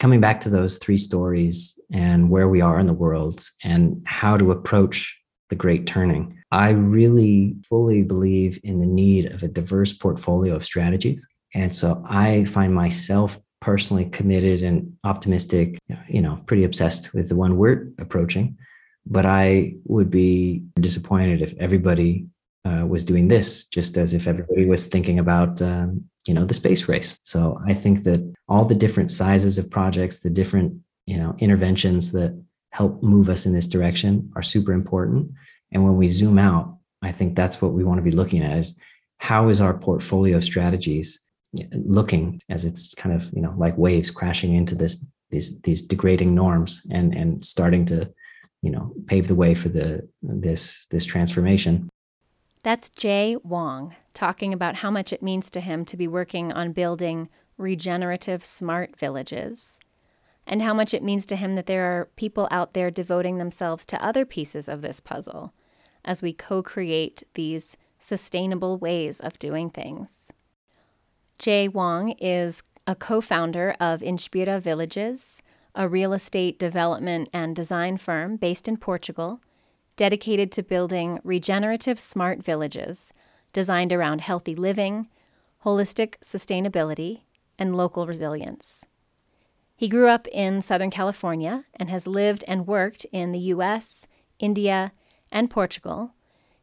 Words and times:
coming 0.00 0.20
back 0.20 0.40
to 0.40 0.50
those 0.50 0.78
three 0.78 0.96
stories 0.96 1.78
and 1.92 2.30
where 2.30 2.48
we 2.48 2.62
are 2.62 2.80
in 2.80 2.86
the 2.86 2.94
world 2.94 3.46
and 3.62 4.02
how 4.06 4.36
to 4.36 4.50
approach 4.50 5.16
the 5.50 5.54
great 5.54 5.86
turning, 5.86 6.36
I 6.50 6.70
really 6.70 7.54
fully 7.68 8.02
believe 8.02 8.58
in 8.64 8.80
the 8.80 8.86
need 8.86 9.26
of 9.26 9.42
a 9.42 9.48
diverse 9.48 9.92
portfolio 9.92 10.56
of 10.56 10.64
strategies. 10.64 11.24
And 11.54 11.74
so 11.74 12.02
I 12.08 12.46
find 12.46 12.74
myself 12.74 13.38
personally 13.60 14.06
committed 14.06 14.62
and 14.62 14.96
optimistic, 15.04 15.78
you 16.08 16.22
know, 16.22 16.40
pretty 16.46 16.64
obsessed 16.64 17.12
with 17.12 17.28
the 17.28 17.36
one 17.36 17.58
we're 17.58 17.88
approaching. 17.98 18.56
But 19.04 19.26
I 19.26 19.74
would 19.84 20.10
be 20.10 20.62
disappointed 20.76 21.42
if 21.42 21.54
everybody 21.58 22.26
uh, 22.64 22.86
was 22.88 23.04
doing 23.04 23.28
this, 23.28 23.64
just 23.64 23.96
as 23.96 24.12
if 24.12 24.26
everybody 24.26 24.66
was 24.66 24.86
thinking 24.86 25.18
about, 25.18 25.60
um, 25.62 26.04
you 26.26 26.34
know, 26.34 26.44
the 26.44 26.54
space 26.54 26.88
race. 26.88 27.18
So 27.22 27.58
I 27.66 27.74
think 27.74 28.04
that 28.04 28.34
all 28.48 28.64
the 28.64 28.74
different 28.74 29.10
sizes 29.10 29.58
of 29.58 29.70
projects, 29.70 30.20
the 30.20 30.30
different, 30.30 30.74
you 31.06 31.16
know, 31.16 31.34
interventions 31.38 32.12
that 32.12 32.40
help 32.72 33.02
move 33.02 33.28
us 33.28 33.46
in 33.46 33.52
this 33.52 33.66
direction 33.66 34.30
are 34.36 34.42
super 34.42 34.72
important. 34.72 35.30
And 35.72 35.84
when 35.84 35.96
we 35.96 36.08
zoom 36.08 36.38
out, 36.38 36.76
I 37.02 37.12
think 37.12 37.34
that's 37.34 37.62
what 37.62 37.72
we 37.72 37.84
want 37.84 37.98
to 37.98 38.02
be 38.02 38.10
looking 38.10 38.42
at 38.42 38.58
is 38.58 38.78
how 39.18 39.48
is 39.48 39.60
our 39.60 39.74
portfolio 39.74 40.40
strategies 40.40 41.22
looking 41.72 42.40
as 42.48 42.64
it's 42.64 42.94
kind 42.94 43.14
of 43.14 43.30
you 43.32 43.42
know 43.42 43.54
like 43.56 43.76
waves 43.76 44.10
crashing 44.10 44.54
into 44.54 44.74
this 44.74 45.04
these 45.30 45.60
these 45.62 45.82
degrading 45.82 46.34
norms 46.34 46.82
and 46.90 47.14
and 47.14 47.44
starting 47.44 47.84
to 47.84 48.10
you 48.62 48.70
know 48.70 48.92
pave 49.06 49.26
the 49.26 49.34
way 49.34 49.54
for 49.54 49.68
the 49.68 50.08
this 50.22 50.86
this 50.90 51.04
transformation 51.04 51.88
that's 52.62 52.88
jay 52.90 53.36
wong 53.42 53.94
talking 54.14 54.52
about 54.52 54.76
how 54.76 54.90
much 54.90 55.12
it 55.12 55.22
means 55.22 55.50
to 55.50 55.60
him 55.60 55.84
to 55.84 55.96
be 55.96 56.08
working 56.08 56.52
on 56.52 56.72
building 56.72 57.28
regenerative 57.56 58.44
smart 58.44 58.96
villages 58.96 59.78
and 60.46 60.62
how 60.62 60.74
much 60.74 60.92
it 60.92 61.02
means 61.02 61.26
to 61.26 61.36
him 61.36 61.54
that 61.54 61.66
there 61.66 61.84
are 61.84 62.10
people 62.16 62.48
out 62.50 62.72
there 62.74 62.90
devoting 62.90 63.38
themselves 63.38 63.86
to 63.86 64.04
other 64.04 64.24
pieces 64.24 64.68
of 64.68 64.82
this 64.82 64.98
puzzle 64.98 65.52
as 66.04 66.22
we 66.22 66.32
co-create 66.32 67.22
these 67.34 67.76
sustainable 67.98 68.78
ways 68.78 69.20
of 69.20 69.38
doing 69.38 69.70
things. 69.70 70.32
Jay 71.38 71.68
Wong 71.68 72.12
is 72.12 72.62
a 72.86 72.94
co 72.94 73.20
founder 73.20 73.76
of 73.78 74.00
Inspira 74.00 74.60
Villages, 74.60 75.40
a 75.74 75.88
real 75.88 76.12
estate 76.12 76.58
development 76.58 77.28
and 77.32 77.54
design 77.54 77.96
firm 77.96 78.36
based 78.36 78.66
in 78.66 78.76
Portugal, 78.76 79.40
dedicated 80.00 80.50
to 80.50 80.62
building 80.62 81.20
regenerative 81.24 82.00
smart 82.00 82.42
villages 82.42 83.12
designed 83.52 83.92
around 83.92 84.22
healthy 84.22 84.54
living, 84.54 85.06
holistic 85.62 86.14
sustainability, 86.24 87.20
and 87.58 87.76
local 87.76 88.06
resilience. 88.06 88.86
He 89.76 89.90
grew 89.90 90.08
up 90.08 90.26
in 90.28 90.62
Southern 90.62 90.90
California 90.90 91.66
and 91.76 91.90
has 91.90 92.06
lived 92.06 92.44
and 92.48 92.66
worked 92.66 93.04
in 93.12 93.32
the 93.32 93.52
US, 93.54 94.06
India, 94.38 94.90
and 95.30 95.50
Portugal 95.50 96.14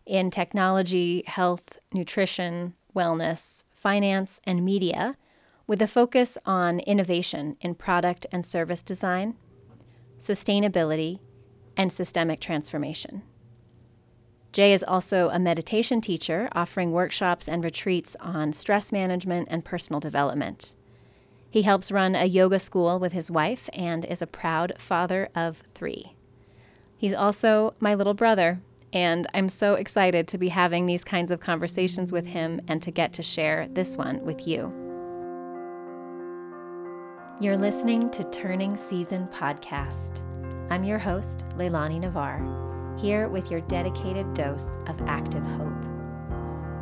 in 0.04 0.32
technology, 0.32 1.24
health, 1.28 1.78
nutrition, 1.94 2.74
wellness, 2.96 3.66
finance, 3.70 4.42
and 4.46 4.66
media, 4.66 5.16
with 5.68 5.80
a 5.84 5.88
focus 5.88 6.40
on 6.48 6.80
innovation 6.80 7.56
in 7.62 7.76
product 7.76 8.26
and 8.32 8.44
service 8.44 8.82
design, 8.82 9.36
sustainability, 10.20 11.20
and 11.78 11.94
systemic 11.94 12.42
transformation. 12.42 13.22
Jay 14.52 14.73
is 14.73 14.83
also 14.83 15.30
a 15.30 15.39
meditation 15.39 16.02
teacher 16.02 16.50
offering 16.53 16.92
workshops 16.92 17.47
and 17.47 17.64
retreats 17.64 18.16
on 18.19 18.52
stress 18.52 18.92
management 18.92 19.47
and 19.52 19.64
personal 19.64 20.00
development. 20.00 20.75
He 21.50 21.61
helps 21.61 21.92
run 21.92 22.16
a 22.16 22.25
yoga 22.25 22.59
school 22.59 23.00
with 23.00 23.14
his 23.14 23.31
wife 23.31 23.69
and 23.73 24.03
is 24.03 24.22
a 24.22 24.28
proud 24.28 24.73
father 24.80 25.30
of 25.36 25.61
three. 25.73 26.14
He's 26.97 27.14
also 27.14 27.75
my 27.80 27.94
little 27.94 28.16
brother, 28.16 28.59
and 28.91 29.28
I'm 29.34 29.50
so 29.50 29.75
excited 29.75 30.28
to 30.30 30.38
be 30.38 30.50
having 30.50 30.86
these 30.86 31.03
kinds 31.03 31.31
of 31.31 31.40
conversations 31.40 32.12
with 32.12 32.25
him 32.25 32.59
and 32.68 32.81
to 32.81 32.91
get 32.91 33.13
to 33.13 33.23
share 33.23 33.68
this 33.72 33.96
one 33.96 34.23
with 34.25 34.47
you. 34.47 34.72
You're 37.40 37.57
listening 37.57 38.09
to 38.12 38.23
Turning 38.31 38.75
Season 38.75 39.28
Podcast. 39.28 40.23
I'm 40.69 40.83
your 40.83 41.00
host, 41.00 41.45
Leilani 41.55 42.01
Navar, 42.01 43.00
here 43.00 43.29
with 43.29 43.50
your 43.50 43.61
dedicated 43.61 44.33
dose 44.33 44.79
of 44.88 45.01
active 45.03 45.44
hope. 45.44 45.72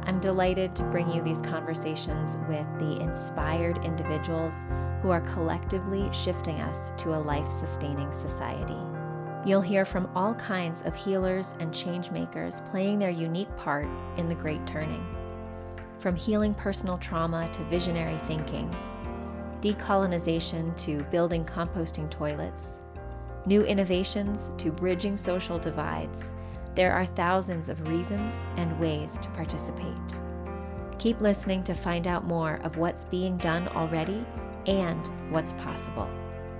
I'm 0.07 0.19
delighted 0.19 0.75
to 0.75 0.83
bring 0.85 1.11
you 1.11 1.21
these 1.21 1.41
conversations 1.43 2.37
with 2.49 2.65
the 2.79 2.99
inspired 2.99 3.85
individuals 3.85 4.65
who 5.03 5.11
are 5.11 5.21
collectively 5.21 6.09
shifting 6.11 6.61
us 6.61 6.93
to 6.97 7.13
a 7.13 7.21
life 7.21 7.51
sustaining 7.51 8.11
society. 8.11 8.77
You'll 9.47 9.61
hear 9.61 9.85
from 9.85 10.09
all 10.15 10.33
kinds 10.33 10.81
of 10.81 10.95
healers 10.95 11.53
and 11.59 11.71
change 11.71 12.09
makers 12.09 12.61
playing 12.71 12.97
their 12.97 13.11
unique 13.11 13.55
part 13.55 13.87
in 14.17 14.27
the 14.27 14.33
Great 14.33 14.65
Turning. 14.65 15.05
From 15.99 16.15
healing 16.15 16.55
personal 16.55 16.97
trauma 16.97 17.47
to 17.53 17.63
visionary 17.65 18.19
thinking, 18.25 18.75
decolonization 19.61 20.75
to 20.77 21.03
building 21.11 21.45
composting 21.45 22.09
toilets, 22.09 22.81
new 23.45 23.63
innovations 23.63 24.51
to 24.57 24.71
bridging 24.71 25.17
social 25.17 25.59
divides, 25.59 26.33
there 26.75 26.91
are 26.91 27.05
thousands 27.05 27.69
of 27.69 27.87
reasons 27.87 28.35
and 28.57 28.77
ways 28.79 29.17
to 29.19 29.29
participate. 29.29 30.19
Keep 30.97 31.21
listening 31.21 31.63
to 31.63 31.73
find 31.73 32.07
out 32.07 32.25
more 32.25 32.59
of 32.63 32.77
what's 32.77 33.05
being 33.05 33.37
done 33.37 33.67
already 33.69 34.25
and 34.65 35.09
what's 35.31 35.53
possible. 35.53 36.09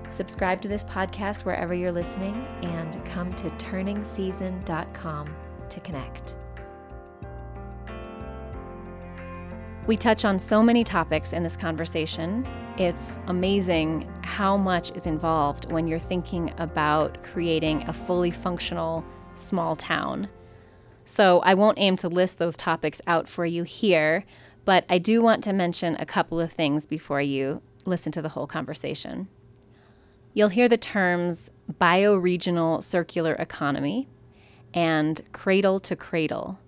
Subscribe 0.10 0.62
to 0.62 0.68
this 0.68 0.84
podcast 0.84 1.44
wherever 1.44 1.74
you're 1.74 1.92
listening 1.92 2.46
and 2.62 3.04
come 3.06 3.34
to 3.36 3.50
turningseason.com 3.52 5.36
to 5.70 5.80
connect. 5.82 6.36
We 9.88 9.98
touch 9.98 10.26
on 10.26 10.40
so 10.40 10.64
many 10.64 10.84
topics 10.84 11.34
in 11.34 11.44
this 11.44 11.56
conversation. 11.56 12.48
It's 12.78 13.20
amazing 13.28 14.10
how 14.22 14.58
much 14.58 14.92
is 14.92 15.06
involved 15.06 15.72
when 15.72 15.88
you're 15.88 16.00
thinking 16.00 16.54
about 16.58 17.24
creating 17.24 17.84
a 17.88 17.94
fully 17.94 18.32
functional 18.32 19.06
small 19.34 19.76
town. 19.76 20.28
So, 21.06 21.40
I 21.42 21.54
won't 21.54 21.78
aim 21.80 21.98
to 21.98 22.10
list 22.10 22.40
those 22.40 22.58
topics 22.58 23.00
out 23.06 23.30
for 23.30 23.46
you 23.46 23.64
here, 23.64 24.24
but 24.66 24.86
I 24.90 24.98
do 24.98 25.22
want 25.22 25.44
to 25.44 25.54
mention 25.54 25.96
a 25.98 26.06
couple 26.06 26.40
of 26.40 26.52
things 26.52 26.86
before 26.86 27.22
you 27.22 27.62
listen 27.86 28.12
to 28.14 28.22
the 28.22 28.30
whole 28.30 28.48
conversation 28.48 29.28
you'll 30.36 30.50
hear 30.50 30.68
the 30.68 30.78
terms 30.78 31.50
bioregional 31.82 32.84
circular 32.84 33.34
economy 33.36 34.08
and 34.74 35.22
cradle 35.32 35.80
to 35.80 35.96
cradle. 35.96 36.60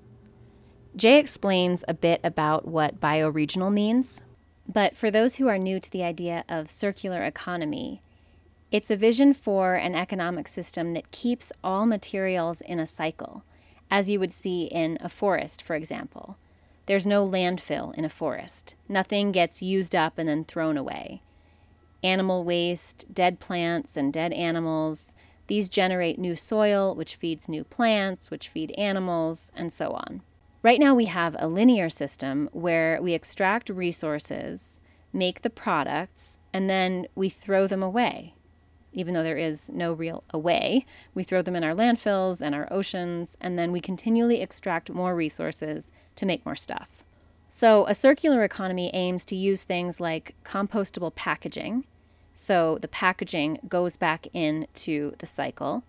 Jay 0.95 1.19
explains 1.19 1.84
a 1.88 1.94
bit 1.94 2.19
about 2.24 2.66
what 2.66 3.00
bioregional 3.00 3.72
means, 3.72 4.24
but 4.68 4.96
for 4.96 5.10
those 5.10 5.36
who 5.36 5.48
are 5.48 5.58
new 5.58 5.80
to 5.80 5.92
the 5.92 6.04
idea 6.04 6.44
of 6.50 6.70
circular 6.70 7.24
economy, 7.24 8.02
it's 8.72 8.92
a 8.92 8.98
vision 8.98 9.34
for 9.34 9.76
an 9.76 9.96
economic 9.96 10.48
system 10.48 10.94
that 10.94 11.12
keeps 11.12 11.54
all 11.64 11.86
materials 11.86 12.62
in 12.62 12.80
a 12.80 12.88
cycle, 12.88 13.44
as 13.90 14.10
you 14.10 14.20
would 14.20 14.34
see 14.34 14.66
in 14.66 14.98
a 15.00 15.10
forest, 15.10 15.62
for 15.62 15.76
example. 15.76 16.38
There's 16.86 17.08
no 17.08 17.28
landfill 17.28 17.94
in 17.96 18.06
a 18.06 18.10
forest. 18.10 18.76
Nothing 18.90 19.32
gets 19.32 19.62
used 19.62 19.96
up 19.96 20.18
and 20.18 20.28
then 20.28 20.44
thrown 20.44 20.78
away 20.78 21.22
animal 22.04 22.44
waste, 22.44 23.06
dead 23.14 23.40
plants, 23.40 23.98
and 23.98 24.14
dead 24.14 24.32
animals. 24.34 25.14
These 25.48 25.70
generate 25.70 26.20
new 26.20 26.36
soil, 26.36 26.94
which 26.94 27.16
feeds 27.16 27.50
new 27.50 27.64
plants, 27.64 28.30
which 28.30 28.50
feed 28.50 28.72
animals, 28.78 29.52
and 29.56 29.74
so 29.74 29.92
on. 29.92 30.22
Right 30.63 30.79
now, 30.79 30.95
we 30.95 31.06
have 31.06 31.35
a 31.38 31.47
linear 31.47 31.90
system 31.90 32.50
where 32.51 33.00
we 33.01 33.13
extract 33.13 33.69
resources, 33.69 34.79
make 35.13 35.41
the 35.41 35.50
products, 35.50 36.40
and 36.51 36.69
then 36.69 37.07
we 37.16 37.29
throw 37.29 37.68
them 37.68 37.84
away. 37.84 38.34
Even 38.92 39.13
though 39.13 39.24
there 39.24 39.38
is 39.38 39.69
no 39.69 39.94
real 39.94 40.24
away, 40.31 40.83
we 41.13 41.21
throw 41.21 41.44
them 41.44 41.56
in 41.56 41.63
our 41.63 41.75
landfills 41.75 42.42
and 42.42 42.56
our 42.56 42.68
oceans, 42.71 43.38
and 43.39 43.57
then 43.57 43.71
we 43.71 43.80
continually 43.80 44.42
extract 44.42 44.89
more 44.89 45.15
resources 45.15 45.92
to 46.15 46.25
make 46.25 46.44
more 46.44 46.56
stuff. 46.56 47.03
So, 47.51 47.86
a 47.88 47.94
circular 47.94 48.44
economy 48.44 48.89
aims 48.94 49.25
to 49.25 49.36
use 49.36 49.62
things 49.62 50.00
like 50.00 50.36
compostable 50.44 51.13
packaging. 51.13 51.86
So, 52.33 52.80
the 52.81 52.88
packaging 52.88 53.60
goes 53.68 53.95
back 53.95 54.27
into 54.33 55.13
the 55.19 55.27
cycle. 55.27 55.83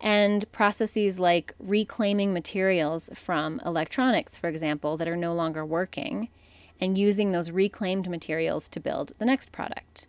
And 0.00 0.50
processes 0.52 1.18
like 1.18 1.54
reclaiming 1.58 2.32
materials 2.32 3.10
from 3.14 3.60
electronics, 3.64 4.36
for 4.36 4.48
example, 4.48 4.96
that 4.96 5.08
are 5.08 5.16
no 5.16 5.34
longer 5.34 5.64
working, 5.64 6.28
and 6.80 6.98
using 6.98 7.32
those 7.32 7.50
reclaimed 7.50 8.08
materials 8.08 8.68
to 8.68 8.80
build 8.80 9.12
the 9.18 9.24
next 9.24 9.52
product. 9.52 10.06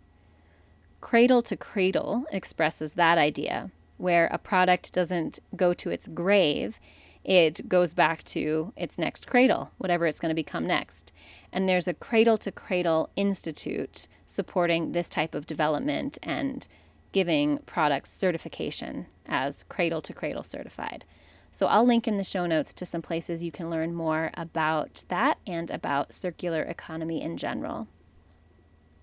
Cradle 1.00 1.42
to 1.42 1.56
cradle 1.56 2.24
expresses 2.30 2.94
that 2.94 3.18
idea, 3.18 3.70
where 3.96 4.26
a 4.26 4.38
product 4.38 4.92
doesn't 4.92 5.40
go 5.56 5.72
to 5.72 5.90
its 5.90 6.06
grave, 6.08 6.78
it 7.24 7.68
goes 7.68 7.94
back 7.94 8.24
to 8.24 8.72
its 8.76 8.98
next 8.98 9.26
cradle, 9.26 9.70
whatever 9.78 10.06
it's 10.06 10.20
going 10.20 10.30
to 10.30 10.34
become 10.34 10.66
next. 10.66 11.12
And 11.52 11.68
there's 11.68 11.88
a 11.88 11.94
cradle 11.94 12.38
to 12.38 12.52
cradle 12.52 13.10
institute 13.16 14.06
supporting 14.24 14.92
this 14.92 15.08
type 15.08 15.34
of 15.34 15.46
development 15.46 16.18
and 16.22 16.66
giving 17.12 17.58
products 17.66 18.10
certification 18.10 19.06
as 19.26 19.62
cradle 19.64 20.00
to 20.02 20.12
cradle 20.12 20.42
certified. 20.42 21.04
So 21.50 21.66
I'll 21.66 21.86
link 21.86 22.06
in 22.06 22.16
the 22.16 22.24
show 22.24 22.46
notes 22.46 22.72
to 22.74 22.86
some 22.86 23.02
places 23.02 23.42
you 23.42 23.50
can 23.50 23.70
learn 23.70 23.94
more 23.94 24.30
about 24.34 25.04
that 25.08 25.38
and 25.46 25.70
about 25.70 26.12
circular 26.12 26.62
economy 26.62 27.22
in 27.22 27.36
general. 27.36 27.88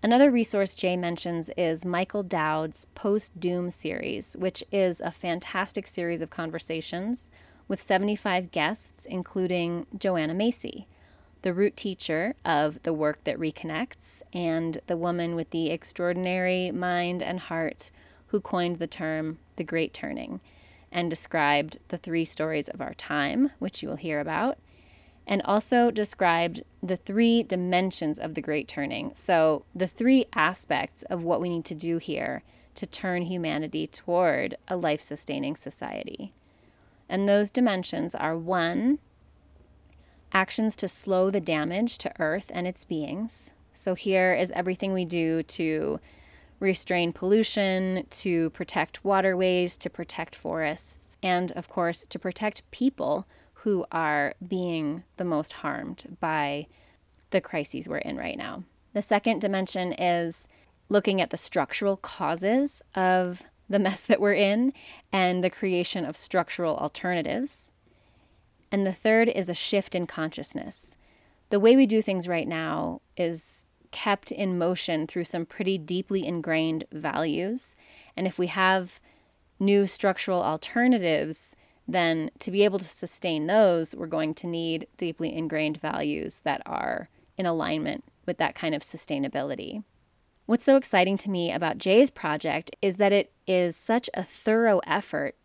Another 0.04 0.30
resource 0.30 0.76
Jay 0.76 0.96
mentions 0.96 1.50
is 1.58 1.84
Michael 1.84 2.22
Dowd's 2.22 2.86
Post 2.94 3.40
Doom 3.40 3.72
series, 3.72 4.36
which 4.38 4.64
is 4.72 5.02
a 5.02 5.10
fantastic 5.10 5.88
series 5.88 6.22
of 6.22 6.30
conversations 6.30 7.32
with 7.68 7.82
75 7.82 8.52
guests, 8.52 9.08
including 9.08 9.88
Joanna 9.98 10.36
Macy, 10.36 10.88
the 11.46 11.54
root 11.54 11.78
teacher 11.78 12.34
of 12.44 12.82
the 12.82 12.92
work 12.92 13.24
that 13.24 13.38
reconnects, 13.38 14.24
and 14.34 14.80
the 14.88 14.98
woman 14.98 15.36
with 15.36 15.52
the 15.52 15.70
extraordinary 15.70 16.72
mind 16.72 17.22
and 17.22 17.40
heart 17.40 17.92
who 18.30 18.42
coined 18.42 18.78
the 18.78 18.88
term 18.88 19.38
the 19.56 19.64
Great 19.64 19.94
Turning 19.94 20.42
and 20.92 21.08
described 21.08 21.78
the 21.90 22.00
three 22.00 22.26
stories 22.26 22.68
of 22.68 22.82
our 22.82 22.96
time, 22.96 23.52
which 23.60 23.84
you 23.84 23.90
will 23.90 23.96
hear 23.96 24.20
about, 24.20 24.58
and 25.28 25.40
also 25.44 25.92
described 25.92 26.64
the 26.82 26.98
three 26.98 27.44
dimensions 27.44 28.18
of 28.18 28.34
the 28.34 28.42
Great 28.42 28.68
Turning. 28.68 29.12
So, 29.14 29.66
the 29.76 29.86
three 29.86 30.26
aspects 30.34 31.04
of 31.12 31.24
what 31.24 31.42
we 31.42 31.50
need 31.50 31.66
to 31.66 31.76
do 31.76 32.00
here 32.00 32.42
to 32.74 32.88
turn 32.88 33.22
humanity 33.22 33.86
toward 33.86 34.58
a 34.68 34.76
life 34.76 35.02
sustaining 35.02 35.56
society. 35.56 36.34
And 37.08 37.30
those 37.30 37.52
dimensions 37.52 38.16
are 38.16 38.36
one, 38.36 38.98
actions 40.36 40.76
to 40.76 40.88
slow 40.88 41.32
the 41.32 41.40
damage 41.40 41.98
to 41.98 42.12
Earth 42.20 42.52
and 42.54 42.68
its 42.68 42.84
beings. 42.84 43.54
So, 43.72 43.96
here 43.96 44.34
is 44.34 44.52
everything 44.52 44.92
we 44.94 45.06
do 45.06 45.42
to 45.44 46.00
restrain 46.60 47.14
pollution, 47.14 48.06
to 48.10 48.50
protect 48.52 49.04
waterways, 49.04 49.78
to 49.78 49.90
protect 49.90 50.36
forests, 50.36 51.18
and 51.24 51.52
of 51.54 51.70
course, 51.70 52.06
to 52.10 52.20
protect 52.20 52.70
people 52.72 53.26
who 53.60 53.86
are 53.92 54.36
being 54.46 55.04
the 55.18 55.26
most 55.26 55.54
harmed 55.54 56.18
by 56.20 56.68
the 57.32 57.42
crises 57.42 57.88
we're 57.88 57.98
in 57.98 58.18
right 58.18 58.38
now. 58.38 58.64
The 58.94 59.02
second 59.02 59.40
dimension 59.40 59.94
is 59.94 60.48
looking 60.90 61.20
at 61.22 61.30
the 61.30 61.38
structural 61.38 61.98
causes 61.98 62.84
of 62.94 63.44
the 63.70 63.80
mess 63.88 64.04
that 64.04 64.22
we're 64.22 64.34
in 64.34 64.74
and 65.12 65.44
the 65.44 65.50
creation 65.50 66.06
of 66.06 66.18
structural 66.18 66.78
alternatives. 66.78 67.72
And 68.72 68.86
the 68.86 68.94
third 68.94 69.30
is 69.30 69.50
a 69.50 69.54
shift 69.54 69.96
in 69.96 70.08
consciousness. 70.08 70.98
The 71.50 71.60
way 71.60 71.76
we 71.76 71.86
do 71.86 72.02
things 72.02 72.28
right 72.28 72.48
now 72.48 73.02
is 73.16 73.66
kept 73.92 74.32
in 74.32 74.58
motion 74.58 75.08
through 75.08 75.24
some 75.24 75.46
pretty 75.46 75.78
deeply 75.78 76.26
ingrained 76.26 76.84
values. 76.92 77.76
And 78.18 78.28
if 78.28 78.38
we 78.38 78.48
have 78.48 79.00
new 79.60 79.88
structural 79.88 80.44
alternatives, 80.44 81.56
then 81.88 82.32
to 82.40 82.52
be 82.52 82.64
able 82.64 82.80
to 82.80 82.86
sustain 82.86 83.48
those, 83.48 83.96
we're 83.96 84.08
going 84.08 84.34
to 84.34 84.48
need 84.48 84.88
deeply 84.98 85.34
ingrained 85.34 85.80
values 85.80 86.42
that 86.42 86.62
are 86.66 87.10
in 87.38 87.46
alignment 87.46 88.04
with 88.26 88.38
that 88.38 88.56
kind 88.56 88.74
of 88.74 88.82
sustainability. 88.82 89.84
What's 90.46 90.66
so 90.66 90.78
exciting 90.78 91.18
to 91.20 91.30
me 91.30 91.52
about 91.52 91.78
Jay's 91.78 92.10
project 92.10 92.76
is 92.82 92.98
that 92.98 93.14
it 93.14 93.32
is 93.48 93.76
such 93.76 94.10
a 94.14 94.24
thorough 94.24 94.80
effort 94.86 95.36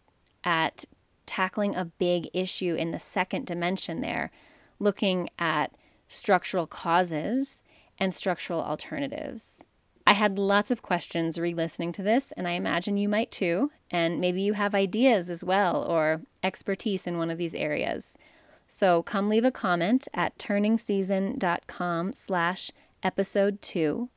at 0.45 0.85
tackling 1.31 1.77
a 1.77 1.85
big 1.85 2.29
issue 2.35 2.75
in 2.75 2.91
the 2.91 2.99
second 2.99 3.47
dimension 3.47 4.01
there, 4.01 4.33
looking 4.81 5.31
at 5.39 5.73
structural 6.09 6.67
causes 6.67 7.63
and 8.01 8.13
structural 8.13 8.61
alternatives. 8.61 9.65
I 10.05 10.15
had 10.15 10.41
lots 10.41 10.73
of 10.73 10.83
questions 10.83 11.39
re 11.39 11.55
listening 11.55 11.93
to 11.93 12.03
this, 12.03 12.33
and 12.33 12.49
I 12.49 12.53
imagine 12.53 12.97
you 12.97 13.09
might 13.09 13.31
too. 13.31 13.71
And 13.93 14.21
maybe 14.21 14.43
you 14.43 14.55
have 14.55 14.75
ideas 14.75 15.31
as 15.31 15.45
well 15.45 15.85
or 15.85 16.23
expertise 16.43 17.07
in 17.07 17.17
one 17.17 17.31
of 17.31 17.39
these 17.39 17.55
areas. 17.55 18.19
So 18.67 19.05
come 19.05 19.29
leave 19.29 19.45
a 19.45 19.53
comment 19.53 20.09
at 20.13 20.37
turningseason.com 20.37 22.15
slash 22.15 22.73
episode 23.05 23.63
two. 23.63 24.09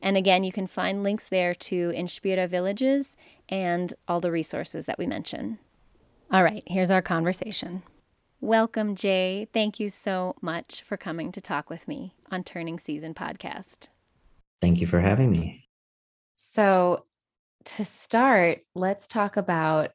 And 0.00 0.16
again, 0.16 0.44
you 0.44 0.52
can 0.52 0.66
find 0.66 1.02
links 1.02 1.28
there 1.28 1.54
to 1.54 1.90
Inspira 1.90 2.48
Villages 2.48 3.18
and 3.50 3.92
all 4.06 4.20
the 4.20 4.30
resources 4.30 4.86
that 4.86 4.98
we 4.98 5.06
mention. 5.06 5.58
All 6.30 6.44
right, 6.44 6.62
here's 6.66 6.90
our 6.90 7.00
conversation. 7.00 7.82
Welcome, 8.40 8.94
Jay. 8.94 9.48
Thank 9.54 9.80
you 9.80 9.88
so 9.88 10.34
much 10.42 10.82
for 10.82 10.98
coming 10.98 11.32
to 11.32 11.40
talk 11.40 11.70
with 11.70 11.88
me 11.88 12.14
on 12.30 12.44
Turning 12.44 12.78
Season 12.78 13.14
podcast. 13.14 13.88
Thank 14.60 14.82
you 14.82 14.86
for 14.86 15.00
having 15.00 15.30
me. 15.30 15.68
So, 16.34 17.06
to 17.64 17.84
start, 17.84 18.60
let's 18.74 19.08
talk 19.08 19.38
about 19.38 19.92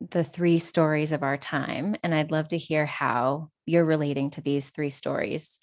the 0.00 0.24
three 0.24 0.58
stories 0.58 1.12
of 1.12 1.22
our 1.22 1.36
time. 1.36 1.94
And 2.02 2.12
I'd 2.12 2.32
love 2.32 2.48
to 2.48 2.58
hear 2.58 2.84
how 2.84 3.50
you're 3.64 3.84
relating 3.84 4.30
to 4.30 4.40
these 4.40 4.70
three 4.70 4.90
stories. 4.90 5.60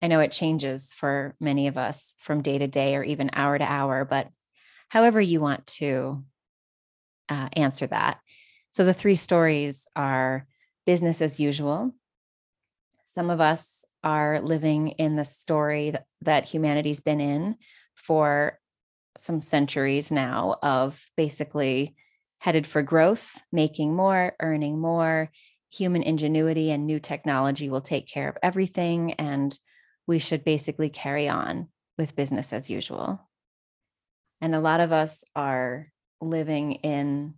I 0.00 0.06
know 0.06 0.20
it 0.20 0.30
changes 0.30 0.92
for 0.92 1.34
many 1.40 1.66
of 1.66 1.76
us 1.76 2.14
from 2.20 2.42
day 2.42 2.58
to 2.58 2.68
day 2.68 2.94
or 2.94 3.02
even 3.02 3.30
hour 3.32 3.58
to 3.58 3.64
hour, 3.64 4.04
but 4.04 4.28
however 4.88 5.20
you 5.20 5.40
want 5.40 5.66
to 5.66 6.24
uh, 7.28 7.48
answer 7.54 7.88
that. 7.88 8.20
So 8.76 8.84
the 8.84 8.92
three 8.92 9.14
stories 9.14 9.86
are 9.96 10.46
business 10.84 11.22
as 11.22 11.40
usual. 11.40 11.94
Some 13.06 13.30
of 13.30 13.40
us 13.40 13.86
are 14.04 14.38
living 14.42 14.88
in 14.88 15.16
the 15.16 15.24
story 15.24 15.92
that, 15.92 16.04
that 16.20 16.44
humanity's 16.44 17.00
been 17.00 17.22
in 17.22 17.56
for 17.94 18.58
some 19.16 19.40
centuries 19.40 20.12
now 20.12 20.58
of 20.62 21.02
basically 21.16 21.96
headed 22.36 22.66
for 22.66 22.82
growth, 22.82 23.40
making 23.50 23.96
more, 23.96 24.34
earning 24.40 24.78
more. 24.78 25.30
Human 25.72 26.02
ingenuity 26.02 26.70
and 26.70 26.86
new 26.86 27.00
technology 27.00 27.70
will 27.70 27.80
take 27.80 28.06
care 28.06 28.28
of 28.28 28.36
everything. 28.42 29.14
And 29.14 29.58
we 30.06 30.18
should 30.18 30.44
basically 30.44 30.90
carry 30.90 31.30
on 31.30 31.68
with 31.96 32.14
business 32.14 32.52
as 32.52 32.68
usual. 32.68 33.26
And 34.42 34.54
a 34.54 34.60
lot 34.60 34.80
of 34.80 34.92
us 34.92 35.24
are 35.34 35.90
living 36.20 36.72
in 36.72 37.36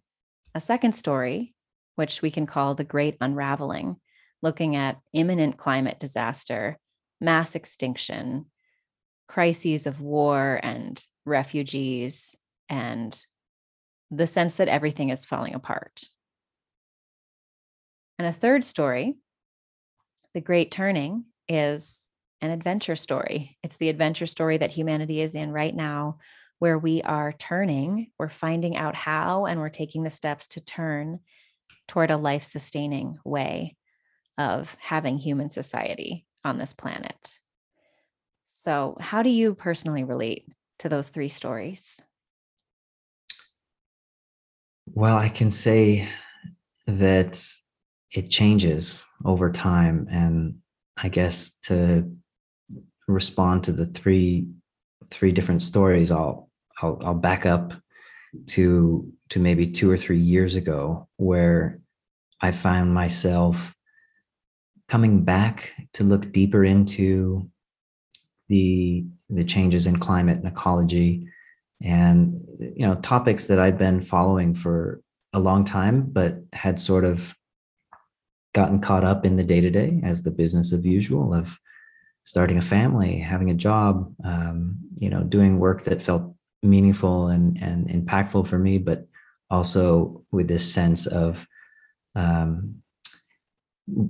a 0.59 0.61
second 0.61 0.93
story, 0.93 1.55
which 1.95 2.21
we 2.21 2.33
can 2.33 2.45
call 2.45 2.75
the 2.75 2.83
great 2.83 3.17
unraveling, 3.21 3.95
looking 4.43 4.75
at 4.75 4.99
imminent 5.13 5.57
climate 5.57 6.01
disaster, 6.01 6.77
mass 7.21 7.55
extinction, 7.55 8.47
crises 9.29 9.87
of 9.87 10.01
war 10.01 10.59
and 10.61 11.01
refugees, 11.25 12.37
and 12.69 13.25
the 14.11 14.27
sense 14.27 14.57
that 14.57 14.67
everything 14.67 15.11
is 15.11 15.25
falling 15.25 15.55
apart. 15.55 16.03
And 18.19 18.27
a 18.27 18.33
third 18.33 18.65
story, 18.65 19.15
The 20.35 20.41
Great 20.41 20.73
Turning, 20.73 21.27
is 21.49 22.03
an 22.41 22.51
adventure 22.51 22.97
story. 22.97 23.57
It's 23.63 23.77
the 23.77 23.91
adventure 23.91 24.27
story 24.27 24.57
that 24.57 24.73
humanity 24.73 25.21
is 25.21 25.37
in 25.37 25.53
right 25.53 25.75
now, 25.75 26.19
where 26.59 26.79
we 26.79 27.03
are 27.03 27.33
turning, 27.33 28.11
we're 28.19 28.29
finding 28.29 28.77
out 28.77 28.95
how, 28.95 29.47
and 29.47 29.61
we're 29.61 29.69
taking 29.69 30.03
the 30.03 30.11
steps 30.11 30.49
to 30.49 30.61
turn 30.61 31.21
toward 31.87 32.11
a 32.11 32.17
life 32.17 32.43
sustaining 32.43 33.19
way 33.25 33.77
of 34.37 34.77
having 34.81 35.19
human 35.19 35.51
society 35.51 36.27
on 36.45 36.59
this 36.59 36.73
planet. 36.73 37.39
So, 38.45 38.97
how 39.01 39.23
do 39.23 39.31
you 39.31 39.55
personally 39.55 40.05
relate 40.05 40.47
to 40.81 40.89
those 40.89 41.09
three 41.09 41.29
stories? 41.29 42.01
Well, 44.87 45.17
I 45.17 45.29
can 45.29 45.51
say 45.51 46.09
that 46.87 47.45
it 48.11 48.31
changes 48.31 49.03
over 49.25 49.51
time. 49.51 50.09
And 50.11 50.59
I 50.97 51.09
guess 51.09 51.59
to 51.65 52.11
respond 53.07 53.65
to 53.65 53.73
the 53.73 53.87
three 53.87 54.49
three 55.11 55.33
different 55.33 55.63
stories, 55.63 56.11
I'll 56.13 56.48
I'll, 56.81 57.01
I'll 57.03 57.15
back 57.15 57.47
up 57.47 57.73
to 58.49 59.11
to 59.31 59.39
maybe 59.39 59.67
two 59.67 59.91
or 59.91 59.97
three 59.97 60.19
years 60.19 60.55
ago 60.55 61.09
where 61.17 61.81
I 62.41 62.53
found 62.53 62.95
myself 62.95 63.75
coming 64.89 65.25
back 65.25 65.73
to 65.95 66.05
look 66.05 66.33
deeper 66.33 66.65
into 66.65 67.51
the 68.49 69.05
the 69.29 69.45
changes 69.45 69.87
in 69.87 69.99
climate 69.99 70.39
and 70.39 70.47
ecology 70.47 71.29
and 71.83 72.41
you 72.59 72.87
know 72.87 72.95
topics 72.97 73.47
that 73.47 73.59
I'd 73.59 73.79
been 73.79 74.01
following 74.01 74.55
for 74.55 75.03
a 75.33 75.41
long 75.41 75.65
time 75.65 76.07
but 76.11 76.39
had 76.53 76.81
sort 76.81 77.05
of 77.05 77.35
gotten 78.55 78.81
caught 78.81 79.05
up 79.05 79.27
in 79.27 79.37
the 79.37 79.45
day 79.45 79.61
to 79.61 79.71
day 79.71 80.01
as 80.03 80.23
the 80.23 80.31
business 80.31 80.73
of 80.73 80.87
usual 80.87 81.35
of 81.35 81.59
starting 82.25 82.57
a 82.57 82.63
family 82.63 83.19
having 83.19 83.51
a 83.51 83.55
job 83.55 84.13
um, 84.25 84.77
you 84.97 85.11
know 85.11 85.23
doing 85.23 85.59
work 85.59 85.85
that 85.85 86.03
felt 86.03 86.35
meaningful 86.63 87.29
and 87.29 87.57
and 87.63 87.89
impactful 87.89 88.47
for 88.47 88.59
me 88.59 88.79
but 88.79 89.07
also 89.51 90.23
with 90.31 90.49
this 90.49 90.73
sense 90.73 91.07
of 91.07 91.47
um, 92.15 92.83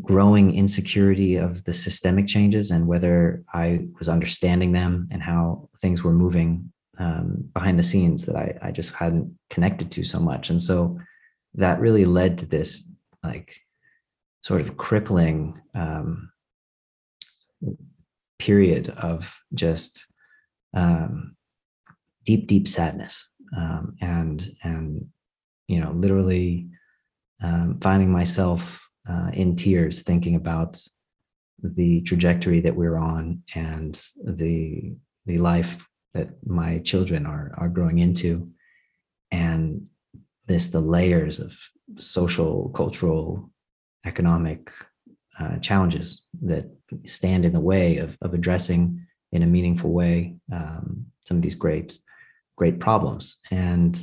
growing 0.03 0.55
insecurity 0.55 1.37
of 1.37 1.65
the 1.65 1.75
systemic 1.75 2.27
changes 2.27 2.71
and 2.71 2.87
whether 2.87 3.45
I 3.53 3.87
was 3.99 4.09
understanding 4.09 4.73
them 4.73 5.09
and 5.11 5.23
how 5.23 5.69
things 5.81 6.03
were 6.03 6.13
moving 6.13 6.73
um, 6.99 7.49
behind 7.55 7.79
the 7.79 7.85
scenes 7.85 8.27
that 8.27 8.37
I, 8.37 8.59
I 8.61 8.71
just 8.73 8.93
hadn't 8.93 9.39
connected 9.51 9.91
to 9.93 10.05
so 10.05 10.19
much. 10.19 10.51
And 10.51 10.61
so 10.61 10.99
that 11.55 11.81
really 11.81 12.05
led 12.05 12.39
to 12.39 12.47
this 12.47 12.91
like 13.23 13.61
sort 14.41 14.61
of 14.61 14.77
crippling 14.77 15.61
um, 15.75 16.31
period 18.39 18.89
of 18.91 19.41
just 19.55 20.07
um, 20.75 21.37
deep, 22.29 22.47
deep 22.47 22.69
sadness 22.69 23.31
um, 23.57 23.97
and 24.03 24.51
and 24.63 25.07
you 25.67 25.81
know 25.81 25.91
literally 25.93 26.69
um, 27.43 27.79
finding 27.81 28.13
myself 28.13 28.87
uh, 29.09 29.31
in 29.33 29.57
tears 29.57 30.03
thinking 30.03 30.37
about 30.37 30.79
the 31.63 32.03
trajectory 32.03 32.61
that 32.61 32.77
we're 32.77 32.99
on 32.99 33.43
and 33.55 34.03
the 34.23 34.95
the 35.25 35.39
life 35.39 35.89
that 36.13 36.29
my 36.47 36.79
children 36.81 37.25
are 37.25 37.51
are 37.57 37.71
growing 37.71 37.99
into 37.99 38.47
and 39.33 39.87
this 40.47 40.69
the 40.69 40.81
layers 40.81 41.41
of 41.41 41.57
social 41.97 42.69
cultural 42.81 43.51
economic 44.05 44.71
uh, 45.41 45.57
challenges 45.61 46.27
that 46.43 46.67
stand 47.07 47.47
in 47.47 47.55
the 47.55 47.69
way 47.73 47.97
of, 47.97 48.19
of 48.21 48.35
addressing 48.35 49.01
in 49.33 49.43
a 49.43 49.47
meaningful 49.47 49.93
way 49.93 50.37
um, 50.53 51.07
some 51.25 51.39
of 51.39 51.43
these 51.43 51.55
great 51.55 51.99
great 52.59 52.79
problems. 52.81 53.39
And 53.51 53.99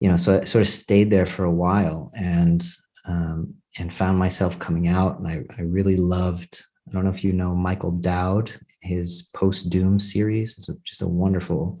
you 0.00 0.10
know 0.10 0.16
so 0.16 0.40
i 0.40 0.44
sort 0.44 0.60
of 0.60 0.68
stayed 0.68 1.08
there 1.08 1.24
for 1.24 1.44
a 1.44 1.58
while 1.64 2.10
and 2.14 2.62
um, 3.06 3.54
and 3.78 3.92
found 3.92 4.18
myself 4.18 4.58
coming 4.58 4.88
out. 4.88 5.18
And 5.18 5.26
I, 5.28 5.36
I 5.56 5.62
really 5.62 5.96
loved 5.96 6.62
i 6.88 6.92
don't 6.92 7.04
know 7.04 7.10
if 7.10 7.24
you 7.24 7.32
know 7.32 7.54
michael 7.54 7.92
dowd 7.92 8.50
his 8.80 9.30
post 9.34 9.70
doom 9.70 9.98
series 9.98 10.58
is 10.58 10.68
just 10.84 11.00
a 11.00 11.08
wonderful 11.08 11.80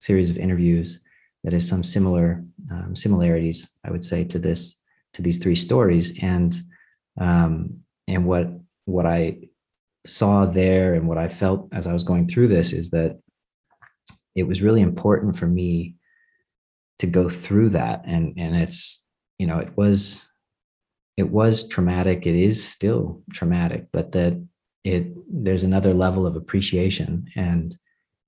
series 0.00 0.28
of 0.28 0.36
interviews 0.36 1.02
that 1.44 1.54
has 1.54 1.66
some 1.66 1.84
similar 1.84 2.44
um, 2.70 2.94
similarities 2.94 3.70
i 3.86 3.90
would 3.90 4.04
say 4.04 4.24
to 4.24 4.38
this 4.38 4.82
to 5.14 5.22
these 5.22 5.38
three 5.38 5.54
stories. 5.54 6.22
And 6.22 6.54
um, 7.20 7.80
and 8.08 8.24
what 8.24 8.48
what 8.84 9.06
i 9.06 9.38
saw 10.04 10.44
there 10.44 10.94
and 10.94 11.06
what 11.06 11.18
i 11.18 11.28
felt 11.28 11.68
as 11.72 11.86
i 11.86 11.92
was 11.92 12.02
going 12.02 12.26
through 12.26 12.48
this 12.48 12.72
is 12.72 12.90
that 12.90 13.20
it 14.34 14.44
was 14.44 14.62
really 14.62 14.80
important 14.80 15.36
for 15.36 15.46
me 15.46 15.96
to 16.98 17.06
go 17.06 17.28
through 17.28 17.70
that. 17.70 18.02
And 18.06 18.34
and 18.36 18.56
it's 18.56 19.04
you 19.38 19.46
know 19.46 19.58
it 19.58 19.76
was 19.76 20.26
it 21.16 21.30
was 21.30 21.68
traumatic. 21.68 22.26
It 22.26 22.36
is 22.36 22.64
still 22.64 23.22
traumatic 23.32 23.88
but 23.92 24.12
that 24.12 24.42
it 24.84 25.12
there's 25.28 25.62
another 25.62 25.94
level 25.94 26.26
of 26.26 26.36
appreciation 26.36 27.26
and 27.36 27.76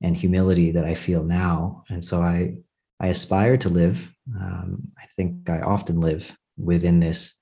and 0.02 0.16
humility 0.16 0.70
that 0.72 0.84
i 0.84 0.94
feel 0.94 1.24
now. 1.24 1.82
And 1.88 2.04
so 2.04 2.20
i 2.20 2.54
i 3.00 3.08
aspire 3.08 3.56
to 3.58 3.68
live 3.68 4.12
um, 4.40 4.82
i 5.02 5.06
think 5.16 5.48
i 5.50 5.60
often 5.60 6.00
live 6.00 6.36
within 6.56 7.00
this 7.00 7.34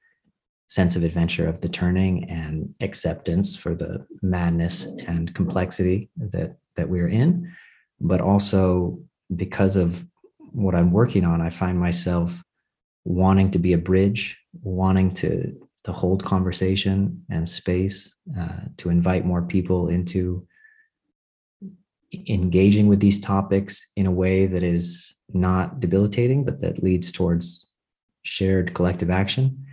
sense 0.68 0.96
of 0.96 1.04
adventure 1.04 1.46
of 1.46 1.60
the 1.60 1.68
turning 1.68 2.24
and 2.30 2.74
acceptance 2.80 3.54
for 3.54 3.74
the 3.74 4.06
madness 4.22 4.86
and 5.06 5.34
complexity 5.34 6.08
that 6.16 6.56
that 6.76 6.88
we're 6.88 7.08
in 7.08 7.52
but 8.02 8.20
also 8.20 8.98
because 9.34 9.76
of 9.76 10.04
what 10.36 10.74
I'm 10.74 10.90
working 10.90 11.24
on, 11.24 11.40
I 11.40 11.48
find 11.48 11.78
myself 11.78 12.42
wanting 13.04 13.52
to 13.52 13.58
be 13.58 13.72
a 13.72 13.78
bridge, 13.78 14.38
wanting 14.62 15.14
to 15.14 15.56
to 15.84 15.92
hold 15.92 16.24
conversation 16.24 17.24
and 17.28 17.48
space, 17.48 18.14
uh, 18.38 18.60
to 18.76 18.88
invite 18.88 19.24
more 19.26 19.42
people 19.42 19.88
into 19.88 20.46
engaging 22.28 22.86
with 22.86 23.00
these 23.00 23.20
topics 23.20 23.90
in 23.96 24.06
a 24.06 24.12
way 24.12 24.46
that 24.46 24.62
is 24.62 25.16
not 25.32 25.80
debilitating, 25.80 26.44
but 26.44 26.60
that 26.60 26.84
leads 26.84 27.10
towards 27.10 27.68
shared 28.22 28.74
collective 28.74 29.10
action, 29.10 29.64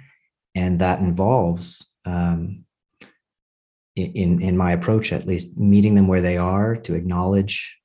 and 0.56 0.80
that 0.80 1.00
involves. 1.00 1.86
Um, 2.06 2.66
in 3.96 4.42
in 4.42 4.56
my 4.56 4.72
approach, 4.72 5.12
at 5.12 5.28
least, 5.28 5.58
meeting 5.58 5.96
them 5.96 6.08
where 6.08 6.22
they 6.22 6.38
are 6.38 6.78
to 6.78 6.94
acknowledge 6.94 7.79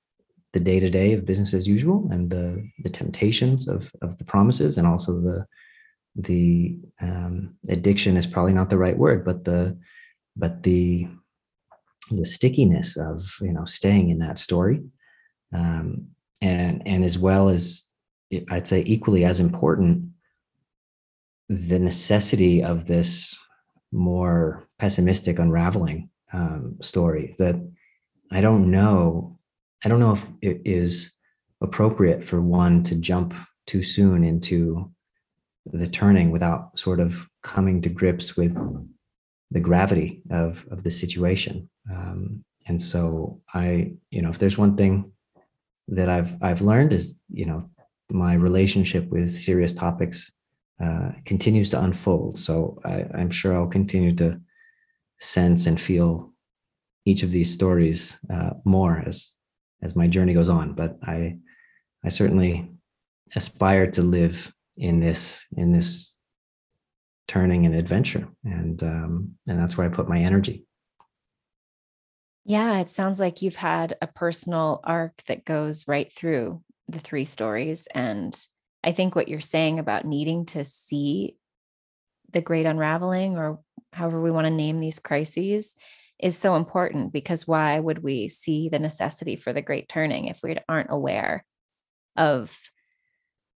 the 0.54 0.60
day 0.60 0.80
to 0.80 0.88
day 0.88 1.12
of 1.12 1.26
business 1.26 1.52
as 1.52 1.68
usual 1.68 2.08
and 2.10 2.30
the 2.30 2.66
the 2.84 2.88
temptations 2.88 3.68
of 3.68 3.92
of 4.00 4.16
the 4.18 4.24
promises 4.24 4.78
and 4.78 4.86
also 4.86 5.20
the 5.20 5.46
the 6.16 6.78
um, 7.00 7.56
addiction 7.68 8.16
is 8.16 8.26
probably 8.26 8.52
not 8.52 8.70
the 8.70 8.78
right 8.78 8.96
word, 8.96 9.24
but 9.24 9.44
the 9.44 9.78
but 10.36 10.62
the 10.62 11.08
the 12.10 12.24
stickiness 12.24 12.96
of 12.96 13.22
you 13.40 13.52
know 13.52 13.64
staying 13.64 14.10
in 14.10 14.18
that 14.18 14.38
story, 14.38 14.82
um, 15.52 16.08
and 16.40 16.86
and 16.86 17.04
as 17.04 17.18
well 17.18 17.48
as 17.48 17.92
I'd 18.50 18.68
say 18.68 18.82
equally 18.86 19.24
as 19.24 19.40
important, 19.40 20.10
the 21.48 21.78
necessity 21.78 22.62
of 22.62 22.86
this 22.86 23.38
more 23.92 24.68
pessimistic 24.78 25.38
unraveling 25.38 26.10
um, 26.32 26.76
story 26.80 27.34
that 27.38 27.56
I 28.30 28.40
don't 28.40 28.70
know 28.70 29.33
I 29.84 29.88
don't 29.88 30.00
know 30.00 30.12
if 30.12 30.26
it 30.40 30.62
is 30.64 31.12
appropriate 31.60 32.24
for 32.24 32.40
one 32.40 32.82
to 32.84 32.94
jump 32.94 33.34
too 33.66 33.82
soon 33.82 34.24
into 34.24 34.90
the 35.66 35.86
turning 35.86 36.30
without 36.30 36.78
sort 36.78 37.00
of 37.00 37.26
coming 37.42 37.80
to 37.82 37.88
grips 37.88 38.36
with 38.36 38.56
the 39.50 39.60
gravity 39.60 40.22
of 40.30 40.66
of 40.70 40.82
the 40.82 40.90
situation. 40.90 41.68
Um, 41.90 42.44
and 42.66 42.80
so 42.80 43.40
I, 43.52 43.92
you 44.10 44.22
know, 44.22 44.30
if 44.30 44.38
there's 44.38 44.58
one 44.58 44.76
thing 44.76 45.12
that 45.88 46.08
I've 46.08 46.42
I've 46.42 46.62
learned 46.62 46.92
is, 46.92 47.18
you 47.30 47.46
know, 47.46 47.68
my 48.10 48.34
relationship 48.34 49.08
with 49.10 49.36
serious 49.36 49.72
topics 49.72 50.32
uh, 50.82 51.10
continues 51.24 51.70
to 51.70 51.82
unfold. 51.82 52.38
So 52.38 52.80
I, 52.84 53.04
I'm 53.14 53.30
sure 53.30 53.54
I'll 53.54 53.66
continue 53.66 54.14
to 54.16 54.40
sense 55.18 55.66
and 55.66 55.80
feel 55.80 56.32
each 57.06 57.22
of 57.22 57.30
these 57.30 57.52
stories 57.52 58.18
uh, 58.32 58.50
more 58.64 59.02
as 59.06 59.34
as 59.84 59.94
my 59.94 60.08
journey 60.08 60.34
goes 60.34 60.48
on. 60.48 60.72
But 60.72 60.98
I 61.02 61.38
I 62.04 62.08
certainly 62.08 62.70
aspire 63.36 63.90
to 63.92 64.02
live 64.02 64.52
in 64.76 65.00
this 65.00 65.44
in 65.56 65.72
this 65.72 66.18
turning 67.28 67.66
and 67.66 67.74
adventure, 67.74 68.26
and 68.44 68.82
um, 68.82 69.32
and 69.46 69.58
that's 69.58 69.76
where 69.76 69.86
I 69.86 69.90
put 69.90 70.08
my 70.08 70.18
energy. 70.18 70.66
Yeah, 72.44 72.80
it 72.80 72.90
sounds 72.90 73.18
like 73.20 73.40
you've 73.40 73.56
had 73.56 73.96
a 74.02 74.06
personal 74.06 74.80
arc 74.84 75.24
that 75.28 75.46
goes 75.46 75.88
right 75.88 76.12
through 76.12 76.62
the 76.88 76.98
three 76.98 77.24
stories. 77.24 77.88
And 77.94 78.36
I 78.82 78.92
think 78.92 79.14
what 79.14 79.28
you're 79.28 79.40
saying 79.40 79.78
about 79.78 80.04
needing 80.04 80.44
to 80.46 80.64
see 80.64 81.38
the 82.32 82.42
great 82.42 82.66
unraveling, 82.66 83.38
or 83.38 83.60
however 83.92 84.20
we 84.20 84.30
want 84.30 84.46
to 84.46 84.50
name 84.50 84.78
these 84.78 84.98
crises, 84.98 85.76
is 86.24 86.38
so 86.38 86.56
important 86.56 87.12
because 87.12 87.46
why 87.46 87.78
would 87.78 88.02
we 88.02 88.28
see 88.28 88.70
the 88.70 88.78
necessity 88.78 89.36
for 89.36 89.52
the 89.52 89.60
great 89.60 89.90
turning 89.90 90.24
if 90.24 90.40
we 90.42 90.56
aren't 90.66 90.90
aware 90.90 91.44
of 92.16 92.58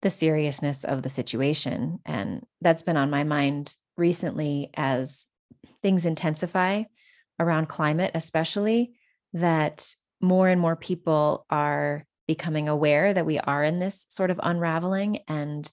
the 0.01 0.09
seriousness 0.09 0.83
of 0.83 1.03
the 1.03 1.11
situation? 1.11 1.99
And 2.07 2.43
that's 2.63 2.81
been 2.81 2.97
on 2.97 3.11
my 3.11 3.23
mind 3.23 3.75
recently 3.99 4.71
as 4.73 5.27
things 5.83 6.07
intensify 6.07 6.85
around 7.39 7.69
climate, 7.69 8.13
especially 8.15 8.95
that 9.35 9.95
more 10.23 10.49
and 10.49 10.59
more 10.59 10.75
people 10.75 11.45
are 11.51 12.07
becoming 12.27 12.71
aware 12.71 13.13
that 13.13 13.27
we 13.27 13.39
are 13.39 13.63
in 13.63 13.79
this 13.79 14.07
sort 14.09 14.31
of 14.31 14.41
unraveling 14.43 15.19
and 15.29 15.71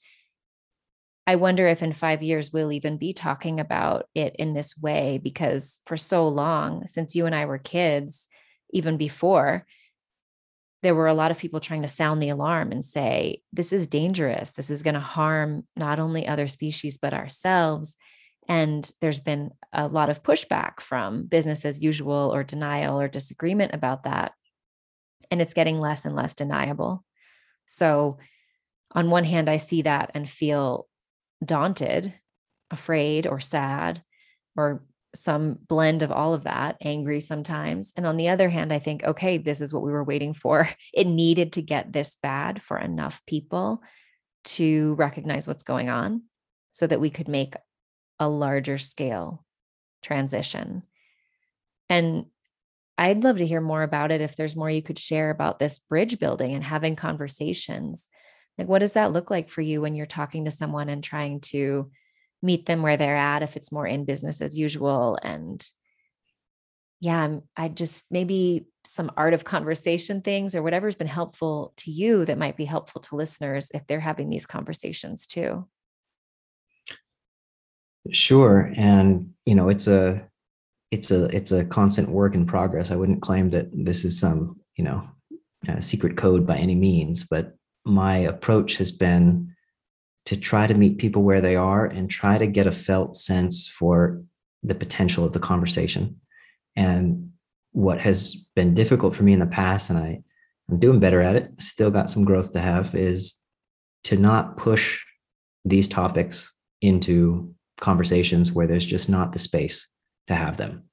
I 1.27 1.35
wonder 1.35 1.67
if 1.67 1.83
in 1.83 1.93
five 1.93 2.23
years 2.23 2.51
we'll 2.51 2.71
even 2.71 2.97
be 2.97 3.13
talking 3.13 3.59
about 3.59 4.07
it 4.15 4.35
in 4.37 4.53
this 4.53 4.77
way 4.77 5.19
because 5.21 5.79
for 5.85 5.95
so 5.95 6.27
long, 6.27 6.87
since 6.87 7.15
you 7.15 7.25
and 7.25 7.35
I 7.35 7.45
were 7.45 7.59
kids, 7.59 8.27
even 8.71 8.97
before, 8.97 9.65
there 10.81 10.95
were 10.95 11.07
a 11.07 11.13
lot 11.13 11.29
of 11.29 11.37
people 11.37 11.59
trying 11.59 11.83
to 11.83 11.87
sound 11.87 12.21
the 12.21 12.29
alarm 12.29 12.71
and 12.71 12.83
say, 12.83 13.43
this 13.53 13.71
is 13.71 13.85
dangerous. 13.85 14.53
This 14.53 14.71
is 14.71 14.81
going 14.81 14.95
to 14.95 14.99
harm 14.99 15.67
not 15.75 15.99
only 15.99 16.27
other 16.27 16.47
species, 16.47 16.97
but 16.97 17.13
ourselves. 17.13 17.95
And 18.47 18.91
there's 18.99 19.19
been 19.19 19.51
a 19.71 19.87
lot 19.87 20.09
of 20.09 20.23
pushback 20.23 20.79
from 20.79 21.27
business 21.27 21.65
as 21.65 21.81
usual 21.81 22.33
or 22.33 22.43
denial 22.43 22.99
or 22.99 23.07
disagreement 23.07 23.75
about 23.75 24.03
that. 24.03 24.31
And 25.29 25.39
it's 25.39 25.53
getting 25.53 25.79
less 25.79 26.05
and 26.05 26.15
less 26.15 26.33
deniable. 26.33 27.05
So, 27.67 28.17
on 28.93 29.09
one 29.09 29.23
hand, 29.23 29.49
I 29.49 29.55
see 29.55 29.83
that 29.83 30.11
and 30.15 30.27
feel 30.27 30.87
daunted, 31.43 32.13
afraid, 32.69 33.27
or 33.27 33.39
sad, 33.39 34.03
or 34.55 34.83
some 35.13 35.57
blend 35.67 36.03
of 36.03 36.11
all 36.11 36.33
of 36.33 36.45
that, 36.45 36.77
angry 36.81 37.19
sometimes. 37.19 37.91
And 37.97 38.05
on 38.05 38.17
the 38.17 38.29
other 38.29 38.49
hand, 38.49 38.71
I 38.71 38.79
think, 38.79 39.03
okay, 39.03 39.37
this 39.37 39.59
is 39.59 39.73
what 39.73 39.83
we 39.83 39.91
were 39.91 40.03
waiting 40.03 40.33
for. 40.33 40.69
It 40.93 41.07
needed 41.07 41.53
to 41.53 41.61
get 41.61 41.91
this 41.91 42.15
bad 42.15 42.61
for 42.61 42.77
enough 42.77 43.21
people 43.25 43.81
to 44.43 44.93
recognize 44.95 45.47
what's 45.47 45.63
going 45.63 45.89
on 45.89 46.23
so 46.71 46.87
that 46.87 46.99
we 46.99 47.09
could 47.09 47.27
make 47.27 47.55
a 48.19 48.27
larger 48.29 48.77
scale 48.77 49.45
transition. 50.01 50.83
And 51.89 52.25
I'd 52.97 53.23
love 53.23 53.37
to 53.37 53.47
hear 53.47 53.61
more 53.61 53.83
about 53.83 54.11
it 54.11 54.21
if 54.21 54.35
there's 54.35 54.55
more 54.55 54.69
you 54.69 54.81
could 54.81 54.99
share 54.99 55.29
about 55.29 55.59
this 55.59 55.79
bridge 55.79 56.19
building 56.19 56.53
and 56.53 56.63
having 56.63 56.95
conversations. 56.95 58.07
Like, 58.57 58.67
what 58.67 58.79
does 58.79 58.93
that 58.93 59.13
look 59.13 59.31
like 59.31 59.49
for 59.49 59.61
you 59.61 59.81
when 59.81 59.95
you're 59.95 60.05
talking 60.05 60.45
to 60.45 60.51
someone 60.51 60.89
and 60.89 61.03
trying 61.03 61.39
to 61.41 61.91
meet 62.41 62.65
them 62.65 62.81
where 62.81 62.97
they're 62.97 63.15
at 63.15 63.43
if 63.43 63.55
it's 63.55 63.71
more 63.71 63.87
in 63.87 64.05
business 64.05 64.41
as 64.41 64.57
usual? 64.57 65.17
And 65.21 65.65
yeah, 66.99 67.37
I 67.57 67.67
just 67.69 68.11
maybe 68.11 68.67
some 68.85 69.11
art 69.17 69.33
of 69.33 69.43
conversation 69.43 70.21
things 70.21 70.53
or 70.53 70.61
whatever's 70.61 70.95
been 70.95 71.07
helpful 71.07 71.73
to 71.77 71.91
you 71.91 72.25
that 72.25 72.37
might 72.37 72.57
be 72.57 72.65
helpful 72.65 73.01
to 73.01 73.15
listeners 73.15 73.71
if 73.73 73.87
they're 73.87 73.99
having 73.99 74.29
these 74.29 74.45
conversations 74.45 75.25
too. 75.27 75.67
Sure. 78.11 78.71
And, 78.75 79.33
you 79.45 79.55
know, 79.55 79.69
it's 79.69 79.87
a, 79.87 80.27
it's 80.91 81.09
a 81.09 81.25
it's 81.35 81.51
a 81.51 81.65
constant 81.65 82.09
work 82.09 82.35
in 82.35 82.45
progress. 82.45 82.91
I 82.91 82.97
wouldn't 82.97 83.21
claim 83.21 83.49
that 83.51 83.69
this 83.71 84.03
is 84.05 84.19
some 84.19 84.59
you 84.75 84.83
know 84.83 85.07
uh, 85.67 85.79
secret 85.79 86.17
code 86.17 86.45
by 86.45 86.57
any 86.57 86.75
means, 86.75 87.23
but 87.23 87.55
my 87.85 88.17
approach 88.17 88.77
has 88.77 88.91
been 88.91 89.53
to 90.25 90.37
try 90.37 90.67
to 90.67 90.73
meet 90.73 90.99
people 90.99 91.23
where 91.23 91.41
they 91.41 91.55
are 91.55 91.85
and 91.85 92.09
try 92.09 92.37
to 92.37 92.47
get 92.47 92.67
a 92.67 92.71
felt 92.71 93.17
sense 93.17 93.67
for 93.67 94.21
the 94.63 94.75
potential 94.75 95.25
of 95.25 95.33
the 95.33 95.39
conversation. 95.39 96.19
And 96.75 97.31
what 97.71 97.99
has 98.01 98.35
been 98.55 98.73
difficult 98.73 99.15
for 99.15 99.23
me 99.23 99.33
in 99.33 99.39
the 99.39 99.47
past, 99.47 99.89
and 99.89 99.97
I 99.97 100.21
I'm 100.69 100.79
doing 100.79 100.99
better 100.99 101.21
at 101.21 101.35
it. 101.35 101.51
Still 101.59 101.91
got 101.91 102.09
some 102.09 102.23
growth 102.23 102.53
to 102.53 102.59
have 102.59 102.95
is 102.95 103.35
to 104.05 104.17
not 104.17 104.57
push 104.57 105.03
these 105.65 105.87
topics 105.87 106.55
into 106.81 107.53
conversations 107.79 108.51
where 108.51 108.67
there's 108.67 108.85
just 108.85 109.09
not 109.09 109.33
the 109.33 109.39
space 109.39 109.87
to 110.27 110.35
have 110.35 110.57
them 110.57 110.83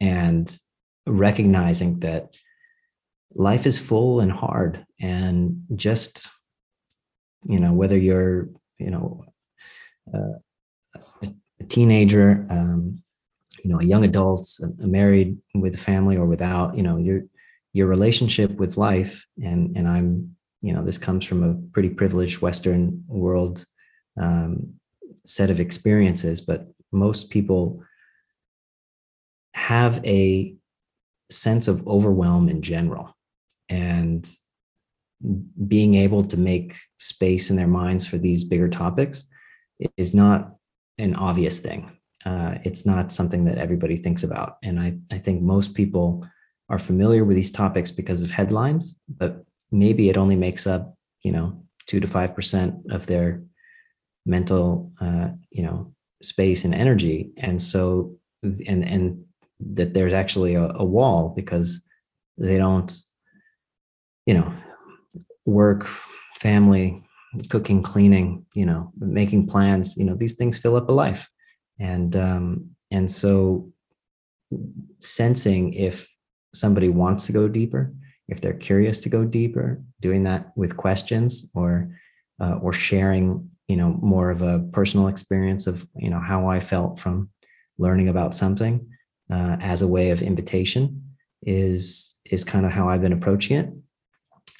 and 0.00 0.56
recognizing 1.06 1.98
that 2.00 2.36
life 3.34 3.66
is 3.66 3.78
full 3.78 4.20
and 4.20 4.32
hard 4.32 4.84
and 5.00 5.62
just 5.76 6.28
you 7.44 7.60
know 7.60 7.72
whether 7.72 7.96
you're 7.96 8.48
you 8.78 8.90
know 8.90 9.24
uh, 10.14 10.38
a, 11.22 11.64
teenager 11.68 12.46
um, 12.50 13.02
you 13.62 13.70
know 13.70 13.80
a 13.80 13.84
young 13.84 14.04
adult 14.04 14.48
a 14.82 14.86
married 14.86 15.36
with 15.54 15.74
a 15.74 15.78
family 15.78 16.16
or 16.16 16.26
without 16.26 16.76
you 16.76 16.82
know 16.82 16.96
your 16.96 17.22
your 17.72 17.86
relationship 17.86 18.50
with 18.52 18.76
life 18.76 19.24
and 19.42 19.76
and 19.76 19.86
i'm 19.86 20.34
you 20.62 20.72
know 20.72 20.84
this 20.84 20.98
comes 20.98 21.24
from 21.24 21.42
a 21.42 21.54
pretty 21.72 21.90
privileged 21.90 22.40
western 22.40 23.04
world 23.06 23.64
um, 24.20 24.74
set 25.24 25.50
of 25.50 25.60
experiences 25.60 26.40
but 26.40 26.68
most 26.92 27.30
people 27.30 27.82
have 29.54 30.04
a 30.06 30.54
sense 31.30 31.68
of 31.68 31.86
overwhelm 31.86 32.48
in 32.48 32.62
general 32.62 33.14
and 33.68 34.28
being 35.66 35.94
able 35.94 36.24
to 36.24 36.36
make 36.36 36.76
space 36.98 37.50
in 37.50 37.56
their 37.56 37.66
minds 37.66 38.06
for 38.06 38.18
these 38.18 38.44
bigger 38.44 38.68
topics 38.68 39.24
is 39.96 40.14
not 40.14 40.54
an 40.98 41.14
obvious 41.14 41.58
thing. 41.58 41.90
Uh, 42.24 42.58
it's 42.64 42.86
not 42.86 43.12
something 43.12 43.44
that 43.44 43.58
everybody 43.58 43.96
thinks 43.96 44.22
about. 44.22 44.56
And 44.62 44.78
I, 44.78 44.98
I 45.10 45.18
think 45.18 45.42
most 45.42 45.74
people 45.74 46.26
are 46.68 46.78
familiar 46.78 47.24
with 47.24 47.36
these 47.36 47.50
topics 47.50 47.90
because 47.90 48.22
of 48.22 48.30
headlines, 48.30 48.96
but 49.08 49.44
maybe 49.70 50.08
it 50.08 50.16
only 50.16 50.36
makes 50.36 50.66
up, 50.66 50.94
you 51.22 51.32
know, 51.32 51.62
two 51.86 52.00
to 52.00 52.06
5% 52.06 52.90
of 52.90 53.06
their 53.06 53.42
mental, 54.26 54.92
uh, 55.00 55.28
you 55.50 55.62
know, 55.62 55.94
space 56.22 56.64
and 56.64 56.74
energy. 56.74 57.30
And 57.38 57.60
so, 57.60 58.16
and, 58.42 58.84
and 58.84 59.24
that 59.60 59.94
there's 59.94 60.12
actually 60.12 60.54
a, 60.54 60.70
a 60.74 60.84
wall 60.84 61.32
because 61.34 61.84
they 62.36 62.56
don't, 62.56 62.94
you 64.28 64.34
know, 64.34 64.52
work, 65.46 65.86
family, 66.36 67.02
cooking, 67.48 67.82
cleaning, 67.82 68.44
you 68.54 68.66
know, 68.66 68.92
making 68.98 69.46
plans, 69.46 69.96
you 69.96 70.04
know, 70.04 70.14
these 70.14 70.34
things 70.34 70.58
fill 70.58 70.76
up 70.76 70.90
a 70.90 70.92
life. 70.92 71.30
And 71.80 72.14
um, 72.14 72.70
and 72.90 73.10
so 73.10 73.72
sensing 75.00 75.72
if 75.72 76.14
somebody 76.54 76.90
wants 76.90 77.24
to 77.26 77.32
go 77.32 77.48
deeper, 77.48 77.94
if 78.28 78.42
they're 78.42 78.52
curious 78.52 79.00
to 79.00 79.08
go 79.08 79.24
deeper, 79.24 79.82
doing 80.00 80.24
that 80.24 80.52
with 80.56 80.76
questions 80.76 81.50
or 81.54 81.96
uh, 82.38 82.58
or 82.60 82.74
sharing, 82.74 83.50
you 83.66 83.76
know, 83.76 83.98
more 84.02 84.30
of 84.30 84.42
a 84.42 84.58
personal 84.72 85.08
experience 85.08 85.66
of, 85.66 85.88
you 85.96 86.10
know, 86.10 86.20
how 86.20 86.48
I 86.50 86.60
felt 86.60 87.00
from 87.00 87.30
learning 87.78 88.08
about 88.10 88.34
something 88.34 88.86
uh, 89.32 89.56
as 89.60 89.80
a 89.80 89.88
way 89.88 90.10
of 90.10 90.20
invitation 90.20 91.14
is 91.42 92.18
is 92.26 92.44
kind 92.44 92.66
of 92.66 92.72
how 92.72 92.90
I've 92.90 93.00
been 93.00 93.14
approaching 93.14 93.56
it, 93.56 93.72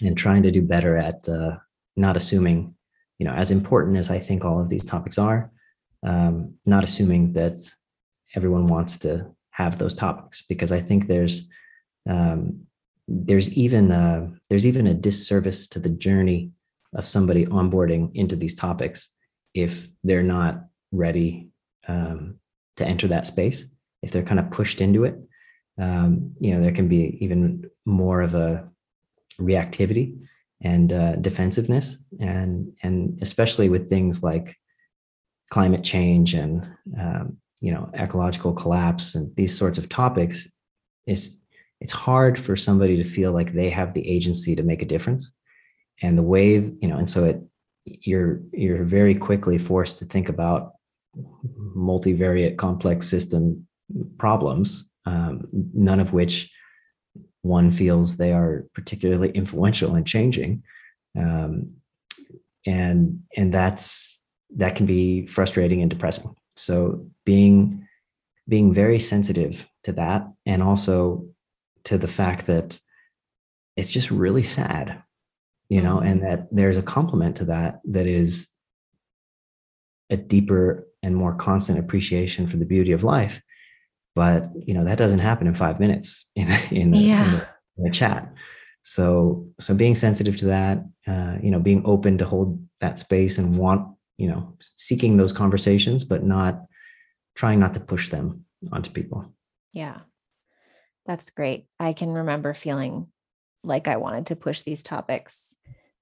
and 0.00 0.16
trying 0.16 0.42
to 0.42 0.50
do 0.50 0.62
better 0.62 0.96
at 0.96 1.28
uh, 1.28 1.56
not 1.96 2.16
assuming, 2.16 2.74
you 3.18 3.26
know, 3.26 3.32
as 3.32 3.50
important 3.50 3.96
as 3.96 4.10
I 4.10 4.18
think 4.18 4.44
all 4.44 4.60
of 4.60 4.68
these 4.68 4.84
topics 4.84 5.18
are, 5.18 5.50
um, 6.04 6.54
not 6.64 6.84
assuming 6.84 7.32
that 7.32 7.56
everyone 8.34 8.66
wants 8.66 8.98
to 8.98 9.26
have 9.50 9.78
those 9.78 9.94
topics 9.94 10.42
because 10.48 10.70
I 10.70 10.80
think 10.80 11.06
there's 11.06 11.48
um, 12.08 12.66
there's 13.08 13.50
even 13.54 13.90
a, 13.90 14.30
there's 14.50 14.66
even 14.66 14.86
a 14.86 14.94
disservice 14.94 15.66
to 15.68 15.78
the 15.78 15.88
journey 15.88 16.52
of 16.94 17.08
somebody 17.08 17.46
onboarding 17.46 18.14
into 18.14 18.36
these 18.36 18.54
topics 18.54 19.14
if 19.54 19.88
they're 20.04 20.22
not 20.22 20.64
ready 20.92 21.50
um, 21.86 22.38
to 22.76 22.86
enter 22.86 23.08
that 23.08 23.26
space 23.26 23.64
if 24.02 24.10
they're 24.10 24.22
kind 24.22 24.40
of 24.40 24.50
pushed 24.50 24.80
into 24.80 25.04
it, 25.04 25.18
um, 25.78 26.34
you 26.38 26.54
know, 26.54 26.62
there 26.62 26.72
can 26.72 26.88
be 26.88 27.18
even 27.20 27.64
more 27.84 28.20
of 28.20 28.34
a 28.34 28.68
reactivity 29.40 30.18
and 30.62 30.92
uh, 30.92 31.16
defensiveness, 31.16 32.02
and 32.20 32.72
and 32.82 33.18
especially 33.22 33.68
with 33.68 33.88
things 33.88 34.22
like 34.22 34.56
climate 35.50 35.84
change 35.84 36.34
and 36.34 36.68
um, 36.98 37.36
you 37.60 37.72
know 37.72 37.90
ecological 37.94 38.52
collapse 38.52 39.14
and 39.14 39.34
these 39.36 39.56
sorts 39.56 39.78
of 39.78 39.88
topics, 39.88 40.52
it's 41.06 41.42
it's 41.80 41.92
hard 41.92 42.38
for 42.38 42.56
somebody 42.56 42.96
to 42.96 43.04
feel 43.04 43.32
like 43.32 43.52
they 43.52 43.70
have 43.70 43.94
the 43.94 44.08
agency 44.08 44.56
to 44.56 44.62
make 44.62 44.82
a 44.82 44.86
difference, 44.86 45.32
and 46.02 46.18
the 46.18 46.22
way 46.22 46.54
you 46.54 46.88
know, 46.88 46.96
and 46.96 47.08
so 47.08 47.24
it 47.24 47.40
you're 47.84 48.40
you're 48.52 48.84
very 48.84 49.14
quickly 49.14 49.58
forced 49.58 49.98
to 49.98 50.04
think 50.04 50.28
about 50.28 50.72
multivariate 51.76 52.56
complex 52.56 53.08
system 53.08 53.66
problems, 54.18 54.90
um, 55.06 55.48
none 55.72 56.00
of 56.00 56.12
which 56.12 56.50
one 57.42 57.70
feels 57.70 58.16
they 58.16 58.32
are 58.32 58.66
particularly 58.74 59.30
influential 59.30 59.94
in 59.96 60.04
changing. 60.04 60.62
Um, 61.18 61.74
and 62.66 63.22
and 63.36 63.52
that's 63.52 64.20
that 64.56 64.76
can 64.76 64.86
be 64.86 65.26
frustrating 65.26 65.82
and 65.82 65.90
depressing. 65.90 66.34
So 66.54 67.06
being 67.24 67.86
being 68.48 68.72
very 68.72 68.98
sensitive 68.98 69.68
to 69.84 69.92
that 69.92 70.26
and 70.46 70.62
also 70.62 71.26
to 71.84 71.98
the 71.98 72.08
fact 72.08 72.46
that 72.46 72.80
it's 73.76 73.90
just 73.90 74.10
really 74.10 74.42
sad 74.42 75.02
you 75.68 75.82
know 75.82 75.98
and 75.98 76.22
that 76.22 76.48
there's 76.50 76.76
a 76.76 76.82
complement 76.82 77.36
to 77.36 77.44
that 77.44 77.80
that 77.84 78.06
is 78.06 78.48
a 80.10 80.16
deeper 80.16 80.86
and 81.02 81.14
more 81.14 81.34
constant 81.34 81.78
appreciation 81.78 82.46
for 82.46 82.56
the 82.56 82.64
beauty 82.64 82.92
of 82.92 83.04
life 83.04 83.42
but 84.18 84.48
you 84.66 84.74
know 84.74 84.84
that 84.84 84.98
doesn't 84.98 85.20
happen 85.20 85.46
in 85.46 85.54
five 85.54 85.78
minutes 85.78 86.28
in 86.34 86.48
in, 86.72 86.90
the, 86.90 86.98
yeah. 86.98 87.24
in, 87.24 87.30
the, 87.30 87.46
in 87.78 87.84
the 87.84 87.90
chat. 87.90 88.32
So 88.82 89.46
so 89.60 89.74
being 89.74 89.94
sensitive 89.94 90.36
to 90.38 90.46
that 90.46 90.84
uh, 91.06 91.36
you 91.40 91.52
know 91.52 91.60
being 91.60 91.82
open 91.84 92.18
to 92.18 92.24
hold 92.24 92.60
that 92.80 92.98
space 92.98 93.38
and 93.38 93.56
want 93.56 93.86
you 94.16 94.28
know 94.28 94.56
seeking 94.74 95.16
those 95.18 95.32
conversations 95.32 96.02
but 96.02 96.24
not 96.24 96.64
trying 97.36 97.60
not 97.60 97.74
to 97.74 97.80
push 97.80 98.08
them 98.08 98.44
onto 98.72 98.90
people. 98.90 99.32
Yeah. 99.72 99.98
That's 101.06 101.30
great. 101.30 101.68
I 101.78 101.92
can 101.92 102.10
remember 102.10 102.54
feeling 102.54 103.06
like 103.64 103.88
i 103.88 103.96
wanted 103.96 104.26
to 104.26 104.36
push 104.36 104.62
these 104.62 104.82
topics 104.82 105.54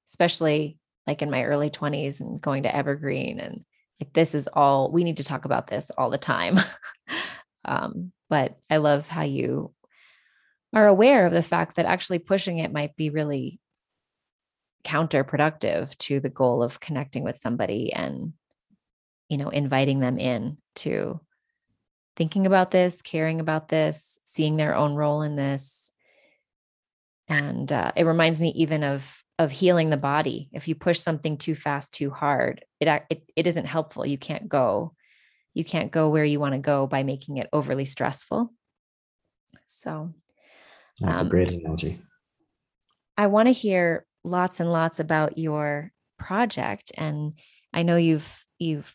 especially 0.09 0.79
like 1.07 1.22
in 1.22 1.31
my 1.31 1.44
early 1.44 1.70
20s 1.70 2.20
and 2.20 2.40
going 2.40 2.62
to 2.62 2.74
evergreen 2.74 3.40
and 3.40 3.64
like 4.00 4.12
this 4.12 4.35
is 4.35 4.48
all 4.52 4.90
we 4.90 5.05
need 5.05 5.16
to 5.16 5.24
talk 5.24 5.44
about 5.44 5.66
this 5.66 5.90
all 5.96 6.11
the 6.11 6.18
time 6.18 6.59
Um, 7.66 8.12
but 8.31 8.59
I 8.70 8.79
love 8.79 9.09
how 9.09 9.22
you 9.22 9.72
are 10.72 10.87
aware 10.87 11.26
of 11.26 11.33
the 11.33 11.42
fact 11.42 11.76
that 11.76 11.87
actually 11.87 12.18
pushing 12.18 12.59
it 12.59 12.72
might 12.72 12.96
be 12.96 13.11
really 13.11 13.61
counterproductive 14.85 15.96
to 15.98 16.20
the 16.20 16.29
goal 16.31 16.62
of 16.62 16.81
connecting 16.81 17.24
with 17.24 17.38
somebody 17.38 17.92
and 17.92 18.33
you 19.29 19.37
know 19.37 19.48
inviting 19.48 19.98
them 19.98 20.18
in 20.18 20.59
to 20.76 21.20
thinking 22.16 22.46
about 22.46 22.70
this 22.70 23.02
caring 23.02 23.40
about 23.40 23.68
this 23.68 24.20
seeing 24.24 24.57
their 24.57 24.74
own 24.74 24.94
role 24.94 25.22
in 25.22 25.37
this. 25.37 25.92
And 27.29 27.70
uh, 27.72 27.92
it 27.96 28.05
reminds 28.05 28.40
me 28.40 28.50
even 28.50 28.85
of 28.85 29.22
of 29.38 29.50
healing 29.50 29.90
the 29.90 29.96
body. 29.96 30.48
If 30.52 30.68
you 30.68 30.74
push 30.74 30.98
something 30.98 31.37
too 31.37 31.55
fast 31.55 31.92
too 31.92 32.11
hard 32.11 32.64
it, 32.81 32.88
it 33.11 33.22
it 33.35 33.46
isn't 33.46 33.66
helpful. 33.66 34.07
You 34.07 34.18
can't 34.18 34.48
go 34.48 34.94
you 35.57 35.64
can't 35.64 35.90
go 35.90 36.11
where 36.11 36.23
you 36.23 36.38
want 36.38 36.53
to 36.53 36.61
go 36.61 36.87
by 36.87 37.03
making 37.03 37.38
it 37.38 37.49
overly 37.51 37.87
stressful. 37.87 38.53
So 39.64 40.12
that's 41.01 41.23
um, 41.23 41.29
a 41.29 41.31
great 41.31 41.51
analogy. 41.51 41.99
I 43.16 43.29
want 43.29 43.49
to 43.49 43.53
hear 43.53 44.05
lots 44.23 44.61
and 44.61 44.71
lots 44.71 45.01
about 45.01 45.38
your 45.38 45.92
project 46.19 46.92
and 46.99 47.38
I 47.73 47.85
know 47.85 47.97
you've 47.97 48.45
you've 48.59 48.95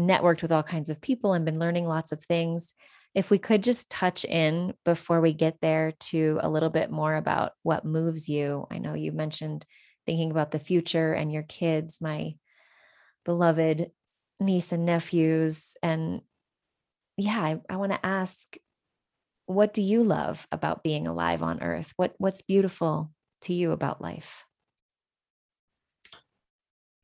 networked 0.00 0.42
with 0.42 0.50
all 0.50 0.64
kinds 0.64 0.90
of 0.90 1.00
people 1.00 1.32
and 1.32 1.44
been 1.44 1.60
learning 1.60 1.86
lots 1.86 2.10
of 2.10 2.20
things. 2.20 2.74
If 3.14 3.30
we 3.30 3.38
could 3.38 3.62
just 3.62 3.88
touch 3.88 4.24
in 4.24 4.74
before 4.84 5.20
we 5.20 5.32
get 5.32 5.60
there 5.60 5.92
to 6.10 6.40
a 6.42 6.50
little 6.50 6.70
bit 6.70 6.90
more 6.90 7.14
about 7.14 7.52
what 7.62 7.84
moves 7.84 8.28
you. 8.28 8.66
I 8.68 8.78
know 8.78 8.94
you 8.94 9.12
mentioned 9.12 9.64
thinking 10.06 10.32
about 10.32 10.50
the 10.50 10.58
future 10.58 11.12
and 11.12 11.32
your 11.32 11.44
kids, 11.44 12.00
my 12.00 12.34
beloved 13.24 13.92
niece 14.40 14.72
and 14.72 14.86
nephews. 14.86 15.76
And 15.82 16.22
yeah, 17.16 17.40
I, 17.40 17.60
I 17.68 17.76
want 17.76 17.92
to 17.92 18.06
ask 18.06 18.56
what 19.46 19.74
do 19.74 19.82
you 19.82 20.02
love 20.04 20.46
about 20.52 20.84
being 20.84 21.06
alive 21.08 21.42
on 21.42 21.62
earth? 21.62 21.92
What 21.96 22.14
what's 22.18 22.42
beautiful 22.42 23.12
to 23.42 23.54
you 23.54 23.72
about 23.72 24.00
life? 24.00 24.44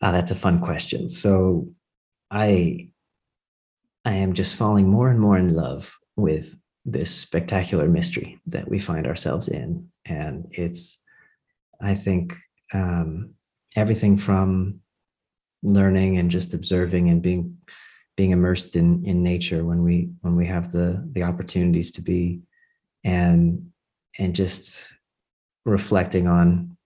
Ah, 0.01 0.13
that's 0.13 0.31
a 0.31 0.37
fun 0.37 0.61
question. 0.61 1.09
So 1.09 1.69
I 2.31 2.93
I 4.05 4.15
am 4.15 4.35
just 4.35 4.55
falling 4.55 4.89
more 4.89 5.11
and 5.11 5.19
more 5.19 5.37
in 5.37 5.55
love 5.55 5.97
with 6.15 6.57
this 6.85 7.11
spectacular 7.11 7.89
mystery 7.89 8.41
that 8.47 8.71
we 8.71 8.79
find 8.79 9.05
ourselves 9.05 9.49
in. 9.49 9.89
And 10.05 10.47
it's, 10.53 11.03
I 11.81 11.97
think, 11.97 12.37
um, 12.73 13.35
everything 13.75 14.17
from 14.17 14.81
learning 15.63 16.19
and 16.19 16.31
just 16.31 16.55
observing 16.55 17.09
and 17.09 17.23
being 17.23 17.57
being 18.17 18.31
immersed 18.31 18.77
in 18.77 19.05
in 19.05 19.23
nature 19.23 19.65
when 19.65 19.83
we 19.83 20.11
when 20.21 20.37
we 20.37 20.47
have 20.47 20.73
the 20.73 21.07
the 21.13 21.23
opportunities 21.23 21.91
to 21.93 22.03
be 22.03 22.41
and 23.05 23.71
and 24.19 24.35
just 24.35 24.95
reflecting 25.65 26.27
on 26.27 26.77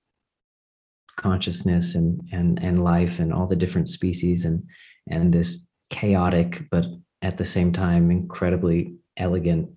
consciousness 1.16 1.94
and 1.94 2.20
and 2.32 2.62
and 2.62 2.82
life 2.82 3.18
and 3.18 3.32
all 3.32 3.46
the 3.46 3.56
different 3.56 3.88
species 3.88 4.44
and 4.44 4.62
and 5.08 5.32
this 5.32 5.68
chaotic 5.90 6.62
but 6.70 6.86
at 7.22 7.36
the 7.36 7.44
same 7.44 7.72
time 7.72 8.10
incredibly 8.10 8.94
elegant 9.16 9.68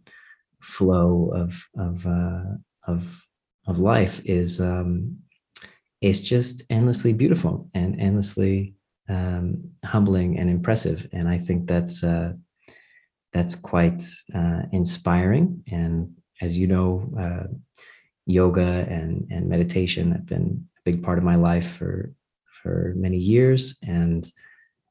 flow 0.62 1.32
of 1.36 1.68
of 1.78 2.06
uh, 2.08 2.44
of 2.88 3.26
of 3.68 3.80
life 3.80 4.22
is 4.26 4.62
um, 4.62 5.18
is 6.02 6.22
just 6.22 6.64
endlessly 6.70 7.14
beautiful 7.14 7.70
and 7.74 8.00
endlessly 8.00 8.76
um, 9.10 9.72
humbling 9.84 10.40
and 10.40 10.50
impressive. 10.50 11.08
And 11.12 11.28
I 11.28 11.38
think 11.38 11.68
that's 11.68 12.04
uh, 12.04 12.34
that's 13.34 13.56
quite 13.56 14.04
uh, 14.34 14.64
inspiring. 14.72 15.64
And 15.72 16.16
as 16.42 16.58
you 16.58 16.68
know, 16.68 17.12
uh, 17.20 17.48
yoga 18.26 18.86
and 18.90 19.28
and 19.32 19.50
meditation 19.50 20.12
have 20.12 20.26
been 20.26 20.68
a 20.78 20.92
big 20.92 21.04
part 21.04 21.18
of 21.18 21.24
my 21.24 21.36
life 21.36 21.78
for 21.78 22.14
for 22.62 22.94
many 22.96 23.18
years, 23.18 23.78
and 23.84 24.28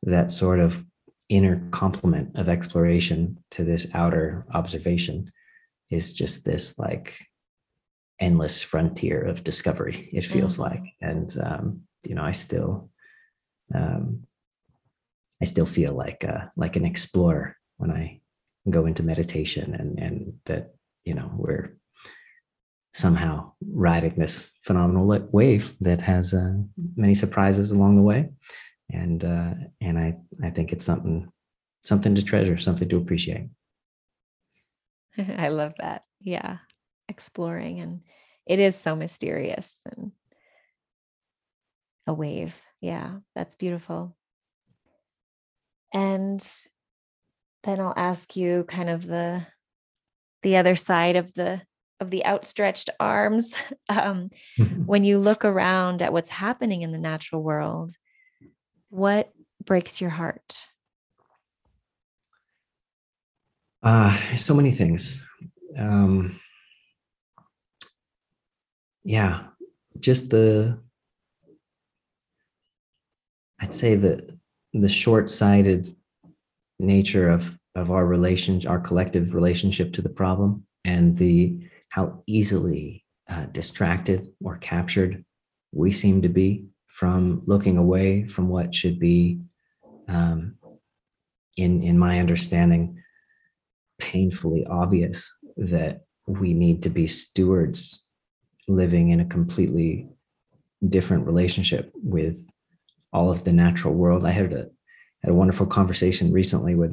that 0.02 0.30
sort 0.30 0.60
of 0.60 0.84
inner 1.28 1.66
complement 1.70 2.36
of 2.36 2.48
exploration 2.48 3.38
to 3.50 3.64
this 3.64 3.86
outer 3.94 4.44
observation 4.52 5.32
is 5.90 6.12
just 6.12 6.44
this 6.44 6.78
like 6.78 7.14
endless 8.20 8.60
frontier 8.62 9.22
of 9.22 9.42
discovery 9.42 10.10
it 10.12 10.24
feels 10.24 10.58
mm-hmm. 10.58 10.74
like 10.74 10.82
and 11.00 11.36
um, 11.42 11.80
you 12.06 12.14
know 12.14 12.22
i 12.22 12.32
still 12.32 12.90
um, 13.74 14.24
I 15.40 15.44
still 15.44 15.66
feel 15.66 15.92
like 15.92 16.24
uh, 16.24 16.46
like 16.56 16.76
an 16.76 16.84
explorer 16.84 17.56
when 17.76 17.90
I 17.90 18.20
go 18.70 18.86
into 18.86 19.02
meditation, 19.02 19.74
and 19.74 19.98
and 19.98 20.34
that 20.46 20.74
you 21.04 21.14
know 21.14 21.30
we're 21.34 21.76
somehow 22.94 23.52
riding 23.72 24.14
this 24.16 24.50
phenomenal 24.62 25.28
wave 25.32 25.74
that 25.80 26.00
has 26.00 26.34
uh, 26.34 26.54
many 26.96 27.14
surprises 27.14 27.72
along 27.72 27.96
the 27.96 28.02
way, 28.02 28.30
and 28.90 29.24
uh, 29.24 29.54
and 29.80 29.98
I 29.98 30.16
I 30.42 30.50
think 30.50 30.72
it's 30.72 30.84
something 30.84 31.30
something 31.82 32.14
to 32.14 32.24
treasure, 32.24 32.58
something 32.58 32.88
to 32.88 32.96
appreciate. 32.96 33.48
I 35.18 35.48
love 35.48 35.74
that. 35.78 36.04
Yeah, 36.20 36.58
exploring 37.08 37.80
and 37.80 38.02
it 38.46 38.58
is 38.58 38.76
so 38.76 38.96
mysterious 38.96 39.82
and 39.90 40.12
a 42.06 42.12
wave 42.12 42.60
yeah, 42.82 43.18
that's 43.34 43.54
beautiful. 43.54 44.14
And 45.94 46.44
then 47.62 47.80
I'll 47.80 47.94
ask 47.96 48.36
you 48.36 48.64
kind 48.64 48.90
of 48.90 49.06
the 49.06 49.46
the 50.42 50.56
other 50.56 50.74
side 50.74 51.16
of 51.16 51.32
the 51.34 51.62
of 52.00 52.10
the 52.10 52.26
outstretched 52.26 52.90
arms. 53.00 53.56
Um, 53.88 54.30
when 54.86 55.04
you 55.04 55.18
look 55.18 55.44
around 55.44 56.00
at 56.00 56.12
what's 56.14 56.30
happening 56.30 56.80
in 56.82 56.92
the 56.92 56.98
natural 56.98 57.42
world 57.42 57.92
what 58.88 59.32
breaks 59.64 60.00
your 60.00 60.10
heart? 60.10 60.66
Uh 63.82 64.16
so 64.36 64.54
many 64.54 64.70
things. 64.72 65.22
Um 65.78 66.40
yeah 69.04 69.46
just 70.00 70.30
the 70.30 70.78
I'd 73.62 73.72
say 73.72 73.94
that 73.94 74.28
the 74.72 74.88
short-sighted 74.88 75.94
nature 76.78 77.30
of 77.30 77.58
of 77.74 77.90
our 77.90 78.04
relation, 78.04 78.60
our 78.66 78.80
collective 78.80 79.34
relationship 79.34 79.94
to 79.94 80.02
the 80.02 80.10
problem, 80.10 80.66
and 80.84 81.16
the 81.16 81.58
how 81.90 82.22
easily 82.26 83.04
uh, 83.30 83.46
distracted 83.46 84.28
or 84.42 84.56
captured 84.56 85.24
we 85.72 85.90
seem 85.92 86.20
to 86.22 86.28
be 86.28 86.66
from 86.88 87.42
looking 87.46 87.78
away 87.78 88.26
from 88.26 88.48
what 88.48 88.74
should 88.74 88.98
be, 88.98 89.40
um, 90.08 90.56
in 91.56 91.82
in 91.82 91.98
my 91.98 92.18
understanding, 92.18 92.98
painfully 93.98 94.66
obvious 94.66 95.34
that 95.56 96.02
we 96.26 96.52
need 96.52 96.82
to 96.82 96.90
be 96.90 97.06
stewards 97.06 98.06
living 98.68 99.10
in 99.10 99.20
a 99.20 99.24
completely 99.24 100.08
different 100.88 101.26
relationship 101.26 101.92
with 101.94 102.44
all 103.12 103.30
of 103.30 103.44
the 103.44 103.52
natural 103.52 103.94
world. 103.94 104.24
I 104.24 104.30
had 104.30 104.52
a 104.52 104.68
had 105.22 105.30
a 105.30 105.34
wonderful 105.34 105.66
conversation 105.66 106.32
recently 106.32 106.74
with 106.74 106.92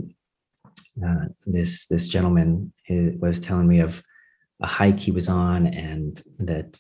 uh, 1.06 1.26
this 1.46 1.88
this 1.88 2.08
gentleman 2.08 2.74
was 3.20 3.40
telling 3.40 3.68
me 3.68 3.80
of 3.80 4.04
a 4.62 4.68
hike 4.68 5.00
he 5.00 5.12
was 5.12 5.30
on, 5.30 5.68
and 5.68 6.22
that 6.40 6.80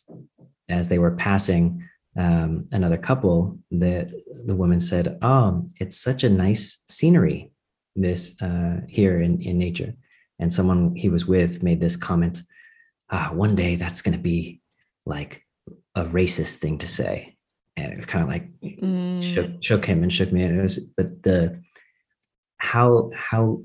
as 0.68 0.90
they 0.90 1.00
were 1.00 1.16
passing 1.16 1.84
um, 2.18 2.68
another 2.72 2.98
couple, 2.98 3.58
that 3.72 4.12
the 4.46 4.56
woman 4.56 4.80
said, 4.80 5.18
"Oh, 5.22 5.68
it's 5.80 5.98
such 5.98 6.24
a 6.24 6.30
nice 6.30 6.84
scenery 6.90 7.52
this 7.96 8.40
uh, 8.42 8.82
here 8.88 9.22
in 9.22 9.42
in 9.42 9.58
nature." 9.58 9.94
And 10.40 10.54
someone 10.54 10.96
he 10.96 11.10
was 11.10 11.26
with 11.26 11.64
made 11.64 11.82
this 11.82 11.96
comment, 11.96 12.42
ah, 13.10 13.32
"One 13.34 13.56
day 13.56 13.76
that's 13.76 14.02
going 14.02 14.18
to 14.18 14.24
be 14.24 14.62
like 15.06 15.46
a 15.96 16.06
racist 16.06 16.58
thing 16.58 16.78
to 16.80 16.88
say." 16.88 17.38
And 17.86 18.00
it 18.00 18.08
kind 18.08 18.24
of 18.24 18.30
like 18.30 18.50
mm. 18.62 19.22
shook, 19.24 19.64
shook 19.64 19.86
him 19.86 20.04
and 20.04 20.12
shook 20.12 20.32
me. 20.32 20.44
And 20.44 20.60
it 20.60 20.62
was, 20.62 20.80
but 20.98 21.24
the 21.24 21.62
how 22.58 23.10
how 23.16 23.62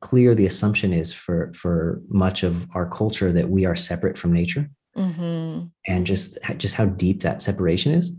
clear 0.00 0.34
the 0.34 0.46
assumption 0.46 0.92
is 0.92 1.12
for 1.12 1.52
for 1.54 2.00
much 2.08 2.42
of 2.42 2.66
our 2.74 2.88
culture 2.88 3.32
that 3.32 3.50
we 3.50 3.64
are 3.64 3.76
separate 3.76 4.18
from 4.18 4.32
nature, 4.32 4.70
mm-hmm. 4.96 5.66
and 5.86 6.06
just 6.06 6.38
just 6.58 6.74
how 6.74 6.86
deep 6.86 7.22
that 7.22 7.42
separation 7.42 7.92
is, 7.92 8.12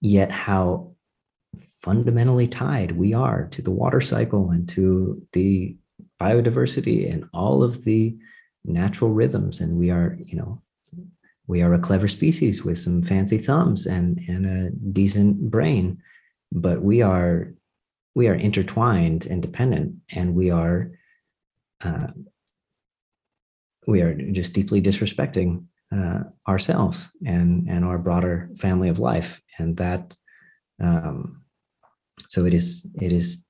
yet 0.00 0.30
how 0.30 0.92
fundamentally 1.82 2.46
tied 2.46 2.92
we 2.92 3.12
are 3.12 3.48
to 3.48 3.60
the 3.60 3.70
water 3.70 4.00
cycle 4.00 4.50
and 4.50 4.68
to 4.68 5.20
the 5.32 5.76
biodiversity 6.20 7.12
and 7.12 7.28
all 7.34 7.62
of 7.62 7.84
the 7.84 8.16
natural 8.64 9.10
rhythms 9.10 9.60
and 9.60 9.76
we 9.76 9.90
are 9.90 10.16
you 10.24 10.36
know 10.36 10.61
we 11.46 11.62
are 11.62 11.74
a 11.74 11.78
clever 11.78 12.08
species 12.08 12.64
with 12.64 12.78
some 12.78 13.02
fancy 13.02 13.38
thumbs 13.38 13.86
and 13.86 14.20
and 14.28 14.46
a 14.46 14.70
decent 14.92 15.50
brain 15.50 16.00
but 16.50 16.82
we 16.82 17.02
are 17.02 17.54
we 18.14 18.28
are 18.28 18.34
intertwined 18.34 19.26
and 19.26 19.42
dependent 19.42 19.94
and 20.10 20.34
we 20.34 20.50
are 20.50 20.90
uh, 21.84 22.08
we 23.86 24.00
are 24.02 24.14
just 24.14 24.52
deeply 24.52 24.80
disrespecting 24.80 25.64
uh, 25.94 26.20
ourselves 26.48 27.14
and 27.26 27.68
and 27.68 27.84
our 27.84 27.98
broader 27.98 28.48
family 28.56 28.88
of 28.88 28.98
life. 28.98 29.42
And 29.58 29.76
that 29.76 30.16
um, 30.80 31.42
so 32.28 32.44
it 32.44 32.54
is 32.54 32.86
it 33.00 33.12
is 33.12 33.46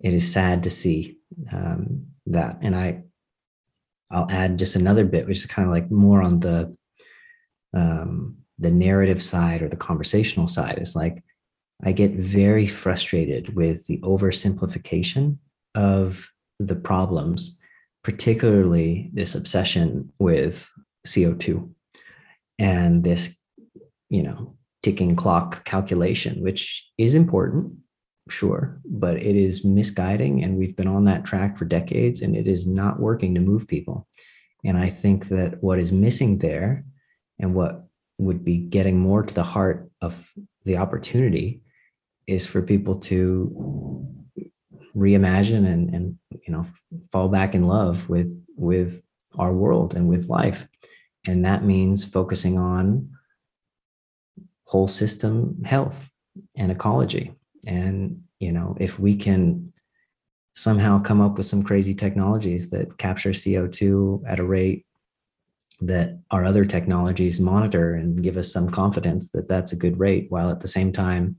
it 0.00 0.14
is 0.14 0.32
sad 0.32 0.62
to 0.62 0.70
see 0.70 1.18
um, 1.52 2.06
that. 2.26 2.58
And 2.62 2.76
i 2.76 3.02
I'll 4.10 4.30
add 4.30 4.58
just 4.58 4.76
another 4.76 5.04
bit, 5.04 5.26
which 5.26 5.38
is 5.38 5.46
kind 5.46 5.66
of 5.66 5.72
like 5.72 5.90
more 5.90 6.22
on 6.22 6.40
the 6.40 6.76
um, 7.74 8.38
the 8.58 8.70
narrative 8.70 9.22
side 9.22 9.62
or 9.62 9.68
the 9.68 9.76
conversational 9.76 10.48
side. 10.48 10.78
Is 10.80 10.96
like 10.96 11.22
I 11.84 11.92
get 11.92 12.12
very 12.12 12.66
frustrated 12.66 13.54
with 13.54 13.86
the 13.86 13.98
oversimplification 13.98 15.38
of 15.74 16.30
the 16.58 16.74
problems, 16.74 17.56
particularly 18.02 19.10
this 19.12 19.34
obsession 19.34 20.12
with 20.18 20.68
CO2 21.06 21.70
and 22.58 23.04
this, 23.04 23.36
you 24.10 24.22
know, 24.22 24.56
ticking 24.82 25.14
clock 25.14 25.64
calculation, 25.64 26.42
which 26.42 26.88
is 26.98 27.14
important, 27.14 27.74
sure, 28.28 28.80
but 28.84 29.16
it 29.16 29.36
is 29.36 29.64
misguiding. 29.64 30.42
And 30.42 30.56
we've 30.56 30.76
been 30.76 30.88
on 30.88 31.04
that 31.04 31.24
track 31.24 31.56
for 31.56 31.64
decades 31.64 32.22
and 32.22 32.36
it 32.36 32.46
is 32.46 32.66
not 32.66 33.00
working 33.00 33.34
to 33.34 33.40
move 33.40 33.66
people. 33.66 34.06
And 34.64 34.76
I 34.76 34.88
think 34.88 35.28
that 35.28 35.62
what 35.62 35.78
is 35.78 35.92
missing 35.92 36.38
there 36.38 36.84
and 37.38 37.54
what 37.54 37.86
would 38.18 38.44
be 38.44 38.58
getting 38.58 38.98
more 38.98 39.22
to 39.22 39.34
the 39.34 39.42
heart 39.42 39.90
of 40.00 40.30
the 40.64 40.76
opportunity 40.76 41.62
is 42.26 42.46
for 42.46 42.60
people 42.60 42.96
to 42.96 44.06
reimagine 44.96 45.66
and, 45.66 45.94
and 45.94 46.18
you 46.46 46.52
know 46.52 46.66
fall 47.10 47.28
back 47.28 47.54
in 47.54 47.66
love 47.66 48.08
with 48.08 48.30
with 48.56 49.02
our 49.38 49.52
world 49.52 49.94
and 49.94 50.08
with 50.08 50.28
life 50.28 50.66
and 51.26 51.44
that 51.44 51.64
means 51.64 52.04
focusing 52.04 52.58
on 52.58 53.08
whole 54.64 54.88
system 54.88 55.62
health 55.64 56.10
and 56.56 56.72
ecology 56.72 57.32
and 57.66 58.22
you 58.38 58.52
know 58.52 58.76
if 58.80 58.98
we 58.98 59.16
can 59.16 59.72
somehow 60.54 61.00
come 61.00 61.20
up 61.20 61.36
with 61.36 61.46
some 61.46 61.62
crazy 61.62 61.94
technologies 61.94 62.70
that 62.70 62.98
capture 62.98 63.30
co2 63.30 64.22
at 64.26 64.40
a 64.40 64.44
rate 64.44 64.84
that 65.80 66.18
our 66.32 66.44
other 66.44 66.64
technologies 66.64 67.38
monitor 67.38 67.94
and 67.94 68.22
give 68.22 68.36
us 68.36 68.52
some 68.52 68.68
confidence 68.68 69.30
that 69.30 69.48
that's 69.48 69.72
a 69.72 69.76
good 69.76 69.98
rate 69.98 70.26
while 70.30 70.50
at 70.50 70.60
the 70.60 70.68
same 70.68 70.92
time 70.92 71.36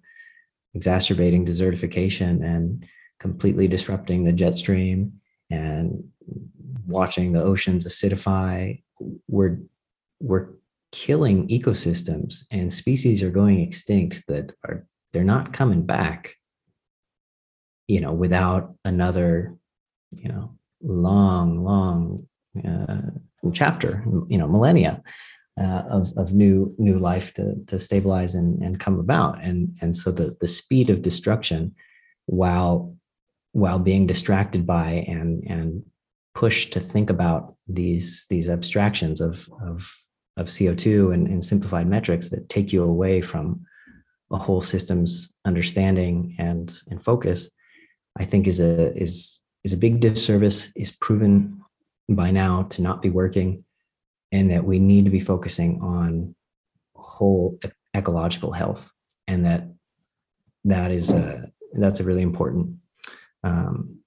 exacerbating 0.73 1.45
desertification 1.45 2.43
and 2.43 2.86
completely 3.19 3.67
disrupting 3.67 4.23
the 4.23 4.32
jet 4.32 4.55
stream 4.55 5.12
and 5.51 6.03
watching 6.88 7.34
the 7.34 7.43
oceans 7.43 7.86
acidify 7.86 8.82
we're 9.27 9.58
we're 10.19 10.49
killing 10.91 11.47
ecosystems 11.49 12.43
and 12.51 12.73
species 12.73 13.21
are 13.21 13.29
going 13.29 13.60
extinct 13.60 14.23
that 14.27 14.53
are 14.65 14.86
they're 15.11 15.23
not 15.23 15.53
coming 15.53 15.85
back 15.85 16.35
you 17.87 18.01
know 18.01 18.13
without 18.13 18.75
another 18.85 19.55
you 20.11 20.29
know 20.29 20.55
long 20.81 21.63
long 21.63 22.25
uh, 22.65 23.01
chapter, 23.53 24.03
you 24.27 24.37
know, 24.37 24.47
millennia 24.47 25.01
uh, 25.59 25.83
of, 25.89 26.11
of 26.17 26.33
new 26.33 26.73
new 26.77 26.97
life 26.97 27.33
to, 27.33 27.55
to 27.67 27.79
stabilize 27.79 28.35
and, 28.35 28.61
and 28.61 28.79
come 28.79 28.99
about. 28.99 29.41
And, 29.43 29.77
and 29.81 29.95
so 29.95 30.11
the, 30.11 30.37
the 30.41 30.47
speed 30.47 30.89
of 30.89 31.01
destruction, 31.01 31.75
while 32.25 32.95
while 33.53 33.79
being 33.79 34.05
distracted 34.05 34.65
by 34.67 35.05
and 35.07 35.43
and 35.45 35.83
pushed 36.35 36.71
to 36.73 36.79
think 36.79 37.09
about 37.09 37.55
these 37.67 38.25
these 38.29 38.49
abstractions 38.49 39.21
of 39.21 39.49
of 39.61 39.91
of 40.37 40.47
CO2 40.47 41.13
and, 41.13 41.27
and 41.27 41.43
simplified 41.43 41.87
metrics 41.87 42.29
that 42.29 42.49
take 42.49 42.71
you 42.71 42.83
away 42.83 43.21
from 43.21 43.65
a 44.31 44.37
whole 44.37 44.61
system's 44.61 45.33
understanding 45.45 46.35
and 46.37 46.79
and 46.89 47.03
focus, 47.03 47.49
I 48.17 48.25
think 48.25 48.47
is 48.47 48.59
a 48.59 48.95
is 48.95 49.43
is 49.63 49.73
a 49.73 49.77
big 49.77 49.99
disservice, 49.99 50.71
is 50.75 50.91
proven 50.91 51.61
by 52.09 52.31
now 52.31 52.63
to 52.63 52.81
not 52.81 53.01
be 53.01 53.09
working 53.09 53.63
and 54.31 54.51
that 54.51 54.63
we 54.63 54.79
need 54.79 55.05
to 55.05 55.11
be 55.11 55.19
focusing 55.19 55.79
on 55.81 56.35
whole 56.95 57.59
ecological 57.95 58.51
health 58.51 58.91
and 59.27 59.45
that 59.45 59.67
that 60.65 60.91
is 60.91 61.11
a 61.11 61.51
that's 61.73 61.99
a 61.99 62.03
really 62.03 62.21
important 62.21 62.75
um, 63.43 63.99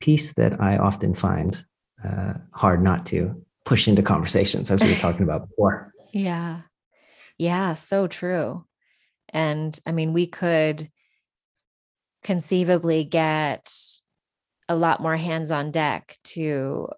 piece 0.00 0.34
that 0.34 0.60
i 0.60 0.76
often 0.76 1.14
find 1.14 1.64
uh, 2.04 2.34
hard 2.52 2.82
not 2.82 3.06
to 3.06 3.42
push 3.64 3.86
into 3.86 4.02
conversations 4.02 4.70
as 4.70 4.82
we 4.82 4.90
were 4.90 4.98
talking 4.98 5.22
about 5.22 5.48
before. 5.48 5.92
Yeah. 6.12 6.62
Yeah 7.38 7.74
so 7.74 8.06
true 8.06 8.64
and 9.32 9.78
i 9.86 9.92
mean 9.92 10.12
we 10.12 10.26
could 10.26 10.90
conceivably 12.22 13.04
get 13.04 13.72
a 14.68 14.76
lot 14.76 15.00
more 15.00 15.16
hands 15.16 15.50
on 15.50 15.70
deck 15.70 16.16
to 16.22 16.88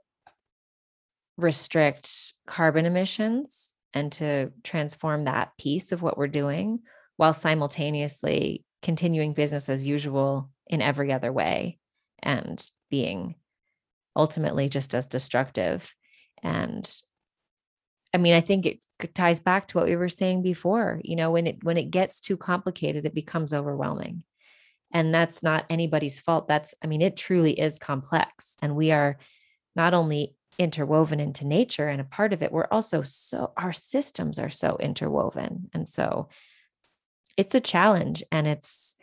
restrict 1.37 2.35
carbon 2.47 2.87
emissions 2.87 3.75
and 3.92 4.12
to 4.12 4.53
transform 4.62 5.25
that 5.25 5.57
piece 5.59 5.92
of 5.92 6.03
what 6.03 6.18
we're 6.18 6.29
doing 6.29 6.81
while 7.16 7.33
simultaneously 7.33 8.64
continuing 8.83 9.33
business 9.33 9.68
as 9.68 9.87
usual 9.87 10.51
in 10.66 10.83
every 10.83 11.12
other 11.12 11.33
way 11.33 11.79
and 12.23 12.70
being 12.90 13.35
ultimately 14.16 14.68
just 14.68 14.94
as 14.94 15.07
destructive. 15.07 15.92
And 16.42 16.90
i 18.14 18.16
mean 18.16 18.33
i 18.33 18.40
think 18.40 18.64
it 18.64 18.83
ties 19.14 19.40
back 19.40 19.66
to 19.66 19.77
what 19.77 19.87
we 19.87 19.96
were 19.96 20.09
saying 20.09 20.40
before 20.42 21.00
you 21.05 21.16
know 21.16 21.31
when 21.33 21.46
it 21.46 21.62
when 21.62 21.77
it 21.77 21.90
gets 21.90 22.20
too 22.20 22.37
complicated 22.37 23.05
it 23.05 23.14
becomes 23.14 23.53
overwhelming. 23.53 24.24
And 24.92 25.12
that's 25.12 25.42
not 25.42 25.66
anybody's 25.68 26.20
fault. 26.20 26.46
That's 26.46 26.74
i 26.83 26.87
mean 26.87 27.03
it 27.03 27.16
truly 27.16 27.59
is 27.59 27.79
complex. 27.79 28.57
And 28.62 28.77
we 28.77 28.92
are 28.92 29.18
not 29.74 29.92
only 29.92 30.37
interwoven 30.57 31.18
into 31.18 31.44
nature 31.44 31.88
and 31.88 32.00
a 32.00 32.05
part 32.05 32.33
of 32.33 32.40
it 32.40 32.53
we're 32.53 32.68
also 32.70 33.03
so 33.03 33.53
our 33.57 33.72
systems 33.72 34.38
are 34.38 34.50
so 34.50 34.77
interwoven. 34.79 35.68
And 35.74 35.88
so 35.88 36.29
it's 37.37 37.57
a 37.57 37.61
challenge 37.61 38.22
and 38.31 38.46
it's 38.46 38.94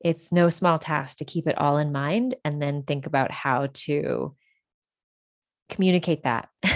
it's 0.00 0.32
no 0.32 0.48
small 0.48 0.78
task 0.78 1.18
to 1.18 1.24
keep 1.26 1.46
it 1.46 1.58
all 1.58 1.76
in 1.76 1.92
mind 1.92 2.36
and 2.44 2.62
then 2.62 2.84
think 2.84 3.04
about 3.04 3.30
how 3.30 3.68
to 3.72 4.34
communicate 5.68 6.22
that. 6.22 6.48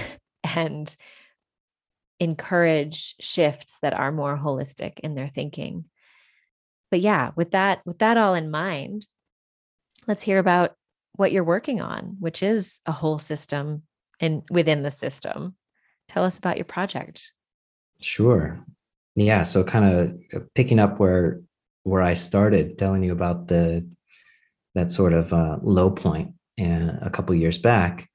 And 0.56 0.94
encourage 2.22 3.14
shifts 3.20 3.78
that 3.82 3.94
are 3.94 4.12
more 4.12 4.37
holistic 4.37 5.00
in 5.00 5.14
their 5.14 5.28
thinking 5.28 5.85
but 6.90 7.00
yeah 7.00 7.30
with 7.37 7.50
that 7.52 7.80
with 7.85 7.98
that 7.98 8.16
all 8.16 8.35
in 8.35 8.50
mind 8.50 9.06
let's 10.06 10.22
hear 10.22 10.38
about 10.38 10.74
what 11.16 11.32
you're 11.32 11.44
working 11.44 11.80
on 11.80 12.16
which 12.20 12.42
is 12.42 12.80
a 12.87 12.92
whole 12.92 13.18
system 13.18 13.82
and 14.22 14.42
within 14.50 14.82
the 14.82 14.90
system. 14.90 15.56
Tell 16.08 16.24
us 16.24 16.38
about 16.38 16.56
your 16.56 16.64
project. 16.64 17.32
Sure. 18.00 18.64
Yeah. 19.14 19.42
So 19.42 19.62
kind 19.64 19.94
of 19.94 20.42
uh, 20.42 20.44
picking 20.54 20.78
up 20.78 20.98
where 20.98 21.42
where 21.82 22.02
I 22.02 22.14
started, 22.14 22.78
telling 22.78 23.02
you 23.02 23.12
about 23.12 23.48
the 23.48 23.87
that 24.74 24.90
sort 24.90 25.12
of 25.12 25.32
uh, 25.32 25.58
low 25.62 25.90
point 25.90 26.32
uh, 26.58 26.92
a 27.02 27.11
couple 27.12 27.35
years 27.35 27.58
back, 27.58 28.08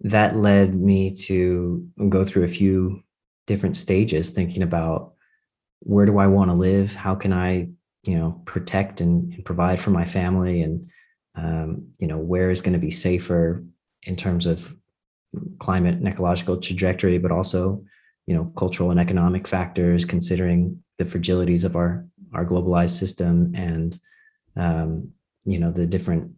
that 0.00 0.34
led 0.34 0.74
me 0.74 1.12
to 1.12 1.86
go 2.08 2.24
through 2.24 2.44
a 2.44 2.48
few 2.48 3.04
different 3.46 3.76
stages, 3.76 4.30
thinking 4.30 4.62
about 4.62 5.14
where 5.80 6.06
do 6.06 6.18
I 6.18 6.26
want 6.26 6.50
to 6.50 6.54
live, 6.54 6.94
how 6.94 7.14
can 7.14 7.32
I, 7.32 7.68
you 8.06 8.16
know, 8.16 8.40
protect 8.44 9.00
and, 9.00 9.32
and 9.32 9.44
provide 9.44 9.80
for 9.80 9.90
my 9.90 10.04
family, 10.04 10.62
and 10.62 10.86
um, 11.34 11.88
you 11.98 12.06
know, 12.06 12.18
where 12.18 12.50
is 12.50 12.60
going 12.60 12.74
to 12.74 12.78
be 12.78 12.90
safer 12.90 13.64
in 14.02 14.16
terms 14.16 14.46
of 14.46 14.76
climate 15.58 15.94
and 15.94 16.06
ecological 16.06 16.58
trajectory, 16.58 17.18
but 17.18 17.32
also, 17.32 17.82
you 18.26 18.34
know, 18.34 18.52
cultural 18.56 18.90
and 18.90 19.00
economic 19.00 19.48
factors, 19.48 20.04
considering 20.04 20.82
the 20.98 21.04
fragilities 21.04 21.64
of 21.64 21.76
our 21.76 22.06
our 22.34 22.46
globalized 22.46 22.98
system 22.98 23.52
and 23.54 23.98
um, 24.56 25.10
you 25.44 25.58
know 25.58 25.70
the 25.70 25.86
different 25.86 26.32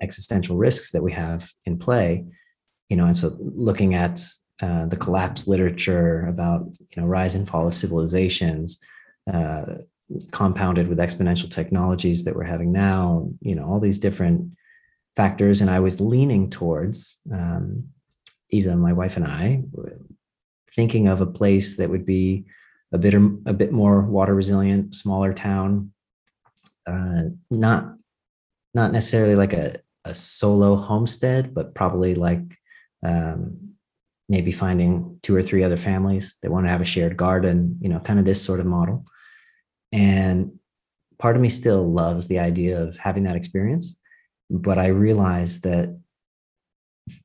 existential 0.00 0.56
risks 0.56 0.90
that 0.92 1.02
we 1.02 1.12
have 1.12 1.50
in 1.66 1.78
play. 1.78 2.24
You 2.88 2.96
know, 2.96 3.06
and 3.06 3.16
so 3.16 3.36
looking 3.40 3.94
at 3.94 4.24
uh, 4.62 4.86
the 4.86 4.96
collapse 4.96 5.48
literature 5.48 6.26
about 6.26 6.66
you 6.78 7.02
know 7.02 7.06
rise 7.06 7.34
and 7.34 7.48
fall 7.48 7.66
of 7.66 7.74
civilizations, 7.74 8.78
uh, 9.32 9.64
compounded 10.30 10.88
with 10.88 10.98
exponential 10.98 11.50
technologies 11.50 12.24
that 12.24 12.36
we're 12.36 12.44
having 12.44 12.72
now. 12.72 13.28
You 13.40 13.56
know, 13.56 13.66
all 13.66 13.80
these 13.80 13.98
different 13.98 14.52
factors, 15.16 15.60
and 15.60 15.70
I 15.70 15.80
was 15.80 16.00
leaning 16.00 16.50
towards 16.50 17.18
um, 17.32 17.88
Isa, 18.50 18.76
my 18.76 18.92
wife, 18.92 19.16
and 19.16 19.26
I, 19.26 19.62
thinking 20.72 21.08
of 21.08 21.20
a 21.20 21.26
place 21.26 21.76
that 21.76 21.90
would 21.90 22.06
be 22.06 22.44
a 22.92 22.98
bit 22.98 23.14
a 23.14 23.52
bit 23.52 23.72
more 23.72 24.02
water 24.02 24.34
resilient, 24.34 24.94
smaller 24.94 25.32
town, 25.32 25.92
uh, 26.86 27.22
not 27.50 27.94
not 28.72 28.92
necessarily 28.92 29.34
like 29.34 29.52
a, 29.52 29.78
a 30.04 30.14
solo 30.14 30.76
homestead, 30.76 31.54
but 31.54 31.74
probably 31.74 32.14
like 32.14 32.58
um, 33.04 33.63
maybe 34.28 34.52
finding 34.52 35.18
two 35.22 35.36
or 35.36 35.42
three 35.42 35.62
other 35.62 35.76
families 35.76 36.36
that 36.42 36.50
want 36.50 36.66
to 36.66 36.72
have 36.72 36.80
a 36.80 36.86
shared 36.86 37.16
garden, 37.16 37.78
you 37.80 37.88
know, 37.88 38.00
kind 38.00 38.18
of 38.18 38.24
this 38.24 38.42
sort 38.42 38.60
of 38.60 38.66
model. 38.66 39.04
And 39.92 40.58
part 41.18 41.36
of 41.36 41.42
me 41.42 41.48
still 41.48 41.90
loves 41.90 42.26
the 42.26 42.38
idea 42.38 42.82
of 42.82 42.96
having 42.96 43.24
that 43.24 43.36
experience, 43.36 43.98
but 44.50 44.78
I 44.78 44.88
realized 44.88 45.62
that 45.64 45.98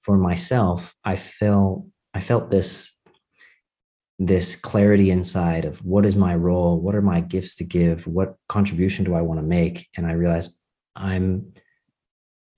for 0.02 0.18
myself, 0.18 0.94
I 1.06 1.16
felt 1.16 1.86
I 2.14 2.22
felt 2.22 2.52
this 2.52 2.94
this 4.22 4.56
clarity 4.56 5.12
inside 5.12 5.64
of 5.64 5.84
what 5.86 6.06
is 6.06 6.16
my 6.16 6.36
role, 6.36 6.82
what 6.82 6.94
are 6.94 7.02
my 7.02 7.22
gifts 7.22 7.56
to 7.56 7.64
give, 7.64 8.06
what 8.06 8.36
contribution 8.50 9.06
do 9.06 9.16
I 9.16 9.22
want 9.22 9.40
to 9.40 9.46
make, 9.46 9.88
and 9.96 10.06
I 10.06 10.12
realized 10.12 10.62
I'm 10.96 11.54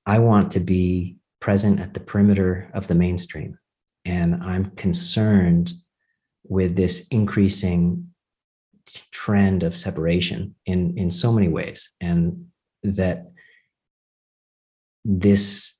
I 0.05 0.19
want 0.19 0.51
to 0.53 0.59
be 0.59 1.17
present 1.39 1.79
at 1.79 1.93
the 1.93 1.99
perimeter 1.99 2.69
of 2.73 2.87
the 2.87 2.95
mainstream. 2.95 3.59
And 4.05 4.43
I'm 4.43 4.71
concerned 4.71 5.73
with 6.43 6.75
this 6.75 7.07
increasing 7.09 8.07
trend 9.11 9.63
of 9.63 9.77
separation 9.77 10.55
in, 10.65 10.97
in 10.97 11.11
so 11.11 11.31
many 11.31 11.47
ways. 11.47 11.95
And 12.01 12.47
that 12.83 13.31
this 15.05 15.77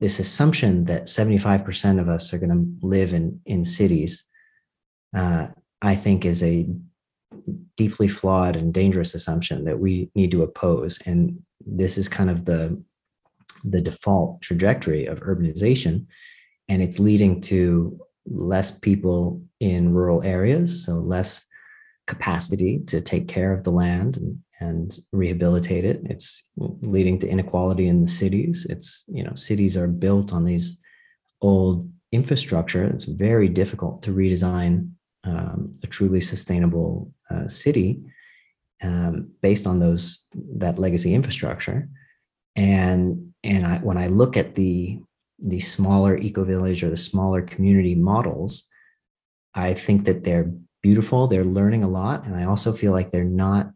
this 0.00 0.18
assumption 0.18 0.84
that 0.84 1.04
75% 1.04 2.00
of 2.00 2.08
us 2.08 2.34
are 2.34 2.38
going 2.38 2.50
to 2.50 2.86
live 2.86 3.14
in 3.14 3.40
in 3.46 3.64
cities 3.64 4.24
uh, 5.16 5.48
i 5.82 5.94
think 5.94 6.24
is 6.24 6.42
a 6.42 6.66
deeply 7.76 8.08
flawed 8.08 8.56
and 8.56 8.74
dangerous 8.74 9.14
assumption 9.14 9.64
that 9.64 9.78
we 9.78 10.10
need 10.14 10.30
to 10.30 10.42
oppose 10.42 11.00
and 11.06 11.42
this 11.66 11.96
is 11.98 12.08
kind 12.08 12.30
of 12.30 12.44
the 12.44 12.80
the 13.68 13.80
default 13.80 14.40
trajectory 14.42 15.06
of 15.06 15.20
urbanization 15.20 16.06
and 16.68 16.82
it's 16.82 16.98
leading 16.98 17.40
to 17.40 17.98
less 18.26 18.70
people 18.70 19.42
in 19.60 19.92
rural 19.92 20.22
areas 20.22 20.84
so 20.84 20.94
less 20.94 21.46
capacity 22.06 22.80
to 22.86 23.00
take 23.00 23.28
care 23.28 23.52
of 23.52 23.64
the 23.64 23.70
land 23.70 24.16
and, 24.16 24.38
and 24.60 24.98
rehabilitate 25.12 25.84
it. 25.84 26.02
It's 26.04 26.50
leading 26.56 27.18
to 27.20 27.28
inequality 27.28 27.88
in 27.88 28.02
the 28.02 28.10
cities. 28.10 28.66
It's 28.68 29.04
you 29.08 29.24
know 29.24 29.34
cities 29.34 29.76
are 29.76 29.88
built 29.88 30.32
on 30.32 30.44
these 30.44 30.80
old 31.40 31.90
infrastructure. 32.12 32.84
It's 32.84 33.04
very 33.04 33.48
difficult 33.48 34.02
to 34.02 34.12
redesign 34.12 34.90
um, 35.24 35.72
a 35.82 35.86
truly 35.86 36.20
sustainable 36.20 37.12
uh, 37.30 37.48
city 37.48 38.00
um, 38.82 39.30
based 39.40 39.66
on 39.66 39.80
those 39.80 40.26
that 40.56 40.78
legacy 40.78 41.14
infrastructure. 41.14 41.88
And 42.56 43.33
and 43.44 43.64
I, 43.64 43.78
when 43.78 43.98
I 43.98 44.08
look 44.08 44.36
at 44.36 44.54
the 44.56 44.98
the 45.38 45.60
smaller 45.60 46.16
eco 46.16 46.44
village 46.44 46.82
or 46.82 46.90
the 46.90 46.96
smaller 46.96 47.42
community 47.42 47.94
models, 47.94 48.68
I 49.54 49.74
think 49.74 50.04
that 50.06 50.24
they're 50.24 50.50
beautiful. 50.82 51.26
They're 51.26 51.44
learning 51.44 51.84
a 51.84 51.88
lot, 51.88 52.24
and 52.24 52.34
I 52.34 52.44
also 52.44 52.72
feel 52.72 52.92
like 52.92 53.10
they're 53.10 53.24
not 53.24 53.70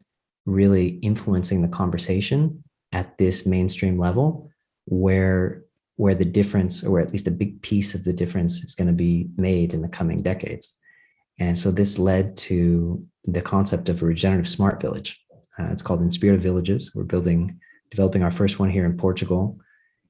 really 0.46 0.98
influencing 1.02 1.62
the 1.62 1.68
conversation 1.68 2.64
at 2.92 3.18
this 3.18 3.44
mainstream 3.44 3.98
level, 3.98 4.50
where 4.86 5.62
where 5.96 6.14
the 6.14 6.24
difference, 6.24 6.84
or 6.84 7.00
at 7.00 7.12
least 7.12 7.26
a 7.26 7.32
big 7.32 7.60
piece 7.60 7.94
of 7.94 8.04
the 8.04 8.12
difference, 8.12 8.62
is 8.62 8.74
going 8.74 8.86
to 8.86 8.94
be 8.94 9.28
made 9.36 9.74
in 9.74 9.82
the 9.82 9.88
coming 9.88 10.18
decades. 10.18 10.74
And 11.40 11.58
so 11.58 11.70
this 11.70 11.98
led 11.98 12.36
to 12.48 13.04
the 13.24 13.42
concept 13.42 13.88
of 13.88 14.02
a 14.02 14.06
regenerative 14.06 14.48
smart 14.48 14.80
village. 14.80 15.20
Uh, 15.58 15.68
it's 15.72 15.82
called 15.82 16.00
Inspira 16.00 16.38
Villages. 16.38 16.94
We're 16.94 17.02
building, 17.02 17.58
developing 17.90 18.22
our 18.22 18.30
first 18.30 18.58
one 18.58 18.70
here 18.70 18.84
in 18.84 18.96
Portugal, 18.96 19.58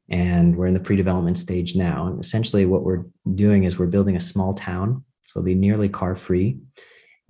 and 0.08 0.56
we're 0.56 0.66
in 0.66 0.74
the 0.74 0.80
pre-development 0.80 1.38
stage 1.38 1.76
now. 1.76 2.06
And 2.06 2.20
essentially, 2.20 2.66
what 2.66 2.82
we're 2.82 3.04
doing 3.34 3.64
is 3.64 3.78
we're 3.78 3.86
building 3.86 4.16
a 4.16 4.20
small 4.20 4.54
town, 4.54 5.04
so 5.24 5.38
it'll 5.38 5.46
be 5.46 5.54
nearly 5.54 5.88
car-free, 5.88 6.58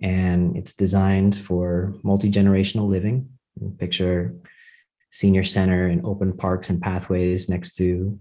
and 0.03 0.57
it's 0.57 0.73
designed 0.73 1.37
for 1.37 1.95
multi-generational 2.03 2.89
living. 2.89 3.29
Picture 3.79 4.35
senior 5.11 5.43
center 5.43 5.87
and 5.87 6.05
open 6.07 6.37
parks 6.37 6.71
and 6.71 6.81
pathways 6.81 7.49
next 7.49 7.75
to 7.77 8.19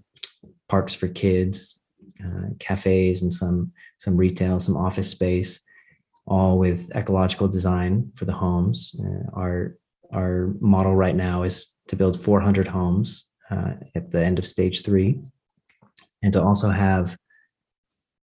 parks 0.68 0.96
for 0.96 1.08
kids, 1.08 1.82
uh, 2.26 2.48
cafes, 2.60 3.22
and 3.22 3.32
some 3.32 3.72
some 4.00 4.18
retail, 4.18 4.60
some 4.60 4.76
office 4.76 5.10
space 5.12 5.62
all 6.28 6.60
with 6.60 6.92
ecological 6.96 7.48
design 7.48 8.12
for 8.16 8.26
the 8.26 8.34
homes. 8.34 8.96
Uh, 9.00 9.30
our 9.34 9.78
our 10.14 10.54
model 10.60 10.96
right 10.96 11.16
now 11.16 11.44
is 11.44 11.76
to 11.88 11.96
build 11.96 12.20
400 12.20 12.68
homes 12.68 13.26
uh, 13.50 13.74
at 13.96 14.12
the 14.12 14.24
end 14.24 14.40
of 14.40 14.48
stage 14.48 14.84
three, 14.84 15.20
and 16.22 16.34
to 16.34 16.42
also 16.42 16.70
have 16.70 17.18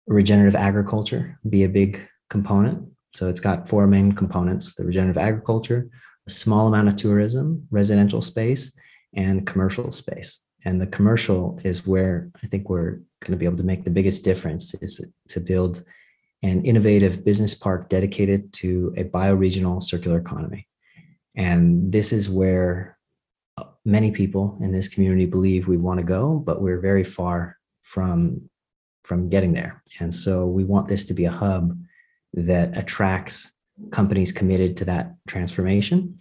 regenerative 0.08 0.56
agriculture 0.56 1.40
be 1.50 1.64
a 1.64 1.70
big 1.70 2.06
component. 2.30 2.86
So 3.14 3.30
it's 3.30 3.40
got 3.40 3.70
four 3.70 3.88
main 3.88 4.12
components: 4.12 4.76
the 4.76 4.86
regenerative 4.86 5.22
agriculture, 5.22 5.90
a 6.28 6.32
small 6.32 6.68
amount 6.68 6.88
of 6.88 6.96
tourism, 6.96 7.68
residential 7.72 8.22
space, 8.22 8.76
and 9.16 9.46
commercial 9.46 9.92
space. 9.92 10.42
And 10.66 10.80
the 10.80 10.88
commercial 10.88 11.60
is 11.64 11.86
where 11.86 12.30
I 12.42 12.48
think 12.48 12.70
we're 12.70 13.02
going 13.20 13.32
to 13.32 13.38
be 13.38 13.46
able 13.46 13.58
to 13.58 13.64
make 13.64 13.84
the 13.84 13.92
biggest 13.92 14.24
difference 14.24 14.74
is 14.76 15.06
to 15.30 15.40
build 15.40 15.84
an 16.42 16.64
innovative 16.66 17.24
business 17.24 17.54
park 17.54 17.90
dedicated 17.90 18.52
to 18.54 18.94
a 18.98 19.04
bioregional 19.06 19.82
circular 19.82 20.18
economy. 20.18 20.68
And 21.36 21.92
this 21.92 22.14
is 22.14 22.30
where 22.30 22.98
uh, 23.58 23.66
many 23.86 24.12
people 24.12 24.58
in 24.62 24.72
this 24.72 24.88
community 24.88 25.26
believe 25.26 25.68
we 25.68 25.78
want 25.78 26.00
to 26.00 26.06
go, 26.06 26.42
but 26.46 26.62
we're 26.62 26.80
very 26.80 27.04
far 27.04 27.58
from, 27.82 28.50
from 29.04 29.30
getting 29.30 29.54
there. 29.54 29.82
And 30.00 30.14
so 30.14 30.46
we 30.46 30.64
want 30.64 30.88
this 30.88 31.06
to 31.06 31.14
be 31.14 31.26
a 31.26 31.32
hub 31.32 31.78
that 32.34 32.78
attracts 32.78 33.52
companies 33.92 34.32
committed 34.32 34.78
to 34.78 34.86
that 34.86 35.16
transformation 35.28 36.18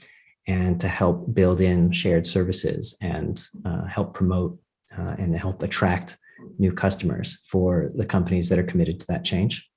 and 0.48 0.80
to 0.80 0.88
help 0.88 1.32
build 1.34 1.60
in 1.60 1.92
shared 1.92 2.26
services 2.26 2.96
and 3.02 3.46
uh, 3.64 3.84
help 3.84 4.14
promote 4.14 4.58
uh, 4.98 5.14
and 5.18 5.36
help 5.36 5.62
attract 5.62 6.18
new 6.58 6.72
customers 6.72 7.38
for 7.46 7.90
the 7.94 8.04
companies 8.04 8.48
that 8.48 8.58
are 8.58 8.64
committed 8.64 8.98
to 8.98 9.06
that 9.06 9.24
change 9.24 9.68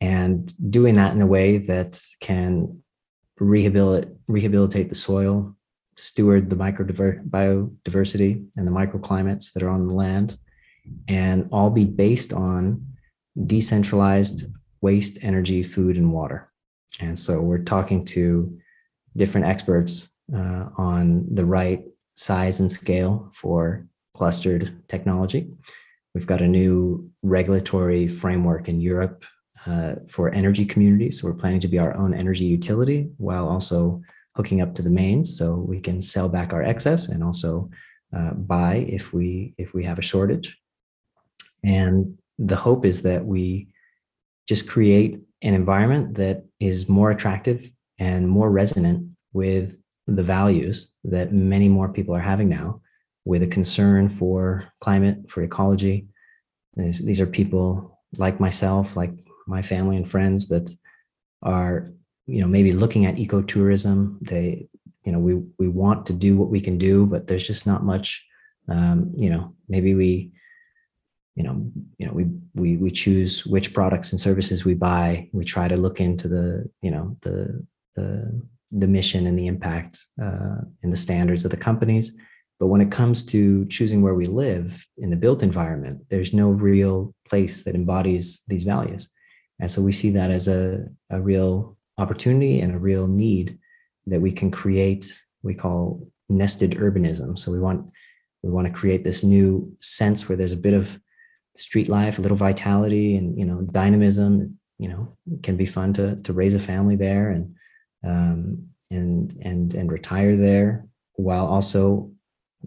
and 0.00 0.54
doing 0.70 0.94
that 0.94 1.14
in 1.14 1.22
a 1.22 1.26
way 1.26 1.58
that 1.58 2.00
can 2.20 2.82
rehabilitate 3.44 4.12
rehabilitate 4.28 4.88
the 4.88 4.94
soil, 4.94 5.54
steward 5.96 6.50
the 6.50 6.56
micro 6.56 6.86
biodiversity 6.86 8.46
and 8.56 8.66
the 8.66 8.70
microclimates 8.70 9.52
that 9.52 9.62
are 9.62 9.70
on 9.70 9.88
the 9.88 9.94
land, 9.94 10.36
and 11.08 11.48
all 11.52 11.70
be 11.70 11.84
based 11.84 12.32
on 12.32 12.84
decentralized 13.46 14.46
waste, 14.80 15.18
energy, 15.22 15.62
food, 15.62 15.96
and 15.96 16.12
water. 16.12 16.50
And 17.00 17.18
so 17.18 17.40
we're 17.40 17.64
talking 17.64 18.04
to 18.06 18.58
different 19.16 19.46
experts 19.46 20.08
uh, 20.34 20.68
on 20.76 21.26
the 21.34 21.44
right 21.44 21.82
size 22.14 22.60
and 22.60 22.70
scale 22.70 23.30
for 23.32 23.86
clustered 24.14 24.82
technology. 24.88 25.50
We've 26.14 26.26
got 26.26 26.40
a 26.40 26.48
new 26.48 27.10
regulatory 27.22 28.08
framework 28.08 28.68
in 28.68 28.80
Europe 28.80 29.24
uh, 29.66 29.96
for 30.08 30.30
energy 30.30 30.64
communities. 30.64 31.20
So 31.20 31.26
we're 31.26 31.34
planning 31.34 31.60
to 31.60 31.68
be 31.68 31.78
our 31.78 31.96
own 31.96 32.14
energy 32.14 32.44
utility 32.44 33.10
while 33.18 33.48
also 33.48 34.00
hooking 34.36 34.60
up 34.60 34.74
to 34.74 34.82
the 34.82 34.90
mains 34.90 35.36
so 35.36 35.56
we 35.56 35.80
can 35.80 36.02
sell 36.02 36.28
back 36.28 36.52
our 36.52 36.62
excess 36.62 37.08
and 37.08 37.24
also 37.24 37.70
uh, 38.14 38.34
buy 38.34 38.86
if 38.88 39.12
we 39.12 39.54
if 39.58 39.74
we 39.74 39.84
have 39.84 39.98
a 39.98 40.02
shortage. 40.02 40.58
And 41.64 42.16
the 42.38 42.56
hope 42.56 42.84
is 42.84 43.02
that 43.02 43.24
we 43.24 43.68
just 44.48 44.68
create 44.68 45.20
an 45.42 45.54
environment 45.54 46.14
that 46.14 46.44
is 46.60 46.88
more 46.88 47.10
attractive 47.10 47.70
and 47.98 48.28
more 48.28 48.50
resonant 48.50 49.10
with 49.32 49.76
the 50.06 50.22
values 50.22 50.92
that 51.04 51.32
many 51.32 51.68
more 51.68 51.88
people 51.88 52.14
are 52.14 52.20
having 52.20 52.48
now 52.48 52.80
with 53.24 53.42
a 53.42 53.46
concern 53.46 54.08
for 54.08 54.64
climate, 54.80 55.28
for 55.28 55.42
ecology. 55.42 56.06
These, 56.76 57.04
these 57.04 57.20
are 57.20 57.26
people 57.26 57.98
like 58.16 58.38
myself, 58.38 58.96
like 58.96 59.12
my 59.46 59.62
family 59.62 59.96
and 59.96 60.08
friends 60.08 60.48
that 60.48 60.74
are 61.42 61.86
you 62.26 62.40
know 62.40 62.48
maybe 62.48 62.72
looking 62.72 63.06
at 63.06 63.16
ecotourism. 63.16 64.18
They 64.20 64.68
you 65.04 65.12
know 65.12 65.18
we 65.18 65.34
we 65.58 65.68
want 65.68 66.06
to 66.06 66.12
do 66.12 66.36
what 66.36 66.50
we 66.50 66.60
can 66.60 66.78
do 66.78 67.06
but 67.06 67.26
there's 67.26 67.46
just 67.46 67.66
not 67.66 67.84
much 67.84 68.26
um, 68.68 69.12
you 69.16 69.30
know 69.30 69.54
maybe 69.68 69.94
we 69.94 70.32
you 71.36 71.44
know 71.44 71.70
you 71.98 72.06
know 72.06 72.12
we 72.12 72.26
we 72.54 72.76
we 72.76 72.90
choose 72.90 73.46
which 73.46 73.72
products 73.72 74.10
and 74.10 74.20
services 74.20 74.64
we 74.64 74.74
buy. 74.74 75.28
We 75.32 75.44
try 75.44 75.68
to 75.68 75.76
look 75.76 76.00
into 76.00 76.28
the 76.28 76.68
you 76.82 76.90
know 76.90 77.16
the 77.20 77.64
the 77.94 78.42
the 78.70 78.88
mission 78.88 79.26
and 79.26 79.38
the 79.38 79.46
impact 79.46 80.00
uh, 80.20 80.56
and 80.82 80.92
the 80.92 80.96
standards 80.96 81.44
of 81.44 81.50
the 81.50 81.56
companies. 81.56 82.12
But 82.58 82.68
when 82.68 82.80
it 82.80 82.90
comes 82.90 83.24
to 83.26 83.66
choosing 83.66 84.00
where 84.00 84.14
we 84.14 84.24
live 84.24 84.86
in 84.96 85.10
the 85.10 85.16
built 85.16 85.42
environment 85.42 86.02
there's 86.08 86.32
no 86.32 86.48
real 86.48 87.14
place 87.28 87.64
that 87.64 87.74
embodies 87.74 88.42
these 88.48 88.64
values 88.64 89.10
and 89.60 89.70
so 89.70 89.82
we 89.82 89.92
see 89.92 90.10
that 90.10 90.30
as 90.30 90.48
a, 90.48 90.86
a 91.10 91.20
real 91.20 91.76
opportunity 91.98 92.60
and 92.60 92.74
a 92.74 92.78
real 92.78 93.06
need 93.06 93.58
that 94.06 94.20
we 94.20 94.32
can 94.32 94.50
create, 94.50 95.22
we 95.42 95.54
call 95.54 96.06
nested 96.28 96.72
urbanism. 96.72 97.38
So 97.38 97.50
we 97.50 97.60
want 97.60 97.90
we 98.42 98.50
want 98.50 98.66
to 98.66 98.72
create 98.72 99.02
this 99.02 99.24
new 99.24 99.74
sense 99.80 100.28
where 100.28 100.36
there's 100.36 100.52
a 100.52 100.58
bit 100.58 100.74
of 100.74 100.98
street 101.56 101.88
life, 101.88 102.18
a 102.18 102.22
little 102.22 102.36
vitality 102.36 103.16
and 103.16 103.38
you 103.38 103.44
know 103.44 103.62
dynamism. 103.72 104.58
You 104.78 104.88
know, 104.90 105.16
can 105.42 105.56
be 105.56 105.66
fun 105.66 105.94
to 105.94 106.16
to 106.16 106.32
raise 106.34 106.54
a 106.54 106.60
family 106.60 106.96
there 106.96 107.30
and 107.30 107.54
um, 108.04 108.68
and 108.90 109.32
and 109.42 109.74
and 109.74 109.90
retire 109.90 110.36
there 110.36 110.86
while 111.14 111.46
also 111.46 112.10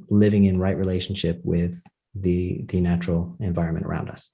living 0.09 0.45
in 0.45 0.59
right 0.59 0.75
relationship 0.75 1.39
with 1.43 1.81
the 2.15 2.63
the 2.67 2.81
natural 2.81 3.37
environment 3.39 3.85
around 3.85 4.09
us. 4.09 4.31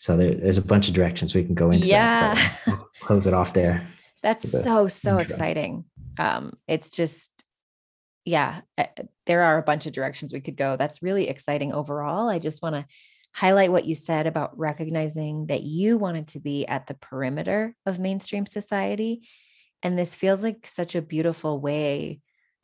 So 0.00 0.16
there, 0.16 0.34
there's 0.34 0.56
a 0.56 0.62
bunch 0.62 0.88
of 0.88 0.94
directions 0.94 1.34
we 1.34 1.44
can 1.44 1.54
go 1.54 1.70
into. 1.70 1.86
Yeah. 1.86 2.34
That, 2.64 2.80
close 3.00 3.26
it 3.26 3.34
off 3.34 3.52
there. 3.52 3.86
That's 4.22 4.50
so, 4.50 4.88
so 4.88 5.10
intro. 5.10 5.22
exciting. 5.22 5.84
Um, 6.18 6.54
it's 6.66 6.88
just, 6.88 7.44
yeah, 8.24 8.62
eh, 8.78 8.86
there 9.26 9.42
are 9.42 9.58
a 9.58 9.62
bunch 9.62 9.84
of 9.84 9.92
directions 9.92 10.32
we 10.32 10.40
could 10.40 10.56
go. 10.56 10.78
That's 10.78 11.02
really 11.02 11.28
exciting 11.28 11.74
overall. 11.74 12.30
I 12.30 12.38
just 12.38 12.62
want 12.62 12.76
to 12.76 12.86
highlight 13.34 13.72
what 13.72 13.84
you 13.84 13.94
said 13.94 14.26
about 14.26 14.58
recognizing 14.58 15.46
that 15.48 15.62
you 15.62 15.98
wanted 15.98 16.28
to 16.28 16.40
be 16.40 16.66
at 16.66 16.86
the 16.86 16.94
perimeter 16.94 17.76
of 17.84 17.98
mainstream 17.98 18.46
society. 18.46 19.28
And 19.82 19.98
this 19.98 20.14
feels 20.14 20.42
like 20.42 20.66
such 20.66 20.94
a 20.94 21.02
beautiful 21.02 21.60
way 21.60 22.20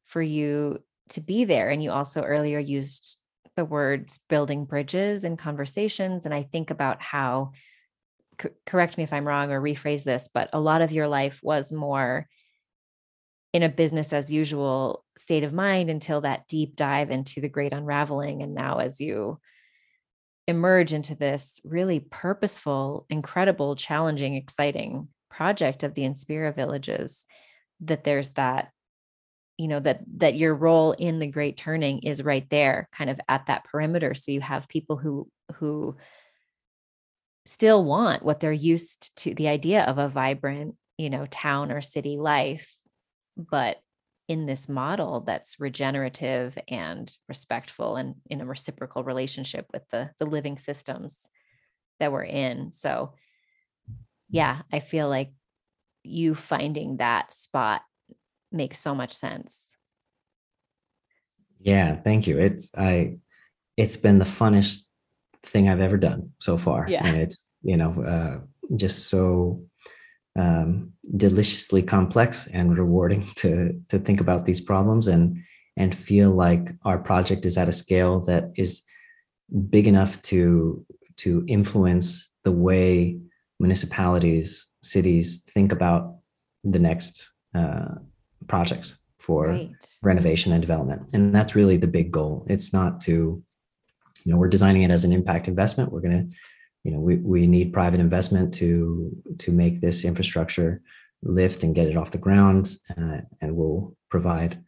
for 0.06 0.22
you 0.22 0.78
to 1.10 1.20
be 1.20 1.44
there. 1.44 1.68
And 1.68 1.82
you 1.82 1.90
also 1.90 2.22
earlier 2.22 2.58
used 2.58 3.18
the 3.56 3.64
words 3.64 4.20
building 4.28 4.64
bridges 4.64 5.24
and 5.24 5.38
conversations. 5.38 6.26
And 6.26 6.34
I 6.34 6.42
think 6.42 6.70
about 6.70 7.02
how, 7.02 7.52
correct 8.66 8.98
me 8.98 9.04
if 9.04 9.12
I'm 9.12 9.26
wrong 9.26 9.50
or 9.50 9.60
rephrase 9.60 10.04
this, 10.04 10.28
but 10.32 10.50
a 10.52 10.60
lot 10.60 10.82
of 10.82 10.92
your 10.92 11.08
life 11.08 11.40
was 11.42 11.72
more 11.72 12.28
in 13.52 13.62
a 13.62 13.68
business 13.68 14.12
as 14.12 14.30
usual 14.30 15.04
state 15.16 15.42
of 15.42 15.54
mind 15.54 15.88
until 15.88 16.20
that 16.20 16.46
deep 16.46 16.76
dive 16.76 17.10
into 17.10 17.40
the 17.40 17.48
great 17.48 17.72
unraveling. 17.72 18.42
And 18.42 18.54
now, 18.54 18.78
as 18.78 19.00
you 19.00 19.40
emerge 20.46 20.92
into 20.92 21.14
this 21.14 21.58
really 21.64 22.00
purposeful, 22.00 23.06
incredible, 23.08 23.74
challenging, 23.74 24.34
exciting 24.34 25.08
project 25.30 25.82
of 25.82 25.94
the 25.94 26.02
Inspira 26.02 26.54
villages, 26.54 27.24
that 27.80 28.04
there's 28.04 28.30
that 28.30 28.70
you 29.58 29.68
know 29.68 29.80
that 29.80 30.00
that 30.18 30.36
your 30.36 30.54
role 30.54 30.92
in 30.92 31.18
the 31.18 31.26
great 31.26 31.56
turning 31.56 32.00
is 32.00 32.22
right 32.22 32.48
there 32.50 32.88
kind 32.92 33.10
of 33.10 33.20
at 33.28 33.46
that 33.46 33.64
perimeter 33.64 34.14
so 34.14 34.32
you 34.32 34.40
have 34.40 34.68
people 34.68 34.96
who 34.96 35.28
who 35.54 35.96
still 37.46 37.84
want 37.84 38.22
what 38.22 38.40
they're 38.40 38.52
used 38.52 39.14
to 39.16 39.34
the 39.34 39.48
idea 39.48 39.82
of 39.84 39.98
a 39.98 40.08
vibrant 40.08 40.74
you 40.98 41.10
know 41.10 41.26
town 41.30 41.70
or 41.70 41.80
city 41.80 42.16
life 42.16 42.74
but 43.36 43.78
in 44.28 44.46
this 44.46 44.68
model 44.68 45.20
that's 45.20 45.60
regenerative 45.60 46.58
and 46.68 47.16
respectful 47.28 47.96
and 47.96 48.16
in 48.28 48.40
a 48.40 48.46
reciprocal 48.46 49.04
relationship 49.04 49.66
with 49.72 49.82
the 49.90 50.10
the 50.18 50.26
living 50.26 50.58
systems 50.58 51.28
that 52.00 52.12
we're 52.12 52.24
in 52.24 52.72
so 52.72 53.14
yeah 54.28 54.62
i 54.72 54.80
feel 54.80 55.08
like 55.08 55.32
you 56.02 56.34
finding 56.34 56.96
that 56.96 57.32
spot 57.32 57.82
makes 58.52 58.78
so 58.78 58.94
much 58.94 59.12
sense. 59.12 59.76
Yeah, 61.58 61.96
thank 61.96 62.26
you. 62.26 62.38
It's 62.38 62.70
I 62.76 63.18
it's 63.76 63.96
been 63.96 64.18
the 64.18 64.24
funnest 64.24 64.82
thing 65.42 65.68
I've 65.68 65.80
ever 65.80 65.96
done 65.96 66.32
so 66.40 66.56
far. 66.56 66.86
Yeah. 66.88 67.06
And 67.06 67.16
it's, 67.16 67.50
you 67.62 67.76
know, 67.76 67.92
uh, 68.02 68.40
just 68.76 69.08
so 69.08 69.62
um, 70.38 70.92
deliciously 71.16 71.82
complex 71.82 72.46
and 72.48 72.76
rewarding 72.76 73.26
to 73.36 73.80
to 73.88 73.98
think 73.98 74.20
about 74.20 74.44
these 74.44 74.60
problems 74.60 75.06
and 75.06 75.38
and 75.76 75.94
feel 75.94 76.30
like 76.30 76.70
our 76.84 76.98
project 76.98 77.44
is 77.44 77.58
at 77.58 77.68
a 77.68 77.72
scale 77.72 78.20
that 78.20 78.50
is 78.56 78.82
big 79.70 79.86
enough 79.86 80.20
to 80.22 80.84
to 81.16 81.44
influence 81.48 82.30
the 82.44 82.52
way 82.52 83.18
municipalities, 83.58 84.68
cities 84.82 85.42
think 85.44 85.72
about 85.72 86.16
the 86.62 86.78
next 86.78 87.30
uh, 87.54 87.94
projects 88.48 89.02
for 89.18 89.48
right. 89.48 89.70
renovation 90.02 90.52
and 90.52 90.60
development. 90.60 91.02
And 91.12 91.34
that's 91.34 91.54
really 91.54 91.76
the 91.76 91.86
big 91.86 92.10
goal. 92.10 92.46
It's 92.48 92.72
not 92.72 93.00
to, 93.02 93.42
you 94.24 94.32
know, 94.32 94.38
we're 94.38 94.48
designing 94.48 94.82
it 94.82 94.90
as 94.90 95.04
an 95.04 95.12
impact 95.12 95.48
investment. 95.48 95.92
We're 95.92 96.00
going 96.00 96.28
to, 96.28 96.36
you 96.84 96.92
know, 96.92 97.00
we, 97.00 97.16
we 97.16 97.46
need 97.46 97.72
private 97.72 97.98
investment 97.98 98.54
to 98.54 99.10
to 99.38 99.50
make 99.52 99.80
this 99.80 100.04
infrastructure 100.04 100.82
lift 101.22 101.64
and 101.64 101.74
get 101.74 101.88
it 101.88 101.96
off 101.96 102.12
the 102.12 102.18
ground, 102.18 102.76
uh, 102.96 103.18
and 103.40 103.56
we'll 103.56 103.96
provide 104.10 104.62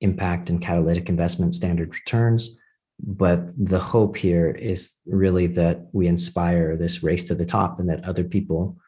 impact 0.00 0.48
and 0.48 0.62
catalytic 0.62 1.08
investment 1.08 1.54
standard 1.54 1.92
returns. 1.94 2.58
But 3.00 3.40
the 3.58 3.80
hope 3.80 4.16
here 4.16 4.50
is 4.50 4.96
really 5.06 5.46
that 5.48 5.88
we 5.92 6.06
inspire 6.06 6.76
this 6.76 7.02
race 7.02 7.24
to 7.24 7.34
the 7.34 7.46
top, 7.46 7.78
and 7.78 7.88
that 7.90 8.04
other 8.04 8.24
people 8.24 8.78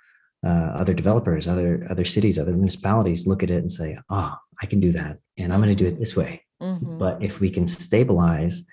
uh, 0.45 0.73
other 0.75 0.95
developers, 0.95 1.47
other 1.47 1.87
other 1.91 2.05
cities, 2.05 2.39
other 2.39 2.53
municipalities 2.53 3.27
look 3.27 3.43
at 3.43 3.51
it 3.51 3.59
and 3.59 3.71
say, 3.71 3.99
"Oh, 4.09 4.35
I 4.63 4.67
can 4.67 4.81
do 4.81 4.93
that, 4.93 5.19
and 5.39 5.53
I'm 5.53 5.61
going 5.61 5.75
to 5.75 5.85
do 5.85 5.89
it 5.89 5.99
this 5.99 6.17
way." 6.17 6.43
Mm-hmm. 6.63 6.99
But 6.99 7.23
if 7.23 7.41
we 7.41 7.51
can 7.51 7.67
stabilize 7.67 8.65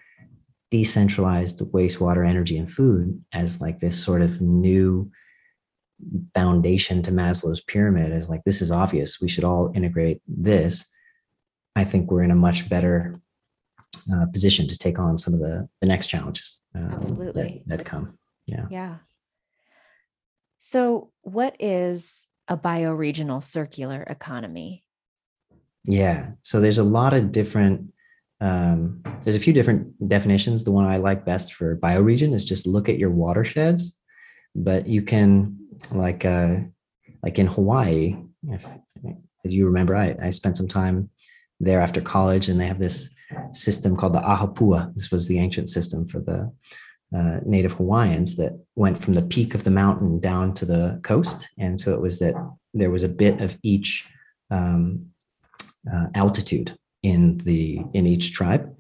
decentralized 0.72 1.60
wastewater, 1.72 2.28
energy, 2.28 2.58
and 2.58 2.70
food 2.70 3.22
as 3.34 3.62
like 3.62 3.80
this 3.80 4.02
sort 4.02 4.22
of 4.22 4.42
new 4.42 5.10
foundation 6.34 7.02
to 7.02 7.12
Maslow's 7.12 7.62
pyramid, 7.62 8.12
as 8.12 8.30
like 8.30 8.44
this 8.46 8.62
is 8.62 8.72
obvious, 8.72 9.22
we 9.22 9.30
should 9.30 9.44
all 9.44 9.72
integrate 9.76 10.22
this. 10.28 10.86
I 11.76 11.84
think 11.84 12.12
we're 12.12 12.24
in 12.24 12.32
a 12.32 12.36
much 12.36 12.70
better 12.70 13.22
uh, 14.14 14.26
position 14.32 14.68
to 14.68 14.78
take 14.78 15.00
on 15.00 15.18
some 15.18 15.34
of 15.34 15.40
the 15.40 15.68
the 15.82 15.88
next 15.88 16.08
challenges 16.08 16.60
uh, 16.76 16.96
Absolutely. 16.96 17.64
That, 17.66 17.80
that 17.80 17.86
come. 17.86 18.18
Yeah. 18.46 18.66
Yeah. 18.70 18.96
So, 20.58 21.12
what 21.22 21.56
is 21.60 22.28
a 22.48 22.58
bioregional 22.58 23.44
circular 23.44 24.04
economy? 24.04 24.84
Yeah. 25.84 26.32
So, 26.42 26.60
there's 26.60 26.80
a 26.80 26.84
lot 26.84 27.14
of 27.14 27.32
different, 27.32 27.94
um, 28.42 29.02
there's 29.22 29.36
a 29.36 29.40
few 29.40 29.54
different 29.54 30.08
definitions. 30.08 30.64
The 30.64 30.72
one 30.72 30.86
I 30.86 30.98
like 30.98 31.26
best 31.26 31.54
for 31.54 31.78
bioregion 31.78 32.34
is 32.34 32.44
just 32.44 32.68
look 32.68 32.90
at 32.90 32.98
your 32.98 33.12
watersheds. 33.12 33.98
But 34.56 34.88
you 34.88 35.04
can, 35.04 35.58
like, 35.92 36.26
uh, 36.26 36.58
like 37.22 37.38
in 37.38 37.48
Hawaii, 37.48 38.18
if, 38.50 38.66
if 39.44 39.52
you 39.52 39.68
remember, 39.68 39.96
I, 39.96 40.16
I 40.22 40.30
spent 40.32 40.58
some 40.58 40.68
time 40.68 41.10
there 41.60 41.82
after 41.82 42.02
college, 42.02 42.50
and 42.50 42.60
they 42.60 42.68
have 42.68 42.80
this 42.80 43.14
system 43.52 43.96
called 43.96 44.14
the 44.14 44.22
Ahupua'a. 44.22 44.94
This 44.96 45.12
was 45.12 45.28
the 45.28 45.40
ancient 45.40 45.70
system 45.70 46.08
for 46.08 46.20
the 46.20 46.52
uh, 47.16 47.40
native 47.46 47.74
Hawaiians 47.74 48.36
that 48.36 48.60
went 48.76 48.98
from 48.98 49.14
the 49.14 49.22
peak 49.22 49.56
of 49.56 49.64
the 49.64 49.72
mountain 49.72 50.20
down 50.20 50.54
to 50.56 50.66
the 50.66 51.00
coast. 51.04 51.50
And 51.58 51.80
so 51.80 51.94
it 51.94 52.02
was 52.02 52.20
that 52.20 52.36
there 52.74 52.92
was 52.92 53.04
a 53.04 53.10
bit 53.10 53.42
of 53.42 53.58
each 53.64 54.10
um, 54.52 55.08
uh, 55.92 56.08
altitude 56.16 56.78
in 57.04 57.38
the 57.38 57.80
in 57.94 58.06
each 58.06 58.34
tribe, 58.34 58.76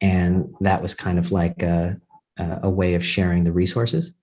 and 0.00 0.52
that 0.60 0.82
was 0.82 0.94
kind 0.94 1.18
of 1.18 1.32
like 1.32 1.62
a, 1.62 1.96
a 2.38 2.68
way 2.68 2.94
of 2.94 3.04
sharing 3.04 3.44
the 3.44 3.52
resources. 3.52 4.14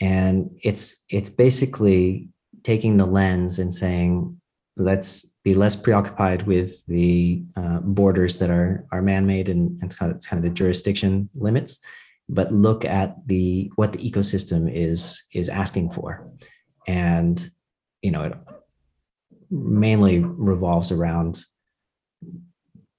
And 0.00 0.50
it's 0.62 1.04
it's 1.10 1.28
basically 1.28 2.28
taking 2.62 2.96
the 2.96 3.06
lens 3.06 3.58
and 3.58 3.74
saying, 3.74 4.40
let's 4.76 5.26
be 5.44 5.54
less 5.54 5.76
preoccupied 5.76 6.46
with 6.46 6.86
the 6.86 7.42
uh, 7.56 7.80
borders 7.80 8.38
that 8.38 8.48
are 8.50 8.86
are 8.92 9.02
man-made 9.02 9.48
and, 9.48 9.78
and 9.82 9.94
kind 9.96 10.10
of, 10.10 10.16
it's 10.16 10.26
kind 10.26 10.42
of 10.42 10.48
the 10.48 10.54
jurisdiction 10.54 11.28
limits 11.34 11.78
but 12.28 12.52
look 12.52 12.84
at 12.84 13.16
the 13.26 13.70
what 13.76 13.92
the 13.92 14.10
ecosystem 14.10 14.70
is 14.72 15.24
is 15.32 15.48
asking 15.48 15.90
for. 15.90 16.30
And 16.86 17.48
you 18.02 18.10
know 18.10 18.22
it 18.22 18.34
mainly 19.50 20.20
revolves 20.20 20.90
around 20.90 21.44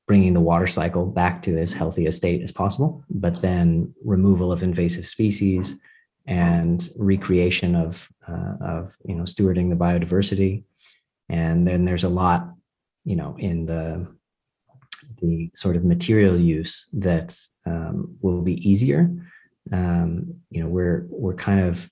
bringing 0.07 0.33
the 0.33 0.41
water 0.41 0.67
cycle 0.67 1.05
back 1.05 1.41
to 1.41 1.57
as 1.57 1.73
healthy 1.73 2.05
a 2.05 2.11
state 2.11 2.43
as 2.43 2.51
possible 2.51 3.03
but 3.09 3.41
then 3.41 3.93
removal 4.03 4.51
of 4.51 4.61
invasive 4.61 5.07
species 5.07 5.79
and 6.25 6.89
recreation 6.95 7.75
of 7.75 8.09
uh, 8.27 8.55
of 8.61 8.97
you 9.05 9.15
know 9.15 9.23
stewarding 9.23 9.69
the 9.69 9.75
biodiversity. 9.75 10.63
And 11.29 11.67
then 11.67 11.85
there's 11.85 12.03
a 12.03 12.09
lot 12.09 12.53
you 13.03 13.15
know 13.15 13.35
in 13.37 13.65
the 13.65 14.07
the 15.23 15.49
sort 15.55 15.75
of 15.75 15.83
material 15.83 16.37
use 16.37 16.87
that 16.93 17.35
um, 17.65 18.17
will 18.21 18.41
be 18.41 18.69
easier. 18.69 19.09
Um, 19.71 20.41
you 20.49 20.61
know, 20.61 20.69
we're 20.69 21.07
we're 21.09 21.33
kind 21.33 21.61
of 21.61 21.89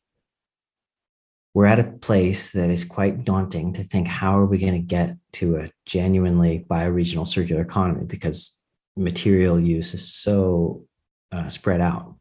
we're 1.53 1.65
at 1.65 1.79
a 1.79 1.83
place 1.83 2.51
that 2.51 2.69
is 2.69 2.85
quite 2.85 3.25
daunting 3.25 3.73
to 3.73 3.83
think 3.83 4.07
how 4.07 4.37
are 4.37 4.45
we 4.45 4.57
going 4.57 4.73
to 4.73 4.79
get 4.79 5.17
to 5.33 5.57
a 5.57 5.69
genuinely 5.85 6.65
bioregional 6.69 7.27
circular 7.27 7.61
economy 7.61 8.05
because 8.05 8.59
material 8.95 9.59
use 9.59 9.93
is 9.93 10.13
so 10.13 10.85
uh, 11.31 11.49
spread 11.49 11.81
out 11.81 12.15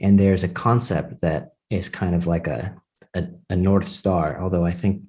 and 0.00 0.18
there's 0.18 0.44
a 0.44 0.48
concept 0.48 1.20
that 1.20 1.52
is 1.70 1.88
kind 1.88 2.14
of 2.14 2.26
like 2.26 2.46
a, 2.46 2.74
a, 3.14 3.24
a 3.50 3.56
north 3.56 3.88
star 3.88 4.40
although 4.40 4.64
i 4.64 4.70
think 4.70 5.02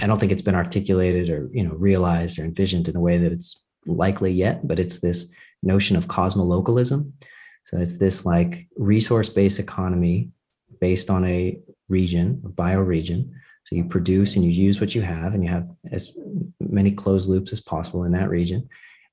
i 0.00 0.06
don't 0.06 0.18
think 0.18 0.32
it's 0.32 0.42
been 0.42 0.54
articulated 0.54 1.28
or 1.28 1.48
you 1.52 1.62
know 1.62 1.74
realized 1.74 2.38
or 2.38 2.44
envisioned 2.44 2.88
in 2.88 2.96
a 2.96 3.00
way 3.00 3.18
that 3.18 3.32
it's 3.32 3.62
likely 3.88 4.32
yet 4.32 4.66
but 4.68 4.78
it's 4.78 5.00
this 5.00 5.30
notion 5.62 5.96
of 5.96 6.06
cosmolocalism 6.06 7.10
so 7.64 7.76
it's 7.76 7.98
this 7.98 8.24
like 8.24 8.66
resource 8.76 9.28
based 9.28 9.58
economy 9.58 10.30
based 10.80 11.10
on 11.10 11.24
a 11.26 11.60
region, 11.88 12.40
a 12.44 12.48
bioregion. 12.48 13.30
So 13.64 13.76
you 13.76 13.84
produce 13.84 14.36
and 14.36 14.44
you 14.44 14.50
use 14.50 14.80
what 14.80 14.94
you 14.94 15.02
have, 15.02 15.34
and 15.34 15.44
you 15.44 15.50
have 15.50 15.68
as 15.92 16.16
many 16.60 16.90
closed 16.90 17.28
loops 17.28 17.52
as 17.52 17.60
possible 17.60 18.04
in 18.04 18.12
that 18.12 18.30
region. 18.30 18.68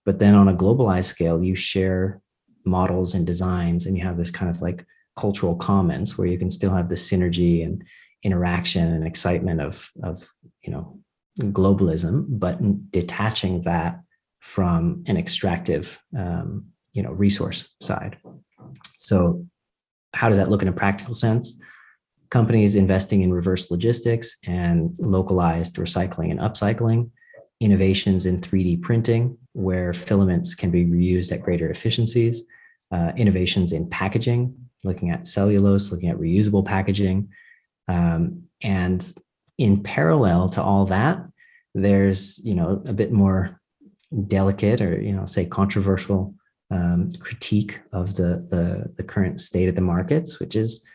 But 0.06 0.20
then 0.20 0.36
on 0.36 0.48
a 0.48 0.54
globalized 0.54 1.06
scale, 1.06 1.44
you 1.44 1.56
share 1.56 2.22
models 2.64 3.14
and 3.14 3.28
designs, 3.28 3.86
and 3.86 3.98
you 3.98 4.04
have 4.04 4.18
this 4.18 4.32
kind 4.32 4.50
of 4.50 4.62
like 4.62 4.86
cultural 5.18 5.56
commons 5.58 6.18
where 6.18 6.28
you 6.28 6.38
can 6.38 6.50
still 6.50 6.72
have 6.72 6.88
the 6.88 6.96
synergy 6.96 7.66
and 7.66 7.84
interaction 8.24 8.88
and 8.94 9.06
excitement 9.06 9.60
of 9.60 9.92
of 10.02 10.30
you 10.64 10.72
know 10.72 11.00
globalism, 11.40 12.26
but 12.30 12.58
detaching 12.92 13.64
that 13.64 14.00
from 14.46 15.04
an 15.08 15.18
extractive 15.18 16.00
um, 16.18 16.66
you 16.94 17.02
know 17.02 17.12
resource 17.12 17.68
side. 17.82 18.18
So 19.00 19.44
how 20.14 20.30
does 20.30 20.38
that 20.38 20.50
look 20.50 20.62
in 20.62 20.68
a 20.68 20.72
practical 20.84 21.16
sense? 21.16 21.60
Companies 22.30 22.76
investing 22.76 23.22
in 23.24 23.34
reverse 23.34 23.72
logistics 23.72 24.38
and 24.46 24.96
localized 25.00 25.76
recycling 25.78 26.30
and 26.30 26.40
upcycling 26.40 27.10
innovations 27.60 28.28
in 28.28 28.40
3d 28.40 28.82
printing 28.82 29.36
where 29.54 29.94
filaments 29.94 30.54
can 30.54 30.70
be 30.70 30.86
reused 30.86 31.32
at 31.32 31.42
greater 31.42 31.70
efficiencies 31.70 32.44
uh, 32.92 33.14
innovations 33.16 33.72
in 33.72 33.90
packaging 33.90 34.54
looking 34.84 35.10
at 35.10 35.26
cellulose 35.26 35.90
looking 35.90 36.10
at 36.10 36.18
reusable 36.18 36.66
packaging 36.66 37.30
um, 37.88 38.44
and 38.62 39.14
in 39.58 39.82
parallel 39.82 40.50
to 40.50 40.62
all 40.62 40.86
that 40.86 41.26
there's 41.74 42.44
you 42.44 42.54
know 42.54 42.84
a 42.86 42.92
bit 42.92 43.14
more 43.14 43.62
delicate 44.28 44.82
or 44.82 45.02
you 45.02 45.14
know 45.14 45.26
say 45.26 45.46
controversial 45.46 46.34
um, 46.72 47.10
critique 47.20 47.80
of 47.94 48.16
the, 48.16 48.48
the, 48.50 48.92
the 48.98 49.04
current 49.04 49.40
state 49.40 49.70
of 49.70 49.76
the 49.76 49.82
markets, 49.82 50.40
which 50.40 50.56
is 50.56 50.86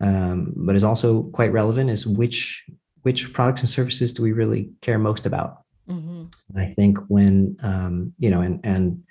um, 0.00 0.54
but 0.56 0.74
is 0.74 0.84
also 0.84 1.24
quite 1.24 1.52
relevant 1.52 1.90
is 1.90 2.06
which 2.06 2.64
which 3.02 3.32
products 3.32 3.60
and 3.60 3.68
services 3.68 4.12
do 4.12 4.22
we 4.22 4.32
really 4.32 4.70
care 4.82 4.98
most 4.98 5.26
about? 5.26 5.62
Mm-hmm. 5.88 6.24
I 6.56 6.66
think 6.66 6.98
when 7.08 7.56
um, 7.62 8.14
you 8.18 8.30
know 8.30 8.40
and 8.40 8.60
and 8.64 9.02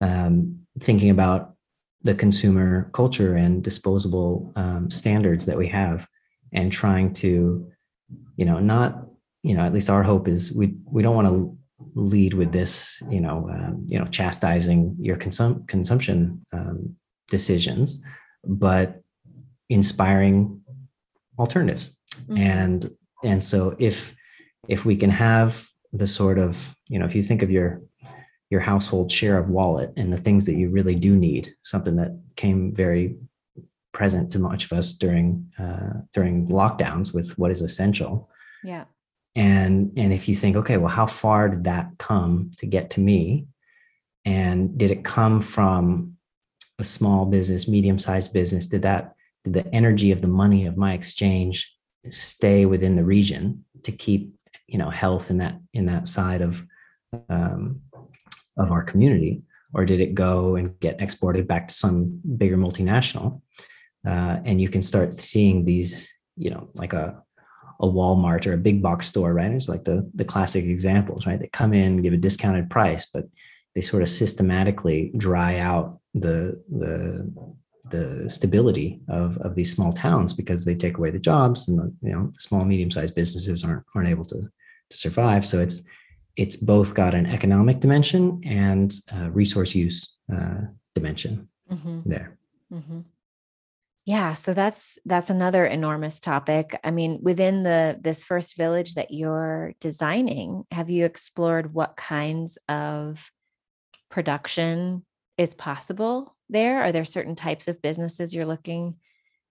um, 0.00 0.60
thinking 0.80 1.10
about 1.10 1.54
the 2.02 2.14
consumer 2.14 2.90
culture 2.92 3.34
and 3.34 3.62
disposable 3.62 4.52
um, 4.56 4.90
standards 4.90 5.46
that 5.46 5.58
we 5.58 5.68
have, 5.68 6.06
and 6.52 6.70
trying 6.70 7.12
to 7.14 7.70
you 8.36 8.44
know 8.44 8.60
not 8.60 9.06
you 9.42 9.54
know 9.54 9.62
at 9.62 9.72
least 9.72 9.90
our 9.90 10.02
hope 10.02 10.28
is 10.28 10.52
we 10.52 10.74
we 10.84 11.02
don't 11.02 11.16
want 11.16 11.28
to 11.28 11.58
lead 11.94 12.34
with 12.34 12.52
this, 12.52 13.02
you 13.08 13.20
know, 13.20 13.48
um, 13.50 13.84
you 13.86 13.98
know, 13.98 14.06
chastising 14.06 14.96
your 14.98 15.16
consum- 15.16 15.66
consumption 15.68 16.44
um, 16.52 16.96
decisions, 17.28 18.02
but 18.44 19.02
inspiring 19.68 20.60
alternatives. 21.38 21.96
Mm-hmm. 22.22 22.36
And 22.38 22.90
and 23.24 23.42
so 23.42 23.74
if 23.78 24.14
if 24.68 24.84
we 24.84 24.96
can 24.96 25.10
have 25.10 25.66
the 25.92 26.06
sort 26.06 26.38
of, 26.38 26.74
you 26.88 26.98
know, 26.98 27.06
if 27.06 27.14
you 27.14 27.22
think 27.22 27.42
of 27.42 27.50
your 27.50 27.82
your 28.50 28.60
household 28.60 29.10
share 29.10 29.38
of 29.38 29.50
wallet 29.50 29.92
and 29.96 30.12
the 30.12 30.20
things 30.20 30.44
that 30.46 30.54
you 30.54 30.70
really 30.70 30.94
do 30.94 31.16
need, 31.16 31.54
something 31.62 31.96
that 31.96 32.20
came 32.36 32.74
very 32.74 33.16
present 33.92 34.30
to 34.32 34.38
much 34.38 34.64
of 34.64 34.72
us 34.72 34.94
during 34.94 35.50
uh, 35.58 35.94
during 36.12 36.48
lockdowns 36.48 37.12
with 37.12 37.36
what 37.38 37.50
is 37.50 37.62
essential. 37.62 38.28
Yeah 38.62 38.84
and 39.36 39.92
and 39.96 40.12
if 40.12 40.28
you 40.28 40.36
think 40.36 40.56
okay 40.56 40.76
well 40.76 40.88
how 40.88 41.06
far 41.06 41.48
did 41.48 41.64
that 41.64 41.90
come 41.98 42.52
to 42.58 42.66
get 42.66 42.90
to 42.90 43.00
me? 43.00 43.46
And 44.24 44.78
did 44.78 44.90
it 44.90 45.04
come 45.04 45.42
from 45.42 46.16
a 46.78 46.84
small 46.84 47.26
business 47.26 47.68
medium 47.68 47.98
sized 47.98 48.32
business? 48.32 48.66
Did 48.66 48.82
that 48.82 49.14
did 49.44 49.52
the 49.52 49.74
energy 49.74 50.12
of 50.12 50.22
the 50.22 50.28
money 50.28 50.66
of 50.66 50.76
my 50.76 50.94
exchange 50.94 51.70
stay 52.10 52.66
within 52.66 52.96
the 52.96 53.04
region 53.04 53.64
to 53.82 53.92
keep 53.92 54.34
you 54.66 54.78
know 54.78 54.90
health 54.90 55.30
in 55.30 55.38
that 55.38 55.60
in 55.72 55.86
that 55.86 56.06
side 56.06 56.40
of 56.40 56.64
um, 57.28 57.80
of 58.56 58.70
our 58.70 58.82
community? 58.82 59.42
Or 59.76 59.84
did 59.84 60.00
it 60.00 60.14
go 60.14 60.54
and 60.54 60.78
get 60.78 61.00
exported 61.00 61.48
back 61.48 61.66
to 61.66 61.74
some 61.74 62.20
bigger 62.36 62.56
multinational? 62.56 63.40
Uh, 64.06 64.38
and 64.44 64.60
you 64.60 64.68
can 64.68 64.82
start 64.82 65.14
seeing 65.14 65.64
these 65.64 66.12
you 66.36 66.50
know 66.50 66.68
like 66.74 66.92
a 66.92 67.23
a 67.80 67.86
Walmart 67.86 68.46
or 68.46 68.52
a 68.52 68.58
big 68.58 68.82
box 68.82 69.06
store, 69.06 69.32
right? 69.32 69.50
It's 69.50 69.68
like 69.68 69.84
the 69.84 70.08
the 70.14 70.24
classic 70.24 70.64
examples, 70.64 71.26
right? 71.26 71.38
They 71.38 71.48
come 71.48 71.72
in, 71.72 72.02
give 72.02 72.12
a 72.12 72.18
discounted 72.18 72.70
price, 72.70 73.06
but 73.06 73.24
they 73.74 73.80
sort 73.80 74.02
of 74.02 74.08
systematically 74.08 75.12
dry 75.16 75.58
out 75.58 76.00
the 76.14 76.62
the 76.70 77.32
the 77.90 78.30
stability 78.30 79.00
of 79.08 79.36
of 79.38 79.54
these 79.54 79.72
small 79.72 79.92
towns 79.92 80.32
because 80.32 80.64
they 80.64 80.74
take 80.74 80.98
away 80.98 81.10
the 81.10 81.18
jobs 81.18 81.68
and 81.68 81.78
the 81.78 81.94
you 82.02 82.12
know 82.12 82.30
the 82.32 82.40
small 82.40 82.64
medium 82.64 82.90
sized 82.90 83.14
businesses 83.14 83.64
aren't 83.64 83.84
aren't 83.94 84.08
able 84.08 84.24
to 84.24 84.40
to 84.90 84.96
survive. 84.96 85.46
So 85.46 85.60
it's 85.60 85.82
it's 86.36 86.56
both 86.56 86.94
got 86.94 87.14
an 87.14 87.26
economic 87.26 87.80
dimension 87.80 88.40
and 88.44 88.92
resource 89.30 89.74
use 89.74 90.16
uh, 90.32 90.62
dimension 90.94 91.48
mm-hmm. 91.70 92.00
there. 92.08 92.36
Mm-hmm. 92.72 93.00
Yeah, 94.06 94.34
so 94.34 94.52
that's 94.52 94.98
that's 95.06 95.30
another 95.30 95.64
enormous 95.64 96.20
topic. 96.20 96.78
I 96.84 96.90
mean, 96.90 97.20
within 97.22 97.62
the 97.62 97.98
this 98.00 98.22
first 98.22 98.54
village 98.54 98.94
that 98.94 99.10
you're 99.10 99.72
designing, 99.80 100.64
have 100.70 100.90
you 100.90 101.06
explored 101.06 101.72
what 101.72 101.96
kinds 101.96 102.58
of 102.68 103.30
production 104.10 105.06
is 105.38 105.54
possible 105.54 106.36
there? 106.50 106.82
Are 106.82 106.92
there 106.92 107.06
certain 107.06 107.34
types 107.34 107.66
of 107.66 107.80
businesses 107.80 108.34
you're 108.34 108.44
looking 108.44 108.96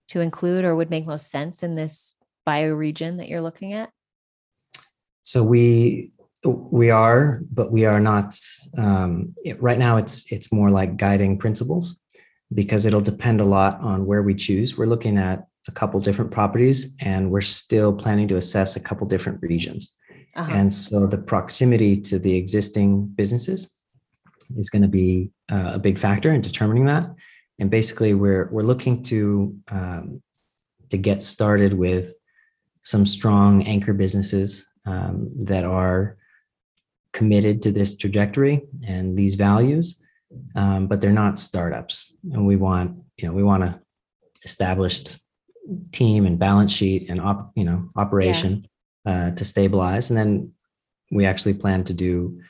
to 0.10 0.22
include 0.22 0.66
or 0.66 0.76
would 0.76 0.92
make 0.92 1.08
most 1.08 1.32
sense 1.32 1.64
in 1.64 1.74
this 1.74 2.14
bioregion 2.48 3.18
that 3.18 3.30
you're 3.30 3.42
looking 3.42 3.74
at? 3.74 3.90
So 5.24 5.42
we 5.42 6.12
we 6.46 6.92
are, 6.92 7.42
but 7.52 7.72
we 7.72 7.86
are 7.86 8.00
not. 8.00 8.40
Um, 8.78 9.34
right 9.58 9.80
now, 9.80 9.98
it's 9.98 10.32
it's 10.32 10.52
more 10.52 10.70
like 10.70 10.98
guiding 10.98 11.40
principles 11.40 11.98
because 12.54 12.86
it'll 12.86 13.02
depend 13.02 13.42
a 13.42 13.46
lot 13.46 13.80
on 13.82 14.06
where 14.06 14.22
we 14.22 14.36
choose. 14.36 14.78
We're 14.78 14.86
looking 14.86 15.18
at 15.18 15.48
a 15.68 15.72
couple 15.72 16.00
different 16.00 16.32
properties 16.32 16.96
and 17.00 17.32
we're 17.32 17.42
still 17.42 17.94
planning 17.94 18.28
to 18.28 18.38
assess 18.38 18.76
a 18.76 18.80
couple 18.80 19.08
different 19.08 19.42
regions. 19.42 19.98
Uh-huh. 20.36 20.52
And 20.54 20.74
so 20.74 21.08
the 21.08 21.18
proximity 21.18 22.00
to 22.02 22.20
the 22.20 22.36
existing 22.36 23.08
businesses 23.08 23.72
is 24.58 24.70
going 24.70 24.82
to 24.82 24.88
be 24.88 25.32
uh, 25.52 25.72
a 25.76 25.80
big 25.80 25.98
factor 25.98 26.32
in 26.32 26.42
determining 26.42 26.86
that. 26.86 27.08
And 27.60 27.70
basically, 27.70 28.16
we're 28.16 28.50
we're 28.52 28.64
looking 28.64 29.04
to 29.04 29.56
um, 29.70 30.22
to 30.90 30.98
get 30.98 31.22
started 31.22 31.74
with 31.74 32.12
some 32.82 33.06
strong 33.06 33.64
anchor 33.64 33.94
businesses 33.94 34.66
um, 34.86 35.30
that 35.46 35.64
are 35.64 36.18
committed 37.14 37.62
to 37.62 37.72
this 37.72 37.96
trajectory 37.96 38.64
and 38.86 39.16
these 39.16 39.36
values 39.36 40.03
um, 40.56 40.88
but 40.88 41.02
they're 41.02 41.12
not 41.12 41.40
startups. 41.40 42.14
And 42.32 42.46
we 42.46 42.56
want, 42.56 42.98
you 43.18 43.28
know, 43.28 43.34
we 43.34 43.44
want 43.44 43.64
a 43.64 43.80
established 44.44 45.18
team 45.92 46.26
and 46.26 46.38
balance 46.38 46.72
sheet 46.72 47.10
and 47.10 47.22
op, 47.22 47.52
you 47.56 47.64
know, 47.64 47.90
operation 47.96 48.68
yeah. 49.06 49.28
uh, 49.28 49.32
to 49.32 49.46
stabilize. 49.46 50.10
And 50.10 50.18
then 50.18 50.52
we 51.12 51.26
actually 51.26 51.54
plan 51.54 51.84
to 51.86 51.94
do 51.94 52.42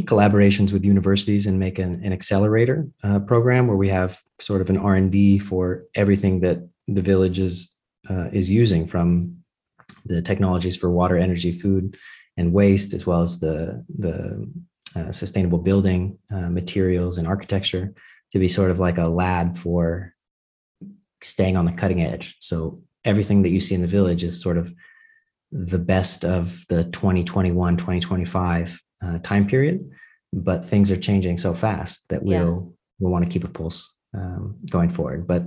collaborations 0.00 0.72
with 0.72 0.84
universities 0.84 1.46
and 1.46 1.58
make 1.58 1.78
an, 1.78 2.00
an 2.04 2.12
accelerator 2.12 2.86
uh, 3.02 3.18
program 3.20 3.66
where 3.66 3.76
we 3.76 3.88
have 3.88 4.20
sort 4.40 4.60
of 4.60 4.70
an 4.70 4.76
R&D 4.76 5.38
for 5.38 5.84
everything 5.94 6.40
that 6.40 6.58
the 6.86 7.02
village 7.02 7.38
is, 7.38 7.74
uh, 8.08 8.28
is 8.32 8.50
using 8.50 8.86
from 8.86 9.36
the 10.06 10.22
technologies 10.22 10.76
for 10.76 10.90
water, 10.90 11.16
energy, 11.16 11.52
food, 11.52 11.96
and 12.36 12.52
waste, 12.52 12.94
as 12.94 13.06
well 13.06 13.22
as 13.22 13.40
the, 13.40 13.84
the 13.98 14.48
uh, 14.96 15.12
sustainable 15.12 15.58
building 15.58 16.18
uh, 16.30 16.50
materials 16.50 17.18
and 17.18 17.26
architecture 17.26 17.94
to 18.32 18.38
be 18.38 18.48
sort 18.48 18.70
of 18.70 18.78
like 18.78 18.98
a 18.98 19.08
lab 19.08 19.56
for 19.56 20.14
staying 21.22 21.56
on 21.56 21.66
the 21.66 21.72
cutting 21.72 22.02
edge. 22.02 22.36
So 22.40 22.82
everything 23.04 23.42
that 23.42 23.50
you 23.50 23.60
see 23.60 23.74
in 23.74 23.82
the 23.82 23.86
village 23.86 24.24
is 24.24 24.40
sort 24.40 24.58
of 24.58 24.72
the 25.52 25.78
best 25.78 26.24
of 26.24 26.64
the 26.68 26.84
2021 26.84 27.76
2025 27.76 28.80
uh, 29.02 29.18
time 29.18 29.46
period 29.46 29.90
but 30.32 30.64
things 30.64 30.90
are 30.90 30.96
changing 30.96 31.36
so 31.36 31.52
fast 31.52 32.04
that 32.08 32.22
we'll 32.22 32.36
yeah. 32.36 32.74
we'll 33.00 33.10
want 33.10 33.24
to 33.24 33.30
keep 33.30 33.42
a 33.42 33.48
pulse 33.48 33.92
um, 34.14 34.56
going 34.70 34.88
forward 34.88 35.26
but 35.26 35.44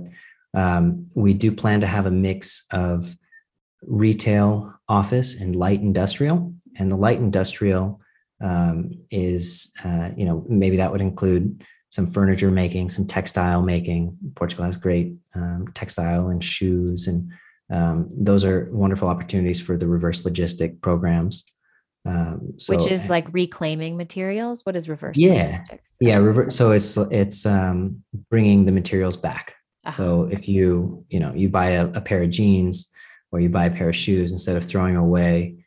um, 0.54 1.08
we 1.16 1.32
do 1.32 1.50
plan 1.50 1.80
to 1.80 1.86
have 1.86 2.06
a 2.06 2.10
mix 2.10 2.66
of 2.70 3.16
retail 3.82 4.72
office 4.88 5.40
and 5.40 5.56
light 5.56 5.80
industrial 5.80 6.52
and 6.78 6.90
the 6.90 6.96
light 6.96 7.18
industrial 7.18 8.00
um, 8.44 8.92
is 9.10 9.72
uh, 9.84 10.10
you 10.16 10.26
know 10.26 10.44
maybe 10.48 10.76
that 10.76 10.92
would 10.92 11.00
include 11.00 11.64
some 11.88 12.06
furniture 12.10 12.50
making, 12.50 12.90
some 12.90 13.06
textile 13.06 13.62
making. 13.62 14.16
Portugal 14.34 14.64
has 14.64 14.76
great 14.76 15.14
um, 15.34 15.66
textile 15.74 16.28
and 16.28 16.44
shoes, 16.44 17.08
and 17.08 17.30
um, 17.72 18.08
those 18.12 18.44
are 18.44 18.68
wonderful 18.70 19.08
opportunities 19.08 19.60
for 19.60 19.76
the 19.76 19.88
reverse 19.88 20.22
logistic 20.22 20.80
programs. 20.82 21.44
Um, 22.06 22.52
so, 22.58 22.76
Which 22.76 22.86
is 22.86 23.08
like 23.08 23.26
reclaiming 23.32 23.96
materials. 23.96 24.60
What 24.64 24.76
is 24.76 24.90
reverse? 24.90 25.16
Yeah, 25.16 25.46
logistics? 25.46 25.96
yeah. 26.00 26.16
Reverse. 26.16 26.54
So 26.54 26.70
it's 26.72 26.98
it's 26.98 27.46
um, 27.46 28.04
bringing 28.28 28.66
the 28.66 28.72
materials 28.72 29.16
back. 29.16 29.54
Uh-huh. 29.86 29.90
So 29.90 30.28
if 30.30 30.46
you 30.46 31.04
you 31.08 31.18
know 31.18 31.32
you 31.32 31.48
buy 31.48 31.70
a, 31.70 31.86
a 31.92 32.02
pair 32.02 32.22
of 32.22 32.30
jeans 32.30 32.90
or 33.32 33.40
you 33.40 33.48
buy 33.48 33.66
a 33.66 33.70
pair 33.70 33.88
of 33.88 33.96
shoes 33.96 34.32
instead 34.32 34.56
of 34.56 34.64
throwing 34.64 34.96
away 34.96 35.63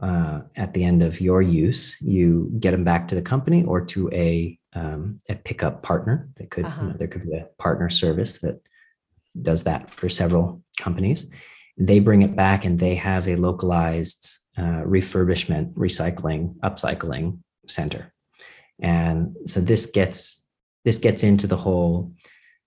uh, 0.00 0.40
at 0.56 0.72
the 0.72 0.84
end 0.84 1.02
of 1.02 1.20
your 1.20 1.42
use, 1.42 2.00
you 2.00 2.50
get 2.58 2.70
them 2.70 2.84
back 2.84 3.08
to 3.08 3.14
the 3.14 3.22
company 3.22 3.64
or 3.64 3.84
to 3.86 4.10
a 4.12 4.58
um, 4.72 5.18
a 5.28 5.34
pickup 5.34 5.82
partner. 5.82 6.28
That 6.36 6.50
could 6.50 6.64
uh-huh. 6.64 6.82
you 6.82 6.88
know, 6.88 6.96
there 6.96 7.08
could 7.08 7.22
be 7.22 7.36
a 7.36 7.48
partner 7.58 7.90
service 7.90 8.40
that 8.40 8.60
does 9.40 9.64
that 9.64 9.90
for 9.90 10.08
several 10.08 10.62
companies. 10.78 11.30
They 11.76 11.98
bring 11.98 12.22
it 12.22 12.36
back 12.36 12.64
and 12.64 12.78
they 12.78 12.94
have 12.96 13.28
a 13.28 13.36
localized 13.36 14.40
uh, 14.56 14.82
refurbishment, 14.84 15.74
recycling, 15.74 16.56
upcycling 16.58 17.38
center. 17.66 18.12
And 18.80 19.36
so 19.46 19.60
this 19.60 19.86
gets 19.86 20.44
this 20.84 20.98
gets 20.98 21.22
into 21.22 21.46
the 21.46 21.56
whole 21.56 22.14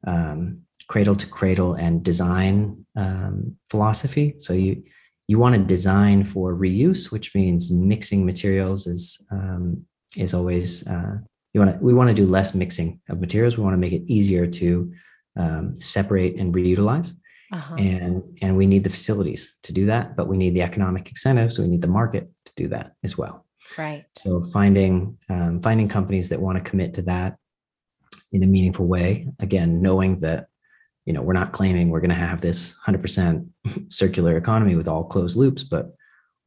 um, 0.05 0.61
cradle 0.87 1.15
to 1.15 1.27
cradle 1.27 1.73
and 1.73 2.03
design 2.03 2.85
um, 2.95 3.55
philosophy. 3.69 4.35
So 4.37 4.53
you 4.53 4.83
you 5.27 5.39
want 5.39 5.55
to 5.55 5.61
design 5.61 6.23
for 6.23 6.55
reuse, 6.55 7.11
which 7.11 7.33
means 7.33 7.71
mixing 7.71 8.25
materials 8.25 8.87
is 8.87 9.21
um, 9.31 9.85
is 10.17 10.33
always 10.33 10.85
uh, 10.87 11.17
you 11.53 11.61
want 11.61 11.73
to 11.73 11.83
we 11.83 11.93
want 11.93 12.09
to 12.09 12.15
do 12.15 12.25
less 12.25 12.53
mixing 12.53 12.99
of 13.09 13.19
materials. 13.19 13.57
We 13.57 13.63
want 13.63 13.73
to 13.73 13.79
make 13.79 13.93
it 13.93 14.03
easier 14.07 14.47
to 14.47 14.93
um, 15.37 15.79
separate 15.79 16.39
and 16.39 16.53
reutilize. 16.53 17.13
Uh-huh. 17.51 17.75
And 17.75 18.23
and 18.41 18.57
we 18.57 18.65
need 18.65 18.83
the 18.83 18.89
facilities 18.89 19.57
to 19.63 19.73
do 19.73 19.85
that, 19.85 20.15
but 20.15 20.27
we 20.27 20.37
need 20.37 20.55
the 20.55 20.63
economic 20.63 21.09
incentives. 21.09 21.55
So 21.55 21.63
we 21.63 21.69
need 21.69 21.81
the 21.81 21.87
market 21.87 22.29
to 22.45 22.53
do 22.55 22.67
that 22.69 22.93
as 23.03 23.17
well. 23.17 23.45
Right. 23.77 24.05
So 24.17 24.41
finding 24.41 25.17
um, 25.29 25.61
finding 25.61 25.87
companies 25.87 26.29
that 26.29 26.41
want 26.41 26.57
to 26.57 26.63
commit 26.63 26.93
to 26.95 27.03
that 27.03 27.37
in 28.31 28.43
a 28.43 28.47
meaningful 28.47 28.87
way. 28.87 29.27
Again, 29.39 29.81
knowing 29.81 30.19
that 30.19 30.47
you 31.05 31.13
know 31.13 31.21
we're 31.21 31.33
not 31.33 31.51
claiming 31.51 31.89
we're 31.89 31.99
going 31.99 32.09
to 32.09 32.15
have 32.15 32.41
this 32.41 32.73
100% 32.85 33.47
circular 33.89 34.37
economy 34.37 34.75
with 34.75 34.87
all 34.87 35.03
closed 35.03 35.37
loops, 35.37 35.63
but 35.63 35.95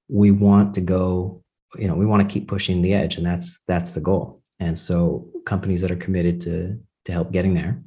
we 0.08 0.30
want 0.30 0.74
to 0.74 0.80
go. 0.80 1.42
You 1.76 1.88
know, 1.88 1.94
we 1.94 2.06
want 2.06 2.26
to 2.26 2.32
keep 2.32 2.48
pushing 2.48 2.80
the 2.80 2.94
edge, 2.94 3.16
and 3.16 3.26
that's 3.26 3.60
that's 3.66 3.92
the 3.92 4.00
goal. 4.00 4.40
And 4.60 4.78
so 4.78 5.28
companies 5.44 5.82
that 5.82 5.90
are 5.90 5.96
committed 5.96 6.40
to 6.42 6.78
to 7.04 7.12
help 7.12 7.32
getting 7.32 7.54
there. 7.54 7.82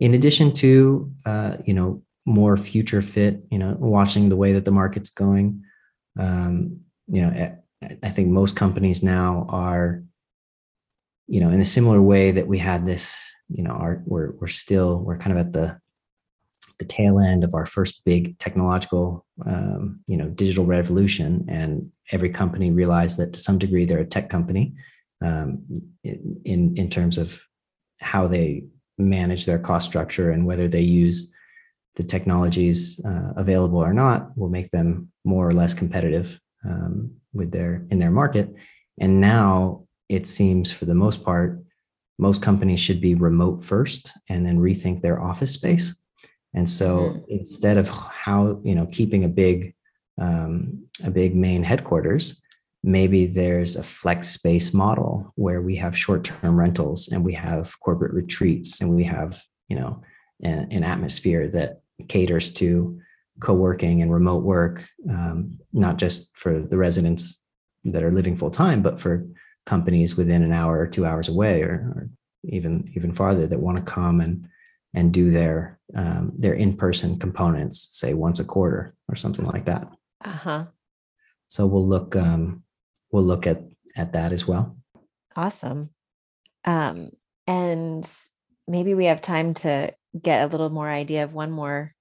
In 0.00 0.14
addition 0.14 0.52
to 0.54 1.12
uh, 1.24 1.56
you 1.64 1.74
know 1.74 2.02
more 2.26 2.56
future 2.56 3.02
fit, 3.02 3.42
you 3.50 3.58
know, 3.58 3.76
watching 3.78 4.28
the 4.28 4.36
way 4.36 4.52
that 4.54 4.64
the 4.64 4.70
market's 4.70 5.10
going. 5.10 5.62
Um, 6.18 6.80
you 7.06 7.22
know, 7.22 7.28
I, 7.28 7.96
I 8.02 8.10
think 8.10 8.28
most 8.28 8.56
companies 8.56 9.02
now 9.02 9.46
are, 9.50 10.02
you 11.26 11.40
know, 11.40 11.50
in 11.50 11.60
a 11.60 11.66
similar 11.66 12.00
way 12.00 12.30
that 12.30 12.46
we 12.46 12.58
had 12.58 12.86
this, 12.86 13.18
you 13.48 13.62
know, 13.62 13.72
our 13.72 14.02
we're 14.06 14.32
we're 14.32 14.46
still 14.46 14.98
we're 15.00 15.18
kind 15.18 15.32
of 15.32 15.46
at 15.46 15.52
the 15.52 15.78
the 16.78 16.84
tail 16.84 17.18
end 17.18 17.44
of 17.44 17.54
our 17.54 17.66
first 17.66 18.04
big 18.04 18.38
technological, 18.38 19.24
um, 19.46 20.00
you 20.06 20.16
know, 20.16 20.28
digital 20.28 20.64
revolution, 20.64 21.44
and 21.48 21.90
every 22.10 22.30
company 22.30 22.70
realized 22.70 23.18
that 23.18 23.32
to 23.32 23.40
some 23.40 23.58
degree 23.58 23.84
they're 23.84 23.98
a 23.98 24.06
tech 24.06 24.28
company 24.30 24.74
um, 25.22 25.62
in 26.02 26.74
in 26.76 26.90
terms 26.90 27.18
of 27.18 27.46
how 28.00 28.26
they 28.26 28.64
manage 28.98 29.46
their 29.46 29.58
cost 29.58 29.88
structure 29.88 30.30
and 30.30 30.46
whether 30.46 30.68
they 30.68 30.80
use 30.80 31.32
the 31.96 32.02
technologies 32.02 33.00
uh, 33.04 33.32
available 33.36 33.78
or 33.78 33.92
not 33.92 34.36
will 34.36 34.48
make 34.48 34.70
them 34.70 35.10
more 35.24 35.46
or 35.46 35.52
less 35.52 35.74
competitive 35.74 36.40
um, 36.64 37.10
with 37.32 37.50
their 37.50 37.86
in 37.90 37.98
their 37.98 38.10
market. 38.10 38.52
And 39.00 39.20
now 39.20 39.86
it 40.08 40.26
seems, 40.26 40.70
for 40.70 40.84
the 40.84 40.94
most 40.94 41.24
part, 41.24 41.62
most 42.18 42.42
companies 42.42 42.80
should 42.80 43.00
be 43.00 43.14
remote 43.14 43.64
first 43.64 44.12
and 44.28 44.46
then 44.46 44.58
rethink 44.58 45.00
their 45.00 45.20
office 45.20 45.52
space. 45.52 45.96
And 46.54 46.68
so 46.68 46.98
mm-hmm. 46.98 47.18
instead 47.28 47.78
of 47.78 47.88
how 47.88 48.60
you 48.64 48.74
know 48.74 48.86
keeping 48.86 49.24
a 49.24 49.28
big 49.28 49.74
um, 50.20 50.86
a 51.02 51.10
big 51.10 51.34
main 51.34 51.62
headquarters, 51.62 52.40
maybe 52.82 53.26
there's 53.26 53.76
a 53.76 53.82
flex 53.82 54.28
space 54.28 54.72
model 54.72 55.32
where 55.34 55.60
we 55.60 55.74
have 55.76 55.98
short-term 55.98 56.58
rentals 56.58 57.08
and 57.08 57.24
we 57.24 57.34
have 57.34 57.78
corporate 57.80 58.12
retreats 58.12 58.80
and 58.80 58.94
we 58.94 59.04
have 59.04 59.42
you 59.68 59.76
know 59.76 60.00
an, 60.42 60.68
an 60.70 60.84
atmosphere 60.84 61.48
that 61.48 61.80
caters 62.08 62.52
to 62.52 63.00
co-working 63.40 64.02
and 64.02 64.12
remote 64.12 64.44
work, 64.44 64.86
um, 65.10 65.58
not 65.72 65.98
just 65.98 66.36
for 66.36 66.60
the 66.60 66.78
residents 66.78 67.40
that 67.84 68.02
are 68.02 68.12
living 68.12 68.36
full 68.36 68.50
time, 68.50 68.80
but 68.80 69.00
for 69.00 69.26
companies 69.66 70.16
within 70.16 70.42
an 70.42 70.52
hour 70.52 70.78
or 70.78 70.86
two 70.86 71.04
hours 71.04 71.28
away, 71.28 71.62
or, 71.62 71.92
or 71.94 72.10
even 72.44 72.90
even 72.94 73.12
farther 73.12 73.46
that 73.46 73.60
want 73.60 73.76
to 73.76 73.82
come 73.82 74.20
and 74.20 74.46
and 74.94 75.12
do 75.12 75.30
their 75.30 75.78
um, 75.94 76.32
their 76.36 76.54
in 76.54 76.76
person 76.76 77.18
components, 77.18 77.88
say 77.92 78.14
once 78.14 78.40
a 78.40 78.44
quarter 78.44 78.94
or 79.08 79.16
something 79.16 79.44
like 79.44 79.66
that. 79.66 79.88
Uh 80.24 80.30
huh. 80.30 80.64
So 81.48 81.66
we'll 81.66 81.86
look 81.86 82.16
um, 82.16 82.62
we'll 83.10 83.24
look 83.24 83.46
at 83.46 83.62
at 83.96 84.12
that 84.12 84.32
as 84.32 84.46
well. 84.46 84.76
Awesome. 85.36 85.90
Um, 86.64 87.10
and 87.46 88.08
maybe 88.66 88.94
we 88.94 89.06
have 89.06 89.20
time 89.20 89.54
to 89.54 89.92
get 90.20 90.42
a 90.42 90.46
little 90.46 90.70
more 90.70 90.88
idea 90.88 91.24
of 91.24 91.34
one 91.34 91.50
more 91.50 91.92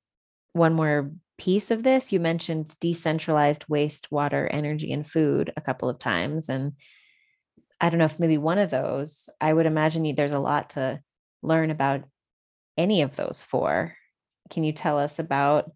one 0.54 0.74
more 0.74 1.12
piece 1.38 1.72
of 1.72 1.82
this 1.82 2.12
you 2.12 2.20
mentioned 2.20 2.76
decentralized 2.80 3.66
waste 3.68 4.12
water 4.12 4.48
energy 4.52 4.94
and 4.94 5.06
food 5.06 5.52
a 5.58 5.62
couple 5.62 5.90
of 5.90 5.98
times 5.98 6.48
and 6.48 6.74
i 7.82 7.90
don't 7.90 7.98
know 7.98 8.06
if 8.06 8.20
maybe 8.20 8.38
one 8.38 8.60
of 8.60 8.70
those 8.70 9.28
i 9.42 9.52
would 9.52 9.66
imagine 9.66 10.16
there's 10.16 10.32
a 10.32 10.40
lot 10.40 10.70
to 10.70 11.02
learn 11.42 11.72
about 11.72 12.04
any 12.78 13.02
of 13.02 13.16
those 13.16 13.44
four 13.44 13.96
can 14.50 14.64
you 14.64 14.72
tell 14.72 15.00
us 15.00 15.20
about 15.20 15.72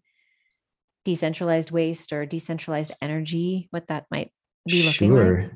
decentralized 1.04 1.70
waste 1.70 2.12
or 2.12 2.26
decentralized 2.26 2.92
energy 3.00 3.68
what 3.70 3.86
that 3.88 4.06
might 4.10 4.30
be 4.66 4.84
looking 4.84 5.10
sure. 5.10 5.42
like 5.42 5.52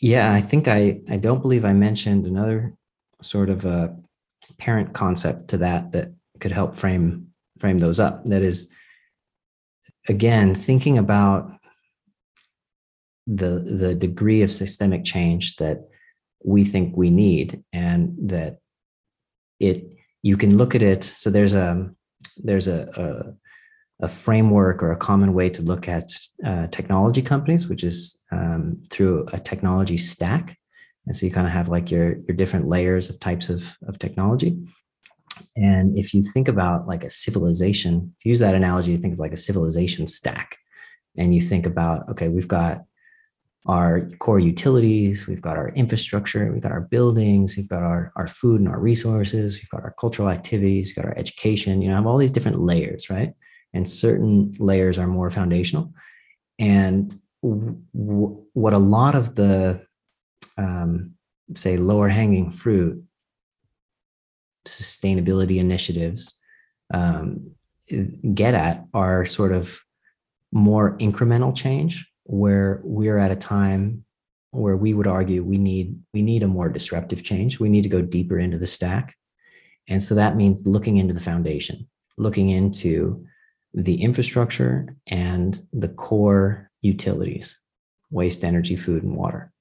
yeah 0.00 0.32
i 0.32 0.40
think 0.40 0.68
i 0.68 1.00
i 1.10 1.16
don't 1.16 1.42
believe 1.42 1.64
i 1.64 1.72
mentioned 1.72 2.26
another 2.26 2.74
sort 3.22 3.50
of 3.50 3.64
a 3.64 3.96
parent 4.58 4.92
concept 4.92 5.48
to 5.48 5.58
that 5.58 5.92
that 5.92 6.12
could 6.40 6.52
help 6.52 6.74
frame 6.74 7.30
frame 7.58 7.78
those 7.78 8.00
up. 8.00 8.24
That 8.24 8.42
is, 8.42 8.72
again, 10.08 10.54
thinking 10.54 10.98
about 10.98 11.52
the 13.26 13.60
the 13.60 13.94
degree 13.94 14.42
of 14.42 14.50
systemic 14.50 15.04
change 15.04 15.56
that 15.56 15.88
we 16.44 16.64
think 16.64 16.96
we 16.96 17.10
need, 17.10 17.62
and 17.72 18.16
that 18.30 18.58
it 19.60 19.84
you 20.22 20.36
can 20.36 20.56
look 20.56 20.74
at 20.74 20.82
it. 20.82 21.04
So 21.04 21.30
there's 21.30 21.54
a 21.54 21.90
there's 22.36 22.68
a, 22.68 23.34
a, 24.00 24.06
a 24.06 24.08
framework 24.08 24.82
or 24.82 24.92
a 24.92 24.96
common 24.96 25.32
way 25.34 25.50
to 25.50 25.62
look 25.62 25.88
at 25.88 26.10
uh, 26.44 26.66
technology 26.68 27.22
companies, 27.22 27.68
which 27.68 27.84
is 27.84 28.20
um, 28.32 28.82
through 28.90 29.26
a 29.32 29.38
technology 29.38 29.98
stack. 29.98 30.56
And 31.06 31.16
so 31.16 31.26
you 31.26 31.32
kind 31.32 31.46
of 31.46 31.52
have 31.52 31.68
like 31.68 31.90
your 31.90 32.16
your 32.26 32.36
different 32.36 32.68
layers 32.68 33.10
of 33.10 33.18
types 33.20 33.48
of 33.48 33.76
of 33.88 33.98
technology. 33.98 34.58
And 35.56 35.98
if 35.98 36.12
you 36.14 36.22
think 36.22 36.48
about 36.48 36.86
like 36.86 37.04
a 37.04 37.10
civilization, 37.10 38.14
if 38.18 38.24
you 38.24 38.30
use 38.30 38.40
that 38.40 38.54
analogy, 38.54 38.92
you 38.92 38.98
think 38.98 39.14
of 39.14 39.18
like 39.20 39.32
a 39.32 39.38
civilization 39.38 40.06
stack. 40.06 40.56
And 41.16 41.34
you 41.34 41.40
think 41.40 41.66
about, 41.66 42.08
okay, 42.10 42.28
we've 42.28 42.48
got 42.48 42.84
our 43.66 44.08
core 44.18 44.38
utilities, 44.38 45.26
we've 45.26 45.42
got 45.42 45.56
our 45.56 45.68
infrastructure, 45.70 46.50
we've 46.50 46.62
got 46.62 46.72
our 46.72 46.80
buildings, 46.80 47.56
we've 47.56 47.68
got 47.68 47.82
our, 47.82 48.10
our 48.16 48.26
food 48.26 48.60
and 48.60 48.68
our 48.68 48.80
resources, 48.80 49.56
we've 49.56 49.68
got 49.68 49.82
our 49.82 49.94
cultural 49.98 50.30
activities, 50.30 50.88
we've 50.88 50.96
got 50.96 51.04
our 51.04 51.18
education, 51.18 51.82
you 51.82 51.88
know, 51.88 51.96
have 51.96 52.06
all 52.06 52.16
these 52.16 52.30
different 52.30 52.58
layers, 52.58 53.10
right? 53.10 53.34
And 53.74 53.88
certain 53.88 54.52
layers 54.58 54.98
are 54.98 55.06
more 55.06 55.30
foundational. 55.30 55.92
And 56.58 57.14
w- 57.42 58.42
what 58.54 58.72
a 58.72 58.78
lot 58.78 59.14
of 59.14 59.34
the, 59.34 59.86
um, 60.56 61.12
say, 61.54 61.76
lower 61.76 62.08
hanging 62.08 62.50
fruit 62.52 63.04
sustainability 64.66 65.58
initiatives 65.58 66.38
um, 66.92 67.50
get 68.34 68.54
at 68.54 68.84
are 68.94 69.24
sort 69.24 69.52
of 69.52 69.80
more 70.52 70.96
incremental 70.98 71.54
change 71.54 72.09
where 72.30 72.80
we're 72.84 73.18
at 73.18 73.30
a 73.30 73.36
time 73.36 74.04
where 74.52 74.76
we 74.76 74.94
would 74.94 75.06
argue 75.06 75.42
we 75.42 75.58
need 75.58 75.98
we 76.14 76.22
need 76.22 76.42
a 76.42 76.48
more 76.48 76.68
disruptive 76.68 77.22
change. 77.22 77.60
We 77.60 77.68
need 77.68 77.82
to 77.82 77.88
go 77.88 78.02
deeper 78.02 78.38
into 78.38 78.58
the 78.58 78.66
stack. 78.66 79.16
And 79.88 80.02
so 80.02 80.14
that 80.14 80.36
means 80.36 80.66
looking 80.66 80.96
into 80.98 81.14
the 81.14 81.20
foundation 81.20 81.88
looking 82.20 82.50
into 82.50 83.24
the 83.72 84.02
infrastructure 84.02 84.94
and 85.06 85.66
the 85.72 85.88
core 85.88 86.70
utilities 86.82 87.58
waste 88.10 88.44
energy 88.44 88.76
food 88.76 89.02
and 89.02 89.16
water. 89.16 89.52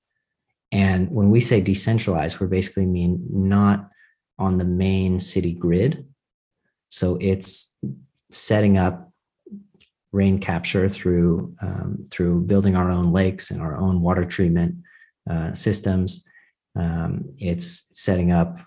And 0.72 1.10
when 1.10 1.30
we 1.30 1.40
say 1.40 1.62
decentralized 1.62 2.40
we're 2.40 2.48
basically 2.48 2.86
mean 2.86 3.26
not 3.32 3.90
on 4.38 4.58
the 4.58 4.66
main 4.66 5.20
city 5.20 5.54
grid. 5.54 6.06
So 6.90 7.18
it's 7.22 7.76
setting 8.32 8.78
up 8.78 9.09
rain 10.12 10.40
capture 10.40 10.90
through 10.90 11.54
um, 11.62 12.04
through 12.10 12.42
building 12.42 12.76
our 12.76 12.90
own 12.90 13.12
lakes 13.12 13.52
and 13.52 13.62
our 13.62 13.78
own 13.78 14.02
water 14.02 14.26
treatment 14.26 14.76
uh, 15.30 15.54
systems. 15.54 16.28
Um, 16.76 17.26
it's 17.38 17.92
setting 17.94 18.32
up 18.32 18.60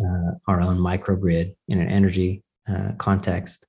uh, 0.00 0.32
our 0.48 0.60
own 0.60 0.78
microgrid 0.78 1.54
in 1.68 1.80
an 1.80 1.88
energy 1.88 2.42
uh, 2.68 2.92
context. 2.98 3.66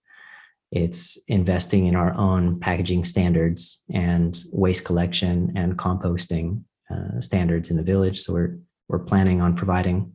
It's 0.71 1.17
investing 1.27 1.87
in 1.87 1.95
our 1.95 2.13
own 2.15 2.59
packaging 2.59 3.05
standards 3.05 3.81
and 3.93 4.37
waste 4.51 4.83
collection 4.83 5.53
and 5.55 5.77
composting 5.77 6.63
uh, 6.89 7.21
standards 7.21 7.69
in 7.69 7.77
the 7.77 7.83
village. 7.83 8.19
So 8.19 8.33
we're 8.33 8.57
we're 8.89 8.99
planning 8.99 9.41
on 9.41 9.55
providing 9.55 10.13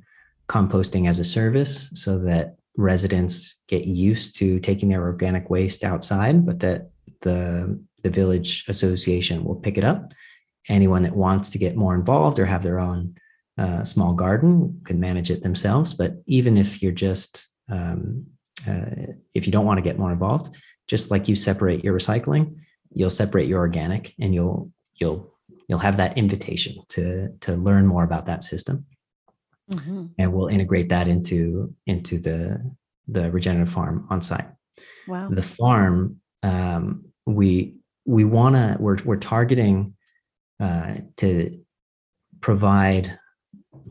composting 0.49 1.09
as 1.09 1.19
a 1.19 1.25
service 1.25 1.91
so 1.95 2.19
that 2.19 2.57
residents 2.77 3.63
get 3.69 3.85
used 3.85 4.37
to 4.37 4.59
taking 4.61 4.89
their 4.89 5.03
organic 5.03 5.51
waste 5.51 5.85
outside, 5.85 6.47
but 6.47 6.61
that 6.61 6.91
the, 7.21 7.79
the 8.03 8.11
village 8.11 8.65
association 8.69 9.45
will 9.45 9.57
pick 9.57 9.79
it 9.79 9.85
up. 9.85 10.13
Anyone 10.69 11.03
that 11.03 11.17
wants 11.17 11.51
to 11.51 11.59
get 11.59 11.77
more 11.77 11.95
involved 11.95 12.39
or 12.39 12.47
have 12.47 12.63
their 12.63 12.79
own 12.79 13.17
uh, 13.59 13.85
small 13.85 14.15
garden 14.15 14.81
can 14.85 14.99
manage 14.99 15.31
it 15.31 15.43
themselves. 15.43 15.93
But 15.93 16.23
even 16.27 16.57
if 16.57 16.83
you're 16.83 16.93
just 16.93 17.49
um, 17.71 18.27
uh, 18.67 19.13
if 19.35 19.47
you 19.47 19.53
don't 19.53 19.67
want 19.67 19.79
to 19.79 19.83
get 19.83 19.99
more 19.99 20.13
involved, 20.13 20.57
just 20.89 21.11
like 21.11 21.29
you 21.29 21.37
separate 21.37 21.83
your 21.83 21.99
recycling, 21.99 22.57
you'll 22.91 23.11
separate 23.11 23.49
your 23.49 23.61
organic, 23.61 24.15
and 24.21 24.35
you'll 24.35 24.71
you'll 24.95 25.35
you'll 25.69 25.79
have 25.79 25.97
that 25.97 26.17
invitation 26.17 26.77
to 26.91 27.29
to 27.41 27.57
learn 27.57 27.87
more 27.87 28.05
about 28.05 28.27
that 28.27 28.45
system, 28.45 28.87
mm-hmm. 29.73 30.07
and 30.19 30.33
we'll 30.33 30.49
integrate 30.49 30.89
that 30.89 31.09
into 31.09 31.75
into 31.87 32.19
the 32.19 32.75
the 33.09 33.31
regenerative 33.31 33.73
farm 33.73 34.07
on 34.11 34.21
site. 34.21 34.47
Wow. 35.09 35.29
The 35.29 35.43
farm 35.43 36.21
um, 36.43 37.07
we 37.27 37.77
we 38.05 38.25
want 38.25 38.57
to 38.57 38.77
we're 38.79 38.99
we're 39.05 39.17
targeting 39.17 39.95
uh, 40.61 40.97
to 41.17 41.61
provide 42.41 43.19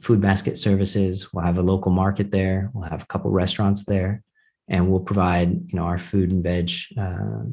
food 0.01 0.21
basket 0.21 0.57
services. 0.57 1.33
We'll 1.33 1.45
have 1.45 1.57
a 1.57 1.63
local 1.63 1.91
market 1.91 2.31
there. 2.31 2.69
We'll 2.73 2.89
have 2.89 3.03
a 3.03 3.07
couple 3.07 3.31
restaurants 3.31 3.85
there, 3.85 4.23
and 4.67 4.89
we'll 4.89 5.01
provide 5.01 5.51
you 5.51 5.75
know 5.75 5.83
our 5.83 5.97
food 5.97 6.31
and 6.31 6.43
veg. 6.43 6.71
Uh, 6.97 7.43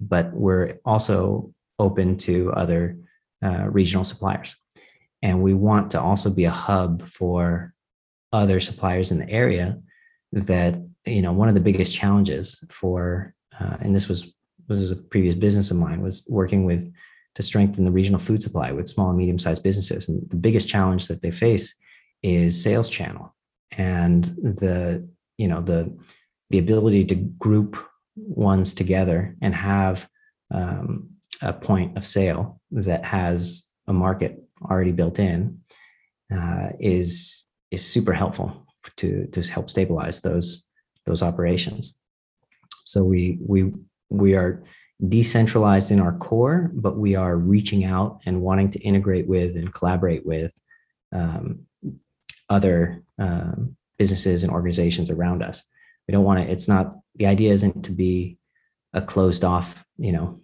but 0.00 0.32
we're 0.32 0.78
also 0.84 1.52
open 1.78 2.16
to 2.16 2.52
other 2.52 2.98
uh, 3.42 3.68
regional 3.70 4.04
suppliers, 4.04 4.56
and 5.22 5.42
we 5.42 5.54
want 5.54 5.90
to 5.92 6.00
also 6.00 6.30
be 6.30 6.44
a 6.44 6.50
hub 6.50 7.02
for 7.02 7.72
other 8.32 8.60
suppliers 8.60 9.10
in 9.10 9.18
the 9.18 9.30
area. 9.30 9.78
That 10.32 10.82
you 11.06 11.22
know 11.22 11.32
one 11.32 11.48
of 11.48 11.54
the 11.54 11.60
biggest 11.60 11.94
challenges 11.94 12.62
for, 12.68 13.34
uh, 13.58 13.76
and 13.80 13.94
this 13.94 14.08
was 14.08 14.34
was 14.68 14.90
a 14.90 14.96
previous 14.96 15.34
business 15.34 15.70
of 15.70 15.76
mine 15.76 16.02
was 16.02 16.26
working 16.30 16.64
with 16.64 16.92
to 17.34 17.42
strengthen 17.42 17.84
the 17.84 17.90
regional 17.90 18.18
food 18.18 18.42
supply 18.42 18.72
with 18.72 18.88
small 18.88 19.08
and 19.08 19.18
medium 19.18 19.38
sized 19.38 19.62
businesses. 19.62 20.08
And 20.08 20.28
the 20.28 20.36
biggest 20.36 20.68
challenge 20.68 21.08
that 21.08 21.22
they 21.22 21.30
face 21.30 21.74
is 22.22 22.62
sales 22.62 22.88
channel 22.88 23.34
and 23.72 24.24
the, 24.24 25.08
you 25.38 25.48
know, 25.48 25.60
the, 25.60 25.96
the 26.50 26.58
ability 26.58 27.04
to 27.06 27.14
group 27.14 27.82
ones 28.16 28.74
together 28.74 29.34
and 29.40 29.54
have 29.54 30.08
um, 30.52 31.08
a 31.40 31.52
point 31.52 31.96
of 31.96 32.06
sale 32.06 32.60
that 32.70 33.04
has 33.04 33.68
a 33.86 33.92
market 33.92 34.41
already 34.70 34.92
built 34.92 35.18
in 35.18 35.60
uh, 36.34 36.68
is 36.80 37.46
is 37.70 37.84
super 37.84 38.12
helpful 38.12 38.66
to 38.96 39.26
to 39.28 39.42
help 39.52 39.70
stabilize 39.70 40.20
those 40.20 40.66
those 41.06 41.22
operations. 41.22 41.96
So 42.84 43.04
we 43.04 43.38
we 43.40 43.72
we 44.10 44.34
are 44.34 44.62
decentralized 45.08 45.90
in 45.90 46.00
our 46.00 46.16
core, 46.18 46.70
but 46.74 46.96
we 46.96 47.16
are 47.16 47.36
reaching 47.36 47.84
out 47.84 48.20
and 48.26 48.40
wanting 48.40 48.70
to 48.70 48.78
integrate 48.80 49.26
with 49.26 49.56
and 49.56 49.74
collaborate 49.74 50.24
with 50.24 50.54
um, 51.12 51.66
other 52.48 53.02
um, 53.18 53.76
businesses 53.98 54.42
and 54.42 54.52
organizations 54.52 55.10
around 55.10 55.42
us. 55.42 55.64
We 56.06 56.12
don't 56.12 56.24
want 56.24 56.40
to, 56.40 56.50
it's 56.50 56.68
not, 56.68 56.96
the 57.16 57.26
idea 57.26 57.52
isn't 57.52 57.84
to 57.84 57.92
be 57.92 58.38
a 58.92 59.02
closed 59.02 59.44
off, 59.44 59.84
you 59.96 60.12
know, 60.12 60.40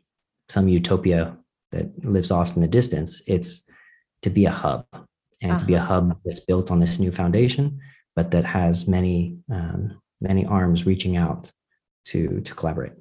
some 0.48 0.68
utopia 0.68 1.36
that 1.72 2.04
lives 2.04 2.30
off 2.30 2.56
in 2.56 2.62
the 2.62 2.68
distance. 2.68 3.22
It's 3.26 3.62
to 4.22 4.30
be 4.30 4.46
a 4.46 4.50
hub 4.50 4.86
and 5.42 5.52
uh-huh. 5.52 5.58
to 5.58 5.64
be 5.64 5.74
a 5.74 5.78
uh-huh. 5.78 5.86
hub 5.86 6.20
that's 6.24 6.40
built 6.40 6.70
on 6.70 6.80
this 6.80 6.98
new 6.98 7.12
foundation, 7.12 7.80
but 8.16 8.30
that 8.30 8.44
has 8.44 8.88
many, 8.88 9.38
um, 9.50 10.00
many 10.20 10.44
arms 10.46 10.86
reaching 10.86 11.16
out 11.16 11.52
to, 12.06 12.40
to 12.40 12.54
collaborate. 12.54 12.92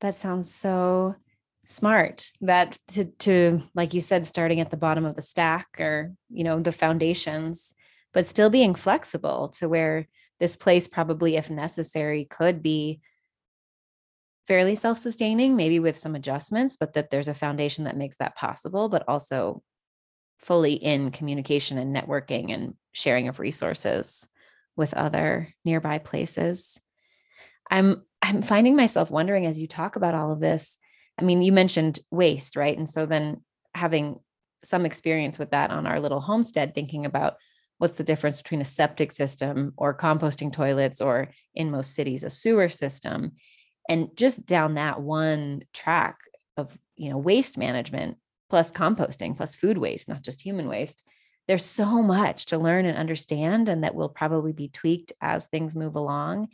That 0.00 0.16
sounds 0.16 0.52
so 0.52 1.16
smart 1.64 2.30
that 2.40 2.76
to 2.88 3.04
to 3.04 3.62
like 3.74 3.94
you 3.94 4.00
said 4.00 4.26
starting 4.26 4.60
at 4.60 4.70
the 4.70 4.76
bottom 4.76 5.04
of 5.04 5.14
the 5.14 5.22
stack 5.22 5.66
or 5.78 6.12
you 6.28 6.42
know 6.42 6.58
the 6.58 6.72
foundations 6.72 7.74
but 8.12 8.26
still 8.26 8.50
being 8.50 8.74
flexible 8.74 9.48
to 9.48 9.68
where 9.68 10.08
this 10.40 10.56
place 10.56 10.88
probably 10.88 11.36
if 11.36 11.50
necessary 11.50 12.24
could 12.24 12.62
be 12.62 13.00
fairly 14.48 14.74
self-sustaining 14.74 15.54
maybe 15.54 15.78
with 15.78 15.96
some 15.96 16.16
adjustments 16.16 16.76
but 16.76 16.94
that 16.94 17.10
there's 17.10 17.28
a 17.28 17.34
foundation 17.34 17.84
that 17.84 17.96
makes 17.96 18.16
that 18.16 18.34
possible 18.34 18.88
but 18.88 19.04
also 19.06 19.62
fully 20.42 20.74
in 20.74 21.10
communication 21.10 21.78
and 21.78 21.94
networking 21.94 22.52
and 22.52 22.74
sharing 22.92 23.28
of 23.28 23.38
resources 23.38 24.28
with 24.76 24.94
other 24.94 25.54
nearby 25.64 25.98
places 25.98 26.80
i'm 27.70 28.02
I'm 28.22 28.40
finding 28.40 28.76
myself 28.76 29.10
wondering 29.10 29.46
as 29.46 29.60
you 29.60 29.66
talk 29.66 29.96
about 29.96 30.14
all 30.14 30.30
of 30.32 30.40
this. 30.40 30.78
I 31.20 31.24
mean, 31.24 31.42
you 31.42 31.52
mentioned 31.52 31.98
waste, 32.10 32.56
right? 32.56 32.78
And 32.78 32.88
so 32.88 33.04
then 33.04 33.42
having 33.74 34.20
some 34.64 34.86
experience 34.86 35.38
with 35.38 35.50
that 35.50 35.70
on 35.70 35.86
our 35.86 35.98
little 35.98 36.20
homestead, 36.20 36.74
thinking 36.74 37.04
about 37.04 37.34
what's 37.78 37.96
the 37.96 38.04
difference 38.04 38.40
between 38.40 38.60
a 38.60 38.64
septic 38.64 39.10
system 39.10 39.74
or 39.76 39.96
composting 39.96 40.52
toilets 40.52 41.00
or 41.00 41.30
in 41.54 41.72
most 41.72 41.94
cities 41.94 42.22
a 42.22 42.30
sewer 42.30 42.68
system 42.68 43.32
and 43.88 44.08
just 44.14 44.46
down 44.46 44.74
that 44.74 45.00
one 45.00 45.64
track 45.74 46.18
of 46.56 46.78
you 46.94 47.10
know 47.10 47.18
waste 47.18 47.58
management 47.58 48.18
plus 48.52 48.70
composting 48.70 49.34
plus 49.34 49.54
food 49.54 49.78
waste 49.78 50.10
not 50.10 50.20
just 50.20 50.42
human 50.42 50.68
waste 50.68 51.08
there's 51.48 51.64
so 51.64 52.02
much 52.02 52.44
to 52.44 52.58
learn 52.58 52.84
and 52.84 52.98
understand 52.98 53.70
and 53.70 53.82
that 53.82 53.94
will 53.94 54.10
probably 54.10 54.52
be 54.52 54.68
tweaked 54.68 55.14
as 55.22 55.46
things 55.46 55.74
move 55.74 55.96
along 55.96 56.48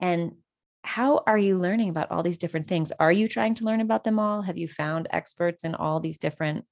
and 0.00 0.36
how 0.84 1.22
are 1.26 1.38
you 1.38 1.58
learning 1.58 1.88
about 1.88 2.10
all 2.10 2.22
these 2.22 2.38
different 2.38 2.66
things? 2.66 2.92
Are 2.98 3.12
you 3.12 3.28
trying 3.28 3.54
to 3.56 3.64
learn 3.64 3.80
about 3.80 4.04
them 4.04 4.18
all? 4.18 4.42
Have 4.42 4.58
you 4.58 4.68
found 4.68 5.08
experts 5.10 5.64
in 5.64 5.74
all 5.74 6.00
these 6.00 6.18
different 6.18 6.64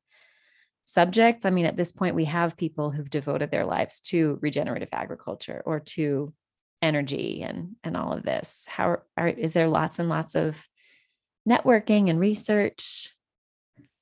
subjects? 0.84 1.44
I 1.44 1.50
mean, 1.50 1.66
at 1.66 1.76
this 1.76 1.92
point, 1.92 2.16
we 2.16 2.24
have 2.24 2.56
people 2.56 2.90
who've 2.90 3.08
devoted 3.08 3.50
their 3.50 3.64
lives 3.64 4.00
to 4.06 4.38
regenerative 4.42 4.88
agriculture 4.92 5.62
or 5.64 5.80
to 5.80 6.32
energy 6.82 7.42
and 7.42 7.76
and 7.84 7.96
all 7.96 8.12
of 8.12 8.24
this. 8.24 8.64
How 8.68 8.98
are, 9.16 9.28
is 9.28 9.52
there 9.52 9.68
lots 9.68 9.98
and 9.98 10.08
lots 10.08 10.34
of 10.34 10.60
networking 11.48 12.10
and 12.10 12.18
research? 12.18 13.10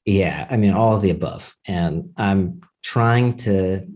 Yeah, 0.09 0.47
I 0.49 0.57
mean, 0.57 0.73
all 0.73 0.97
of 0.97 1.03
the 1.03 1.11
above. 1.11 1.55
And 1.67 2.15
I'm 2.17 2.63
trying 2.83 3.37
to 3.39 3.87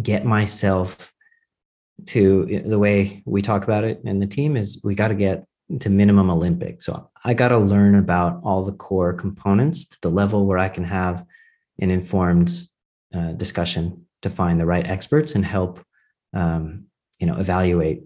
get 0.00 0.26
myself 0.26 1.10
to 2.08 2.62
the 2.66 2.78
way 2.78 3.22
we 3.24 3.40
talk 3.40 3.64
about 3.64 3.84
it 3.84 4.02
and 4.04 4.20
the 4.20 4.26
team 4.26 4.54
is 4.54 4.82
we 4.84 4.94
got 4.94 5.08
to 5.08 5.14
get 5.14 5.46
to 5.80 5.88
minimum 5.88 6.28
Olympic. 6.28 6.82
So 6.82 7.10
I 7.24 7.32
got 7.32 7.48
to 7.48 7.58
learn 7.58 7.94
about 7.94 8.42
all 8.44 8.62
the 8.62 8.76
core 8.76 9.14
components 9.14 9.86
to 9.86 9.98
the 10.02 10.10
level 10.10 10.44
where 10.44 10.58
I 10.58 10.68
can 10.68 10.84
have 10.84 11.24
an 11.80 11.90
informed 11.90 12.68
uh, 13.14 13.32
discussion 13.32 14.04
to 14.20 14.28
find 14.28 14.60
the 14.60 14.66
right 14.66 14.86
experts 14.86 15.34
and 15.34 15.44
help, 15.44 15.82
um, 16.34 16.84
you 17.18 17.26
know, 17.26 17.36
evaluate 17.38 18.02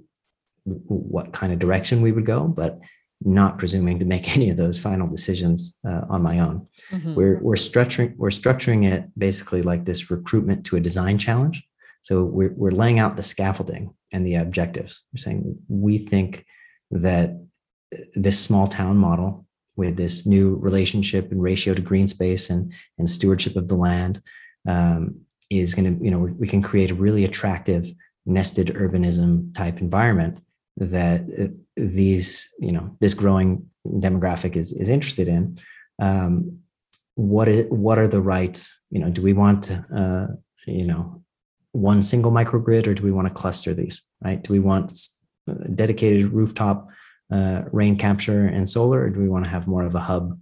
what 0.64 1.32
kind 1.32 1.52
of 1.52 1.58
direction 1.58 2.00
we 2.00 2.12
would 2.12 2.26
go, 2.26 2.46
but 2.46 2.78
not 3.24 3.58
presuming 3.58 3.98
to 3.98 4.04
make 4.04 4.36
any 4.36 4.50
of 4.50 4.56
those 4.56 4.78
final 4.78 5.06
decisions 5.06 5.78
uh, 5.86 6.02
on 6.08 6.22
my 6.22 6.40
own. 6.40 6.66
Mm-hmm. 6.90 7.14
We're 7.14 7.38
we're 7.40 7.54
structuring 7.54 8.16
we're 8.16 8.30
structuring 8.30 8.90
it 8.90 9.04
basically 9.18 9.62
like 9.62 9.84
this 9.84 10.10
recruitment 10.10 10.64
to 10.66 10.76
a 10.76 10.80
design 10.80 11.18
challenge. 11.18 11.62
So 12.02 12.24
we're, 12.24 12.52
we're 12.56 12.72
laying 12.72 12.98
out 12.98 13.16
the 13.16 13.22
scaffolding 13.22 13.94
and 14.12 14.26
the 14.26 14.34
objectives. 14.34 15.02
We're 15.12 15.18
saying 15.18 15.56
we 15.68 15.98
think 15.98 16.44
that 16.90 17.40
this 18.14 18.40
small 18.40 18.66
town 18.66 18.96
model 18.96 19.46
with 19.76 19.96
this 19.96 20.26
new 20.26 20.56
relationship 20.56 21.30
and 21.30 21.42
ratio 21.42 21.74
to 21.74 21.80
green 21.80 22.08
space 22.08 22.50
and, 22.50 22.72
and 22.98 23.08
stewardship 23.08 23.56
of 23.56 23.68
the 23.68 23.76
land 23.76 24.20
um, 24.68 25.20
is 25.48 25.74
going 25.74 25.98
to, 25.98 26.04
you 26.04 26.10
know, 26.10 26.18
we 26.18 26.46
can 26.46 26.60
create 26.60 26.90
a 26.90 26.94
really 26.94 27.24
attractive 27.24 27.86
nested 28.26 28.68
urbanism 28.68 29.54
type 29.54 29.80
environment 29.80 30.38
that 30.76 31.22
uh, 31.38 31.48
these, 31.76 32.48
you 32.58 32.72
know, 32.72 32.96
this 33.00 33.14
growing 33.14 33.68
demographic 33.86 34.56
is, 34.56 34.72
is 34.72 34.88
interested 34.88 35.28
in. 35.28 35.58
Um, 36.00 36.58
what 37.14 37.48
is, 37.48 37.66
what 37.70 37.98
are 37.98 38.08
the 38.08 38.22
right, 38.22 38.64
you 38.90 39.00
know, 39.00 39.10
do 39.10 39.22
we 39.22 39.32
want, 39.32 39.70
uh, 39.94 40.28
you 40.66 40.86
know, 40.86 41.22
one 41.72 42.02
single 42.02 42.30
microgrid 42.30 42.86
or 42.86 42.94
do 42.94 43.02
we 43.02 43.12
want 43.12 43.28
to 43.28 43.34
cluster 43.34 43.74
these, 43.74 44.02
right? 44.22 44.42
Do 44.42 44.52
we 44.52 44.60
want 44.60 44.92
dedicated 45.74 46.32
rooftop 46.32 46.88
uh, 47.32 47.62
rain 47.72 47.96
capture 47.96 48.46
and 48.46 48.68
solar, 48.68 49.02
or 49.02 49.10
do 49.10 49.20
we 49.20 49.28
want 49.28 49.44
to 49.44 49.50
have 49.50 49.66
more 49.66 49.84
of 49.84 49.94
a 49.94 50.00
hub, 50.00 50.38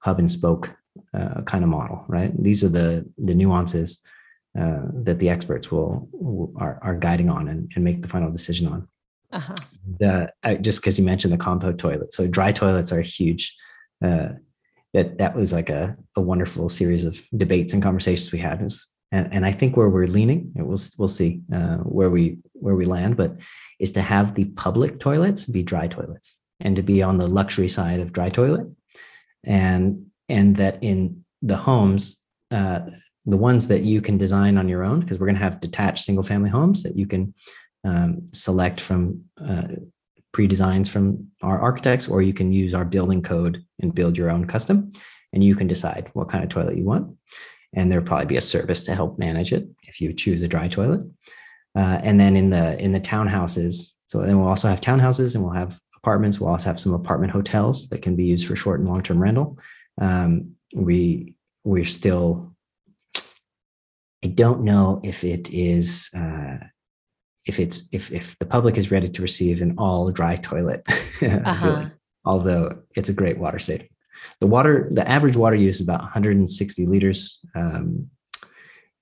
hub 0.00 0.18
and 0.18 0.30
spoke 0.30 0.74
uh, 1.14 1.42
kind 1.42 1.64
of 1.64 1.70
model, 1.70 2.04
right? 2.08 2.30
These 2.42 2.62
are 2.64 2.68
the 2.68 3.10
the 3.18 3.34
nuances 3.34 4.04
uh, 4.58 4.82
that 5.02 5.18
the 5.18 5.28
experts 5.28 5.70
will, 5.70 6.08
will, 6.12 6.52
are, 6.56 6.78
are 6.82 6.94
guiding 6.94 7.30
on 7.30 7.48
and, 7.48 7.72
and 7.74 7.84
make 7.84 8.02
the 8.02 8.08
final 8.08 8.30
decision 8.30 8.68
on. 8.68 8.88
Uh-huh. 9.34 9.54
The, 9.98 10.32
just 10.60 10.80
because 10.80 10.98
you 10.98 11.04
mentioned 11.04 11.32
the 11.32 11.38
compo 11.38 11.72
toilet, 11.72 12.14
so 12.14 12.26
dry 12.26 12.52
toilets 12.52 12.92
are 12.92 13.02
huge. 13.02 13.54
Uh, 14.02 14.28
that 14.94 15.18
that 15.18 15.34
was 15.34 15.52
like 15.52 15.70
a, 15.70 15.96
a 16.16 16.20
wonderful 16.20 16.68
series 16.68 17.04
of 17.04 17.20
debates 17.36 17.74
and 17.74 17.82
conversations 17.82 18.32
we 18.32 18.38
had. 18.38 18.62
Was 18.62 18.86
and, 19.10 19.28
and 19.32 19.44
I 19.44 19.52
think 19.52 19.76
where 19.76 19.90
we're 19.90 20.06
leaning, 20.06 20.52
we'll 20.54 20.78
we'll 20.98 21.08
see 21.08 21.42
uh, 21.52 21.78
where 21.78 22.10
we 22.10 22.38
where 22.52 22.76
we 22.76 22.86
land, 22.86 23.16
but 23.16 23.36
is 23.80 23.92
to 23.92 24.00
have 24.00 24.34
the 24.34 24.44
public 24.44 25.00
toilets 25.00 25.46
be 25.46 25.62
dry 25.62 25.88
toilets 25.88 26.38
and 26.60 26.76
to 26.76 26.82
be 26.82 27.02
on 27.02 27.18
the 27.18 27.26
luxury 27.26 27.68
side 27.68 28.00
of 28.00 28.12
dry 28.12 28.30
toilet, 28.30 28.66
and 29.44 30.06
and 30.28 30.56
that 30.56 30.78
in 30.80 31.24
the 31.42 31.56
homes, 31.56 32.22
uh, 32.52 32.80
the 33.26 33.36
ones 33.36 33.68
that 33.68 33.82
you 33.82 34.00
can 34.00 34.16
design 34.16 34.56
on 34.56 34.68
your 34.68 34.84
own, 34.84 35.00
because 35.00 35.18
we're 35.18 35.26
going 35.26 35.36
to 35.36 35.42
have 35.42 35.60
detached 35.60 36.04
single 36.04 36.24
family 36.24 36.50
homes 36.50 36.84
that 36.84 36.96
you 36.96 37.06
can 37.06 37.34
um, 37.84 38.26
select 38.32 38.80
from 38.80 39.24
uh, 39.44 39.68
pre-designs 40.32 40.88
from 40.88 41.28
our 41.42 41.58
architects, 41.58 42.08
or 42.08 42.20
you 42.20 42.34
can 42.34 42.52
use 42.52 42.74
our 42.74 42.84
building 42.84 43.22
code 43.22 43.64
and 43.80 43.94
build 43.94 44.18
your 44.18 44.30
own 44.30 44.46
custom, 44.46 44.92
and 45.32 45.44
you 45.44 45.54
can 45.54 45.66
decide 45.66 46.10
what 46.12 46.28
kind 46.28 46.42
of 46.42 46.50
toilet 46.50 46.76
you 46.76 46.84
want. 46.84 47.16
And 47.72 47.90
there'll 47.90 48.04
probably 48.04 48.26
be 48.26 48.36
a 48.36 48.40
service 48.40 48.84
to 48.84 48.94
help 48.94 49.18
manage 49.18 49.52
it 49.52 49.66
if 49.84 50.00
you 50.00 50.12
choose 50.12 50.42
a 50.42 50.48
dry 50.48 50.68
toilet. 50.68 51.00
Uh, 51.76 51.98
and 52.02 52.20
then 52.20 52.36
in 52.36 52.50
the 52.50 52.80
in 52.82 52.92
the 52.92 53.00
townhouses, 53.00 53.92
so 54.08 54.20
then 54.20 54.38
we'll 54.38 54.48
also 54.48 54.68
have 54.68 54.80
townhouses 54.80 55.34
and 55.34 55.42
we'll 55.42 55.52
have 55.52 55.78
apartments. 55.96 56.38
We'll 56.38 56.50
also 56.50 56.68
have 56.68 56.78
some 56.78 56.94
apartment 56.94 57.32
hotels 57.32 57.88
that 57.88 58.02
can 58.02 58.14
be 58.14 58.24
used 58.24 58.46
for 58.46 58.54
short 58.54 58.78
and 58.80 58.88
long 58.88 59.02
term 59.02 59.18
rental. 59.18 59.58
Um, 60.00 60.56
we 60.74 61.34
we're 61.64 61.84
still. 61.84 62.52
I 64.24 64.28
don't 64.28 64.62
know 64.62 65.00
if 65.02 65.22
it 65.24 65.50
is 65.52 66.10
uh, 66.16 66.56
if 67.46 67.60
it's 67.60 67.88
if 67.92 68.12
if 68.12 68.38
the 68.38 68.46
public 68.46 68.78
is 68.78 68.90
ready 68.90 69.08
to 69.08 69.22
receive 69.22 69.62
an 69.62 69.74
all 69.78 70.10
dry 70.10 70.36
toilet, 70.36 70.82
uh-huh. 71.22 71.86
although 72.24 72.82
it's 72.96 73.08
a 73.08 73.14
great 73.14 73.38
water 73.38 73.58
saving. 73.58 73.88
The 74.40 74.46
water, 74.46 74.88
the 74.90 75.06
average 75.08 75.36
water 75.36 75.56
use 75.56 75.80
is 75.80 75.86
about 75.86 76.00
160 76.00 76.86
liters 76.86 77.40
um, 77.54 78.10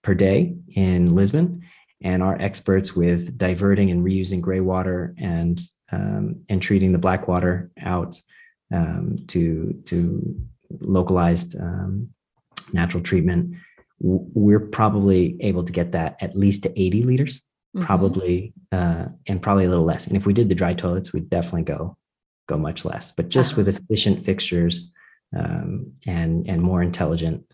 per 0.03 0.15
day 0.15 0.57
in 0.75 1.15
Lisbon, 1.15 1.63
and 2.03 2.23
our 2.23 2.37
experts 2.41 2.97
with 2.97 3.39
diverting 3.39 3.91
and 3.91 4.05
reusing 4.05 4.41
gray 4.41 4.61
water 4.61 5.15
and 5.19 5.61
um, 5.93 6.45
and 6.49 6.61
treating 6.61 6.93
the 6.93 6.99
black 6.99 7.29
water 7.29 7.71
out 7.81 8.21
um, 8.73 9.19
to 9.29 9.81
to 9.87 10.37
localized 10.81 11.59
um, 11.61 12.09
natural 12.73 13.03
treatment, 13.03 13.55
we're 14.01 14.61
probably 14.61 15.37
able 15.41 15.65
to 15.65 15.73
get 15.73 15.93
that 15.93 16.17
at 16.21 16.37
least 16.37 16.63
to 16.65 16.81
80 16.81 17.03
liters, 17.05 17.43
mm-hmm. 17.75 17.85
probably 17.85 18.53
uh, 18.71 19.07
and 19.27 19.43
probably 19.43 19.65
a 19.65 19.69
little 19.69 19.85
less. 19.85 20.07
And 20.07 20.17
if 20.17 20.27
we 20.27 20.33
did 20.33 20.49
the 20.49 20.55
dry 20.55 20.75
toilets, 20.75 21.13
we'd 21.13 21.31
definitely 21.31 21.63
go 21.63 21.97
go 22.49 22.57
much 22.57 22.85
less. 22.85 23.13
But 23.13 23.29
just 23.29 23.53
uh-huh. 23.53 23.65
with 23.65 23.77
efficient 23.77 24.25
fixtures 24.25 24.93
um, 25.37 25.93
and 26.07 26.49
and 26.49 26.61
more 26.63 26.83
intelligent 26.83 27.45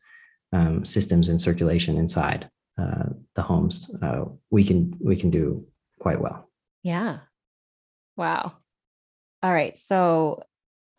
um, 0.53 0.85
systems 0.85 1.29
in 1.29 1.39
circulation 1.39 1.97
inside 1.97 2.49
uh, 2.79 3.11
the 3.35 3.43
homes, 3.43 3.95
uh, 4.03 4.25
we 4.51 4.65
can 4.65 4.97
we 5.01 5.17
can 5.17 5.31
do 5.31 5.67
quite 5.99 6.21
well. 6.21 6.49
Yeah. 6.83 7.19
Wow. 8.17 8.55
All 9.43 9.53
right. 9.53 9.79
So 9.79 10.43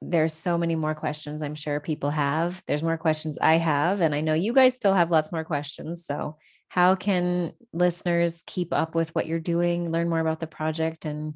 there's 0.01 0.33
so 0.33 0.57
many 0.57 0.75
more 0.75 0.95
questions 0.95 1.41
I'm 1.41 1.55
sure 1.55 1.79
people 1.79 2.09
have. 2.09 2.63
There's 2.67 2.83
more 2.83 2.97
questions 2.97 3.37
I 3.41 3.55
have, 3.55 4.01
and 4.01 4.15
I 4.15 4.21
know 4.21 4.33
you 4.33 4.53
guys 4.53 4.75
still 4.75 4.93
have 4.93 5.11
lots 5.11 5.31
more 5.31 5.43
questions. 5.43 6.05
So, 6.05 6.37
how 6.69 6.95
can 6.95 7.53
listeners 7.73 8.43
keep 8.47 8.73
up 8.73 8.95
with 8.95 9.13
what 9.13 9.27
you're 9.27 9.39
doing, 9.39 9.91
learn 9.91 10.09
more 10.09 10.19
about 10.19 10.39
the 10.39 10.47
project, 10.47 11.05
and 11.05 11.33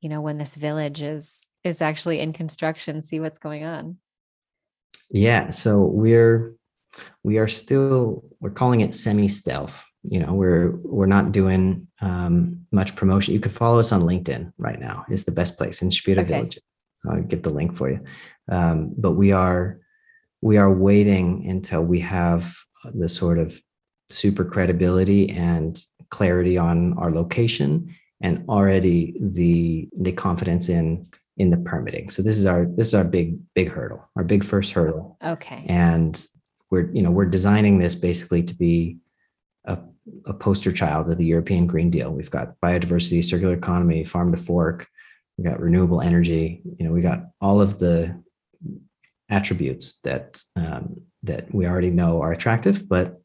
you 0.00 0.08
know 0.08 0.20
when 0.20 0.38
this 0.38 0.54
village 0.54 1.02
is 1.02 1.46
is 1.62 1.80
actually 1.80 2.20
in 2.20 2.32
construction, 2.32 3.02
see 3.02 3.20
what's 3.20 3.38
going 3.38 3.64
on? 3.64 3.98
Yeah. 5.10 5.50
So 5.50 5.80
we're 5.80 6.54
we 7.22 7.38
are 7.38 7.48
still 7.48 8.24
we're 8.40 8.50
calling 8.50 8.80
it 8.80 8.94
semi 8.94 9.28
stealth 9.28 9.84
you 10.02 10.18
know 10.18 10.32
we're 10.32 10.70
we're 10.82 11.06
not 11.06 11.32
doing 11.32 11.86
um, 12.00 12.66
much 12.72 12.96
promotion 12.96 13.34
you 13.34 13.40
can 13.40 13.52
follow 13.52 13.78
us 13.78 13.92
on 13.92 14.02
linkedin 14.02 14.52
right 14.58 14.80
now 14.80 15.04
is 15.10 15.24
the 15.24 15.32
best 15.32 15.56
place 15.56 15.80
Inspira 15.80 16.18
okay. 16.18 16.32
village 16.34 16.58
so 16.96 17.10
i'll 17.10 17.22
get 17.22 17.42
the 17.42 17.50
link 17.50 17.76
for 17.76 17.90
you 17.90 18.00
um, 18.50 18.94
but 18.96 19.12
we 19.12 19.32
are 19.32 19.78
we 20.40 20.56
are 20.56 20.72
waiting 20.72 21.46
until 21.48 21.82
we 21.82 22.00
have 22.00 22.54
the 22.94 23.08
sort 23.08 23.38
of 23.38 23.60
super 24.10 24.44
credibility 24.44 25.30
and 25.30 25.84
clarity 26.10 26.58
on 26.58 26.96
our 26.98 27.10
location 27.10 27.94
and 28.20 28.44
already 28.48 29.16
the 29.20 29.88
the 29.98 30.12
confidence 30.12 30.68
in 30.68 31.06
in 31.36 31.50
the 31.50 31.56
permitting 31.56 32.10
so 32.10 32.22
this 32.22 32.36
is 32.36 32.46
our 32.46 32.66
this 32.76 32.88
is 32.88 32.94
our 32.94 33.04
big 33.04 33.38
big 33.54 33.70
hurdle 33.70 34.08
our 34.16 34.24
big 34.24 34.44
first 34.44 34.72
hurdle 34.72 35.16
okay 35.24 35.64
and 35.68 36.26
we're 36.70 36.90
you 36.92 37.02
know 37.02 37.10
we're 37.10 37.24
designing 37.26 37.78
this 37.78 37.94
basically 37.94 38.42
to 38.42 38.54
be 38.54 38.98
a, 39.64 39.78
a 40.26 40.34
poster 40.34 40.72
child 40.72 41.10
of 41.10 41.18
the 41.18 41.24
European 41.24 41.66
Green 41.66 41.90
Deal. 41.90 42.10
We've 42.10 42.30
got 42.30 42.54
biodiversity, 42.64 43.24
circular 43.24 43.54
economy, 43.54 44.04
farm 44.04 44.32
to 44.32 44.38
fork. 44.38 44.86
We 45.36 45.44
got 45.44 45.60
renewable 45.60 46.00
energy. 46.00 46.62
You 46.78 46.86
know, 46.86 46.92
we 46.92 47.00
got 47.00 47.26
all 47.40 47.60
of 47.60 47.78
the 47.78 48.22
attributes 49.28 50.00
that 50.00 50.42
um, 50.56 51.02
that 51.22 51.52
we 51.54 51.66
already 51.66 51.90
know 51.90 52.22
are 52.22 52.32
attractive, 52.32 52.88
but 52.88 53.20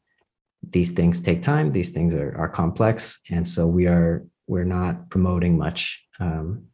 these 0.62 0.92
things 0.92 1.20
take 1.20 1.42
time. 1.42 1.70
These 1.70 1.90
things 1.90 2.14
are 2.14 2.36
are 2.36 2.48
complex, 2.48 3.18
and 3.30 3.46
so 3.46 3.66
we 3.66 3.86
are 3.86 4.26
we're 4.46 4.64
not 4.64 5.10
promoting 5.10 5.58
much 5.58 6.04
um, 6.20 6.66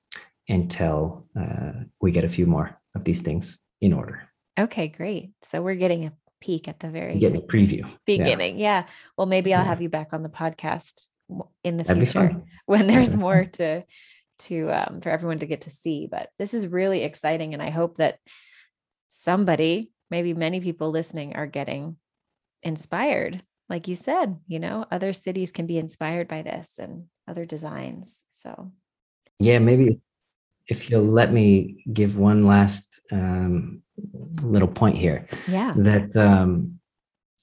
until 0.48 1.26
uh, 1.38 1.72
we 2.00 2.12
get 2.12 2.24
a 2.24 2.28
few 2.28 2.46
more 2.46 2.78
of 2.94 3.04
these 3.04 3.20
things 3.20 3.58
in 3.80 3.92
order. 3.92 4.28
Okay, 4.58 4.88
great. 4.88 5.30
So 5.42 5.62
we're 5.62 5.74
getting 5.74 6.06
a 6.06 6.12
peek 6.40 6.68
at 6.68 6.80
the 6.80 6.90
very 6.90 7.18
getting 7.18 7.42
a 7.42 7.44
preview 7.44 7.88
beginning. 8.06 8.58
Yeah. 8.58 8.80
yeah. 8.80 8.86
Well, 9.16 9.26
maybe 9.26 9.54
I'll 9.54 9.62
yeah. 9.62 9.68
have 9.68 9.82
you 9.82 9.88
back 9.88 10.12
on 10.12 10.22
the 10.22 10.28
podcast 10.28 11.06
in 11.64 11.76
the 11.76 11.84
That'd 11.84 12.08
future 12.08 12.42
when 12.66 12.86
there's 12.86 13.14
more 13.26 13.44
to 13.44 13.84
to 14.40 14.70
um, 14.70 15.00
for 15.00 15.10
everyone 15.10 15.38
to 15.38 15.46
get 15.46 15.62
to 15.62 15.70
see. 15.70 16.08
But 16.10 16.30
this 16.38 16.54
is 16.54 16.66
really 16.66 17.02
exciting, 17.02 17.54
and 17.54 17.62
I 17.62 17.70
hope 17.70 17.98
that 17.98 18.18
somebody, 19.08 19.92
maybe 20.10 20.34
many 20.34 20.60
people 20.60 20.90
listening, 20.90 21.36
are 21.36 21.46
getting 21.46 21.96
inspired. 22.62 23.42
Like 23.72 23.88
you 23.88 23.94
said, 23.94 24.36
you 24.46 24.58
know, 24.58 24.84
other 24.90 25.14
cities 25.14 25.50
can 25.50 25.66
be 25.66 25.78
inspired 25.78 26.28
by 26.28 26.42
this 26.42 26.78
and 26.78 27.06
other 27.26 27.46
designs. 27.46 28.20
So, 28.30 28.70
yeah, 29.40 29.60
maybe 29.60 29.98
if 30.68 30.90
you'll 30.90 31.04
let 31.04 31.32
me 31.32 31.82
give 31.90 32.18
one 32.18 32.46
last 32.46 33.00
um, 33.10 33.80
little 34.42 34.68
point 34.68 34.98
here. 34.98 35.26
Yeah. 35.48 35.72
That 35.74 36.14
um, 36.14 36.80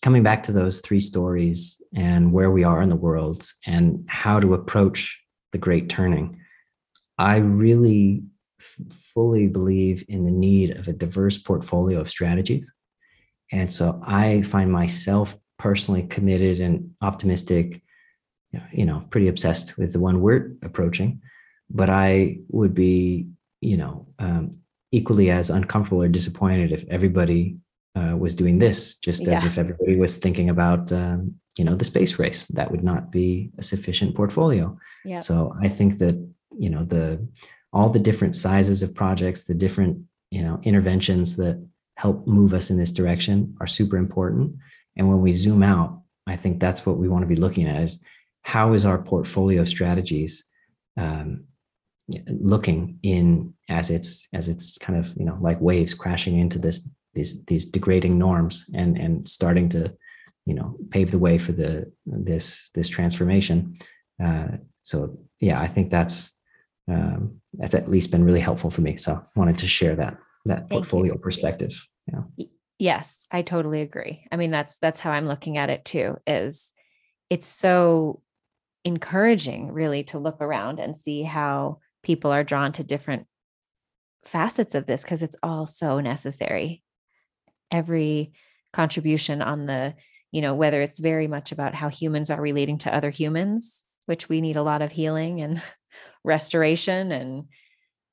coming 0.03 0.21
back 0.21 0.43
to 0.43 0.51
those 0.51 0.81
three 0.81 0.99
stories 0.99 1.81
and 1.95 2.31
where 2.31 2.51
we 2.51 2.63
are 2.63 2.83
in 2.83 2.89
the 2.89 2.95
world 2.95 3.51
and 3.65 4.05
how 4.07 4.39
to 4.39 4.53
approach 4.53 5.19
the 5.51 5.57
great 5.57 5.89
turning, 5.89 6.39
I 7.17 7.37
really 7.37 8.21
f- 8.59 8.93
fully 8.93 9.47
believe 9.47 10.05
in 10.07 10.25
the 10.25 10.37
need 10.47 10.77
of 10.77 10.87
a 10.87 10.93
diverse 10.93 11.39
portfolio 11.39 11.99
of 11.99 12.07
strategies. 12.07 12.71
And 13.51 13.73
so 13.73 13.99
I 14.05 14.43
find 14.43 14.71
myself 14.71 15.35
personally 15.59 16.03
committed 16.03 16.59
and 16.59 16.91
optimistic, 17.01 17.83
you 18.71 18.85
know, 18.85 19.03
pretty 19.11 19.27
obsessed 19.27 19.77
with 19.77 19.93
the 19.93 19.99
one 19.99 20.21
we're 20.21 20.53
approaching. 20.63 21.21
But 21.69 21.91
I 21.91 22.39
would 22.47 22.73
be, 22.73 23.27
you 23.61 23.77
know, 23.77 24.07
um, 24.17 24.51
equally 24.91 25.29
as 25.29 25.51
uncomfortable 25.51 26.01
or 26.01 26.07
disappointed 26.07 26.71
if 26.71 26.83
everybody 26.89 27.57
uh, 27.95 28.15
was 28.17 28.33
doing 28.33 28.57
this, 28.57 28.95
just 28.95 29.27
yeah. 29.27 29.35
as 29.35 29.43
if 29.43 29.59
everybody 29.59 29.95
was 29.95 30.17
thinking 30.17 30.49
about, 30.49 30.91
um, 30.91 31.35
you 31.57 31.65
know, 31.65 31.75
the 31.75 31.85
space 31.85 32.17
race. 32.17 32.47
That 32.47 32.71
would 32.71 32.83
not 32.83 33.11
be 33.11 33.51
a 33.59 33.61
sufficient 33.61 34.15
portfolio. 34.15 34.75
Yeah. 35.05 35.19
So 35.19 35.53
I 35.61 35.67
think 35.67 35.99
that 35.99 36.15
you 36.57 36.69
know 36.69 36.83
the 36.83 37.27
all 37.71 37.89
the 37.89 37.99
different 37.99 38.35
sizes 38.35 38.81
of 38.81 38.95
projects, 38.95 39.43
the 39.43 39.53
different 39.53 39.99
you 40.31 40.41
know 40.41 40.59
interventions 40.63 41.35
that 41.37 41.63
help 41.97 42.25
move 42.25 42.53
us 42.53 42.69
in 42.69 42.77
this 42.77 42.91
direction 42.91 43.55
are 43.59 43.67
super 43.67 43.97
important. 43.97 44.55
And 44.99 45.07
when 45.07 45.21
we 45.21 45.31
zoom 45.31 45.63
out, 45.63 46.01
I 46.27 46.35
think 46.35 46.59
that's 46.59 46.85
what 46.85 46.97
we 46.97 47.07
want 47.07 47.23
to 47.23 47.27
be 47.27 47.39
looking 47.39 47.67
at: 47.67 47.81
is 47.81 48.03
how 48.41 48.73
is 48.73 48.85
our 48.85 49.01
portfolio 49.01 49.63
strategies 49.63 50.45
um, 50.97 51.45
looking 52.27 52.99
in 53.01 53.53
as 53.69 53.89
it's 53.89 54.27
as 54.33 54.49
it's 54.49 54.77
kind 54.77 54.99
of 54.99 55.15
you 55.15 55.25
know 55.25 55.37
like 55.41 55.59
waves 55.61 55.93
crashing 55.93 56.37
into 56.37 56.59
this 56.59 56.87
these 57.13 57.43
these 57.45 57.65
degrading 57.65 58.19
norms 58.19 58.65
and 58.75 58.97
and 58.97 59.27
starting 59.27 59.69
to 59.69 59.95
you 60.45 60.53
know 60.53 60.75
pave 60.91 61.11
the 61.11 61.19
way 61.19 61.37
for 61.37 61.53
the 61.53 61.91
this 62.05 62.69
this 62.75 62.89
transformation. 62.89 63.75
Uh, 64.23 64.57
so 64.81 65.17
yeah 65.39 65.61
i 65.61 65.67
think 65.67 65.89
that's 65.89 66.33
um, 66.89 67.39
that's 67.53 67.73
at 67.73 67.87
least 67.87 68.11
been 68.11 68.25
really 68.25 68.39
helpful 68.41 68.69
for 68.69 68.81
me. 68.81 68.97
So 68.97 69.23
wanted 69.35 69.59
to 69.59 69.67
share 69.67 69.95
that 69.95 70.17
that 70.45 70.57
Thank 70.57 70.71
portfolio 70.71 71.13
you. 71.13 71.19
perspective. 71.19 71.87
Yeah 72.11 72.45
yes 72.79 73.27
i 73.31 73.41
totally 73.41 73.81
agree 73.81 74.25
i 74.31 74.37
mean 74.37 74.49
that's 74.51 74.77
that's 74.79 74.99
how 74.99 75.11
i'm 75.11 75.27
looking 75.27 75.57
at 75.57 75.69
it 75.69 75.85
too 75.85 76.17
is 76.25 76.73
it's 77.29 77.47
so 77.47 78.21
encouraging 78.83 79.71
really 79.71 80.03
to 80.05 80.17
look 80.19 80.41
around 80.41 80.79
and 80.79 80.97
see 80.97 81.21
how 81.21 81.79
people 82.01 82.31
are 82.31 82.43
drawn 82.43 82.71
to 82.71 82.83
different 82.83 83.27
facets 84.23 84.75
of 84.75 84.85
this 84.85 85.03
because 85.03 85.23
it's 85.23 85.35
all 85.43 85.65
so 85.65 85.99
necessary. 85.99 86.83
Every 87.71 88.33
contribution 88.73 89.41
on 89.41 89.65
the, 89.65 89.95
you 90.31 90.41
know, 90.41 90.55
whether 90.55 90.81
it's 90.81 90.99
very 90.99 91.27
much 91.27 91.51
about 91.51 91.75
how 91.75 91.89
humans 91.89 92.29
are 92.29 92.41
relating 92.41 92.77
to 92.79 92.93
other 92.95 93.09
humans, 93.09 93.85
which 94.05 94.29
we 94.29 94.41
need 94.41 94.55
a 94.55 94.63
lot 94.63 94.81
of 94.81 94.91
healing 94.91 95.41
and 95.41 95.61
restoration 96.23 97.11
and 97.11 97.45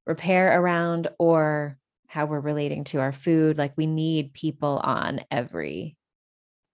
repair 0.07 0.61
around, 0.61 1.09
or 1.19 1.79
how 2.09 2.27
we're 2.27 2.41
relating 2.41 2.85
to 2.85 3.01
our 3.01 3.13
food. 3.13 3.59
Like 3.59 3.75
we 3.77 3.87
need 3.87 4.33
people 4.33 4.81
on 4.83 5.21
every 5.31 5.97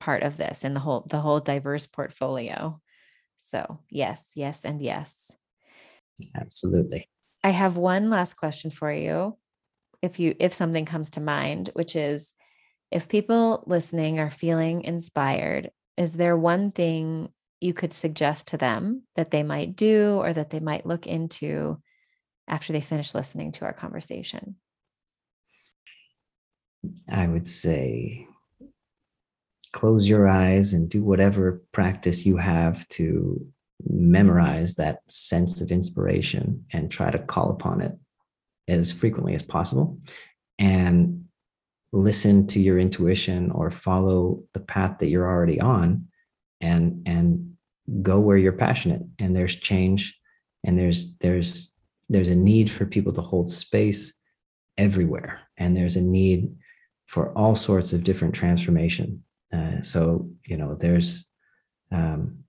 part 0.00 0.22
of 0.22 0.36
this 0.36 0.64
and 0.64 0.74
the 0.74 0.80
whole 0.80 1.06
the 1.08 1.20
whole 1.20 1.40
diverse 1.40 1.86
portfolio. 1.86 2.80
So, 3.40 3.80
yes, 3.90 4.32
yes 4.34 4.64
and 4.64 4.80
yes. 4.80 5.32
Absolutely. 6.36 7.08
I 7.42 7.50
have 7.50 7.76
one 7.76 8.10
last 8.10 8.34
question 8.34 8.70
for 8.70 8.92
you. 8.92 9.36
If 10.00 10.18
you 10.20 10.34
if 10.38 10.54
something 10.54 10.84
comes 10.84 11.10
to 11.12 11.20
mind, 11.20 11.70
which 11.74 11.96
is 11.96 12.34
if 12.90 13.08
people 13.08 13.64
listening 13.66 14.18
are 14.18 14.30
feeling 14.30 14.82
inspired, 14.82 15.70
is 15.96 16.12
there 16.12 16.36
one 16.36 16.72
thing 16.72 17.32
you 17.60 17.72
could 17.72 17.92
suggest 17.92 18.48
to 18.48 18.56
them 18.56 19.04
that 19.16 19.30
they 19.30 19.42
might 19.42 19.76
do 19.76 20.18
or 20.20 20.32
that 20.32 20.50
they 20.50 20.60
might 20.60 20.84
look 20.86 21.06
into 21.06 21.80
after 22.48 22.72
they 22.72 22.80
finish 22.80 23.14
listening 23.14 23.52
to 23.52 23.64
our 23.64 23.72
conversation? 23.72 24.56
I 27.10 27.28
would 27.28 27.46
say 27.48 28.26
close 29.72 30.08
your 30.08 30.28
eyes 30.28 30.72
and 30.72 30.88
do 30.88 31.02
whatever 31.02 31.62
practice 31.72 32.26
you 32.26 32.36
have 32.36 32.86
to 32.88 33.44
memorize 33.88 34.74
that 34.74 35.00
sense 35.08 35.60
of 35.60 35.70
inspiration 35.70 36.64
and 36.72 36.90
try 36.90 37.10
to 37.10 37.18
call 37.18 37.50
upon 37.50 37.80
it 37.80 37.92
as 38.68 38.92
frequently 38.92 39.34
as 39.34 39.42
possible. 39.42 39.98
And 40.58 41.24
listen 41.92 42.46
to 42.46 42.60
your 42.60 42.78
intuition 42.78 43.50
or 43.50 43.70
follow 43.70 44.42
the 44.54 44.60
path 44.60 44.98
that 44.98 45.08
you're 45.08 45.28
already 45.28 45.60
on 45.60 46.06
and 46.60 47.02
and 47.06 47.54
go 48.02 48.20
where 48.20 48.36
you're 48.36 48.52
passionate. 48.52 49.02
And 49.18 49.34
there's 49.34 49.56
change 49.56 50.18
and 50.64 50.78
there's 50.78 51.16
there's 51.18 51.74
there's 52.08 52.28
a 52.28 52.36
need 52.36 52.70
for 52.70 52.86
people 52.86 53.12
to 53.14 53.20
hold 53.20 53.50
space 53.50 54.14
everywhere. 54.78 55.40
And 55.56 55.76
there's 55.76 55.96
a 55.96 56.02
need 56.02 56.54
for 57.06 57.36
all 57.36 57.54
sorts 57.56 57.92
of 57.92 58.04
different 58.04 58.34
transformation. 58.34 59.24
Uh, 59.52 59.82
so 59.82 60.30
you 60.46 60.56
know 60.56 60.74
there's 60.74 61.26
um, 61.90 62.44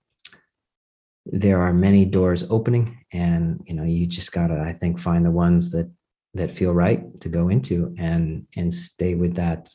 there 1.25 1.61
are 1.61 1.73
many 1.73 2.05
doors 2.05 2.49
opening 2.49 2.97
and 3.11 3.61
you 3.65 3.73
know 3.73 3.83
you 3.83 4.05
just 4.05 4.31
gotta 4.31 4.59
i 4.67 4.73
think 4.73 4.99
find 4.99 5.25
the 5.25 5.31
ones 5.31 5.71
that 5.71 5.89
that 6.33 6.51
feel 6.51 6.73
right 6.73 7.19
to 7.21 7.29
go 7.29 7.49
into 7.49 7.93
and 7.97 8.45
and 8.55 8.73
stay 8.73 9.15
with 9.15 9.35
that 9.35 9.69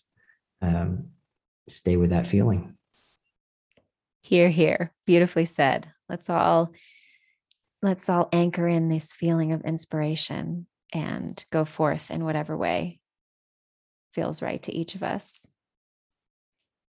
um, 0.60 1.10
stay 1.68 1.96
with 1.96 2.10
that 2.10 2.26
feeling. 2.26 2.74
Here 4.20 4.48
here 4.48 4.92
beautifully 5.06 5.44
said. 5.44 5.92
Let's 6.08 6.28
all 6.28 6.72
let's 7.82 8.08
all 8.08 8.28
anchor 8.32 8.66
in 8.66 8.88
this 8.88 9.12
feeling 9.12 9.52
of 9.52 9.62
inspiration 9.62 10.66
and 10.92 11.42
go 11.52 11.64
forth 11.64 12.10
in 12.10 12.24
whatever 12.24 12.56
way 12.56 12.98
feels 14.18 14.42
right 14.42 14.62
to 14.62 14.72
each 14.72 14.94
of 14.94 15.02
us 15.02 15.46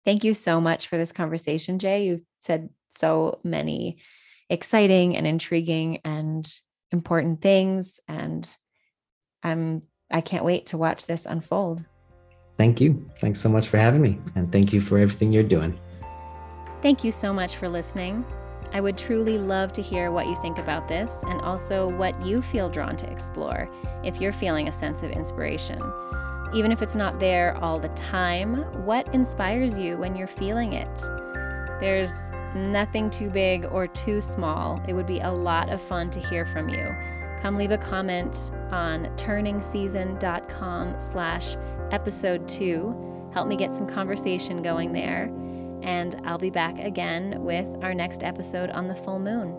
thank 0.05 0.23
you 0.23 0.33
so 0.33 0.59
much 0.59 0.87
for 0.87 0.97
this 0.97 1.11
conversation 1.11 1.79
jay 1.79 2.05
you've 2.05 2.23
said 2.41 2.69
so 2.91 3.39
many 3.43 3.97
exciting 4.49 5.17
and 5.17 5.25
intriguing 5.25 5.99
and 6.05 6.59
important 6.91 7.41
things 7.41 7.99
and 8.07 8.55
I'm 9.41 9.81
I 10.11 10.21
can't 10.21 10.45
wait 10.45 10.67
to 10.67 10.77
watch 10.77 11.07
this 11.07 11.25
unfold. 11.25 11.83
Thank 12.55 12.79
you. 12.79 13.09
Thanks 13.19 13.39
so 13.39 13.49
much 13.49 13.67
for 13.67 13.77
having 13.77 14.01
me 14.01 14.19
and 14.35 14.51
thank 14.51 14.71
you 14.71 14.79
for 14.79 14.99
everything 14.99 15.33
you're 15.33 15.43
doing. 15.43 15.77
Thank 16.81 17.03
you 17.03 17.11
so 17.11 17.33
much 17.33 17.55
for 17.55 17.67
listening. 17.67 18.23
I 18.71 18.81
would 18.81 18.97
truly 18.97 19.37
love 19.37 19.73
to 19.73 19.81
hear 19.81 20.11
what 20.11 20.27
you 20.27 20.35
think 20.35 20.57
about 20.59 20.87
this 20.87 21.23
and 21.27 21.41
also 21.41 21.89
what 21.89 22.25
you 22.25 22.41
feel 22.41 22.69
drawn 22.69 22.95
to 22.97 23.11
explore 23.11 23.69
if 24.03 24.21
you're 24.21 24.31
feeling 24.31 24.67
a 24.67 24.71
sense 24.71 25.03
of 25.03 25.11
inspiration. 25.11 25.79
Even 26.53 26.71
if 26.71 26.83
it's 26.83 26.95
not 26.95 27.19
there 27.19 27.57
all 27.57 27.79
the 27.79 27.89
time, 27.89 28.57
what 28.85 29.07
inspires 29.13 29.77
you 29.77 29.97
when 29.97 30.15
you're 30.15 30.27
feeling 30.27 30.73
it? 30.73 31.01
There's 31.79 32.31
nothing 32.55 33.09
too 33.09 33.31
big 33.31 33.65
or 33.65 33.87
too 33.87 34.21
small. 34.21 34.79
It 34.87 34.93
would 34.93 35.07
be 35.07 35.19
a 35.19 35.31
lot 35.31 35.69
of 35.69 35.81
fun 35.81 36.11
to 36.11 36.19
hear 36.19 36.45
from 36.45 36.69
you. 36.69 36.95
Come 37.41 37.57
leave 37.57 37.71
a 37.71 37.77
comment 37.77 38.51
on 38.71 39.05
turningseason.com 39.17 40.99
slash 40.99 41.57
episode 41.91 42.47
two. 42.47 43.29
Help 43.33 43.47
me 43.47 43.55
get 43.55 43.73
some 43.73 43.87
conversation 43.87 44.61
going 44.61 44.93
there. 44.93 45.23
And 45.81 46.15
I'll 46.23 46.37
be 46.37 46.51
back 46.51 46.77
again 46.77 47.43
with 47.43 47.67
our 47.83 47.95
next 47.95 48.23
episode 48.23 48.69
on 48.69 48.87
the 48.87 48.95
full 48.95 49.19
moon. 49.19 49.57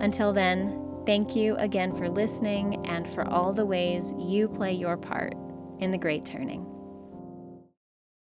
Until 0.00 0.32
then, 0.32 1.02
thank 1.04 1.34
you 1.34 1.56
again 1.56 1.92
for 1.92 2.08
listening 2.08 2.86
and 2.86 3.10
for 3.10 3.28
all 3.28 3.52
the 3.52 3.66
ways 3.66 4.14
you 4.16 4.48
play 4.48 4.72
your 4.72 4.96
part 4.96 5.34
in 5.80 5.90
the 5.90 5.98
great 5.98 6.24
turning. 6.24 6.69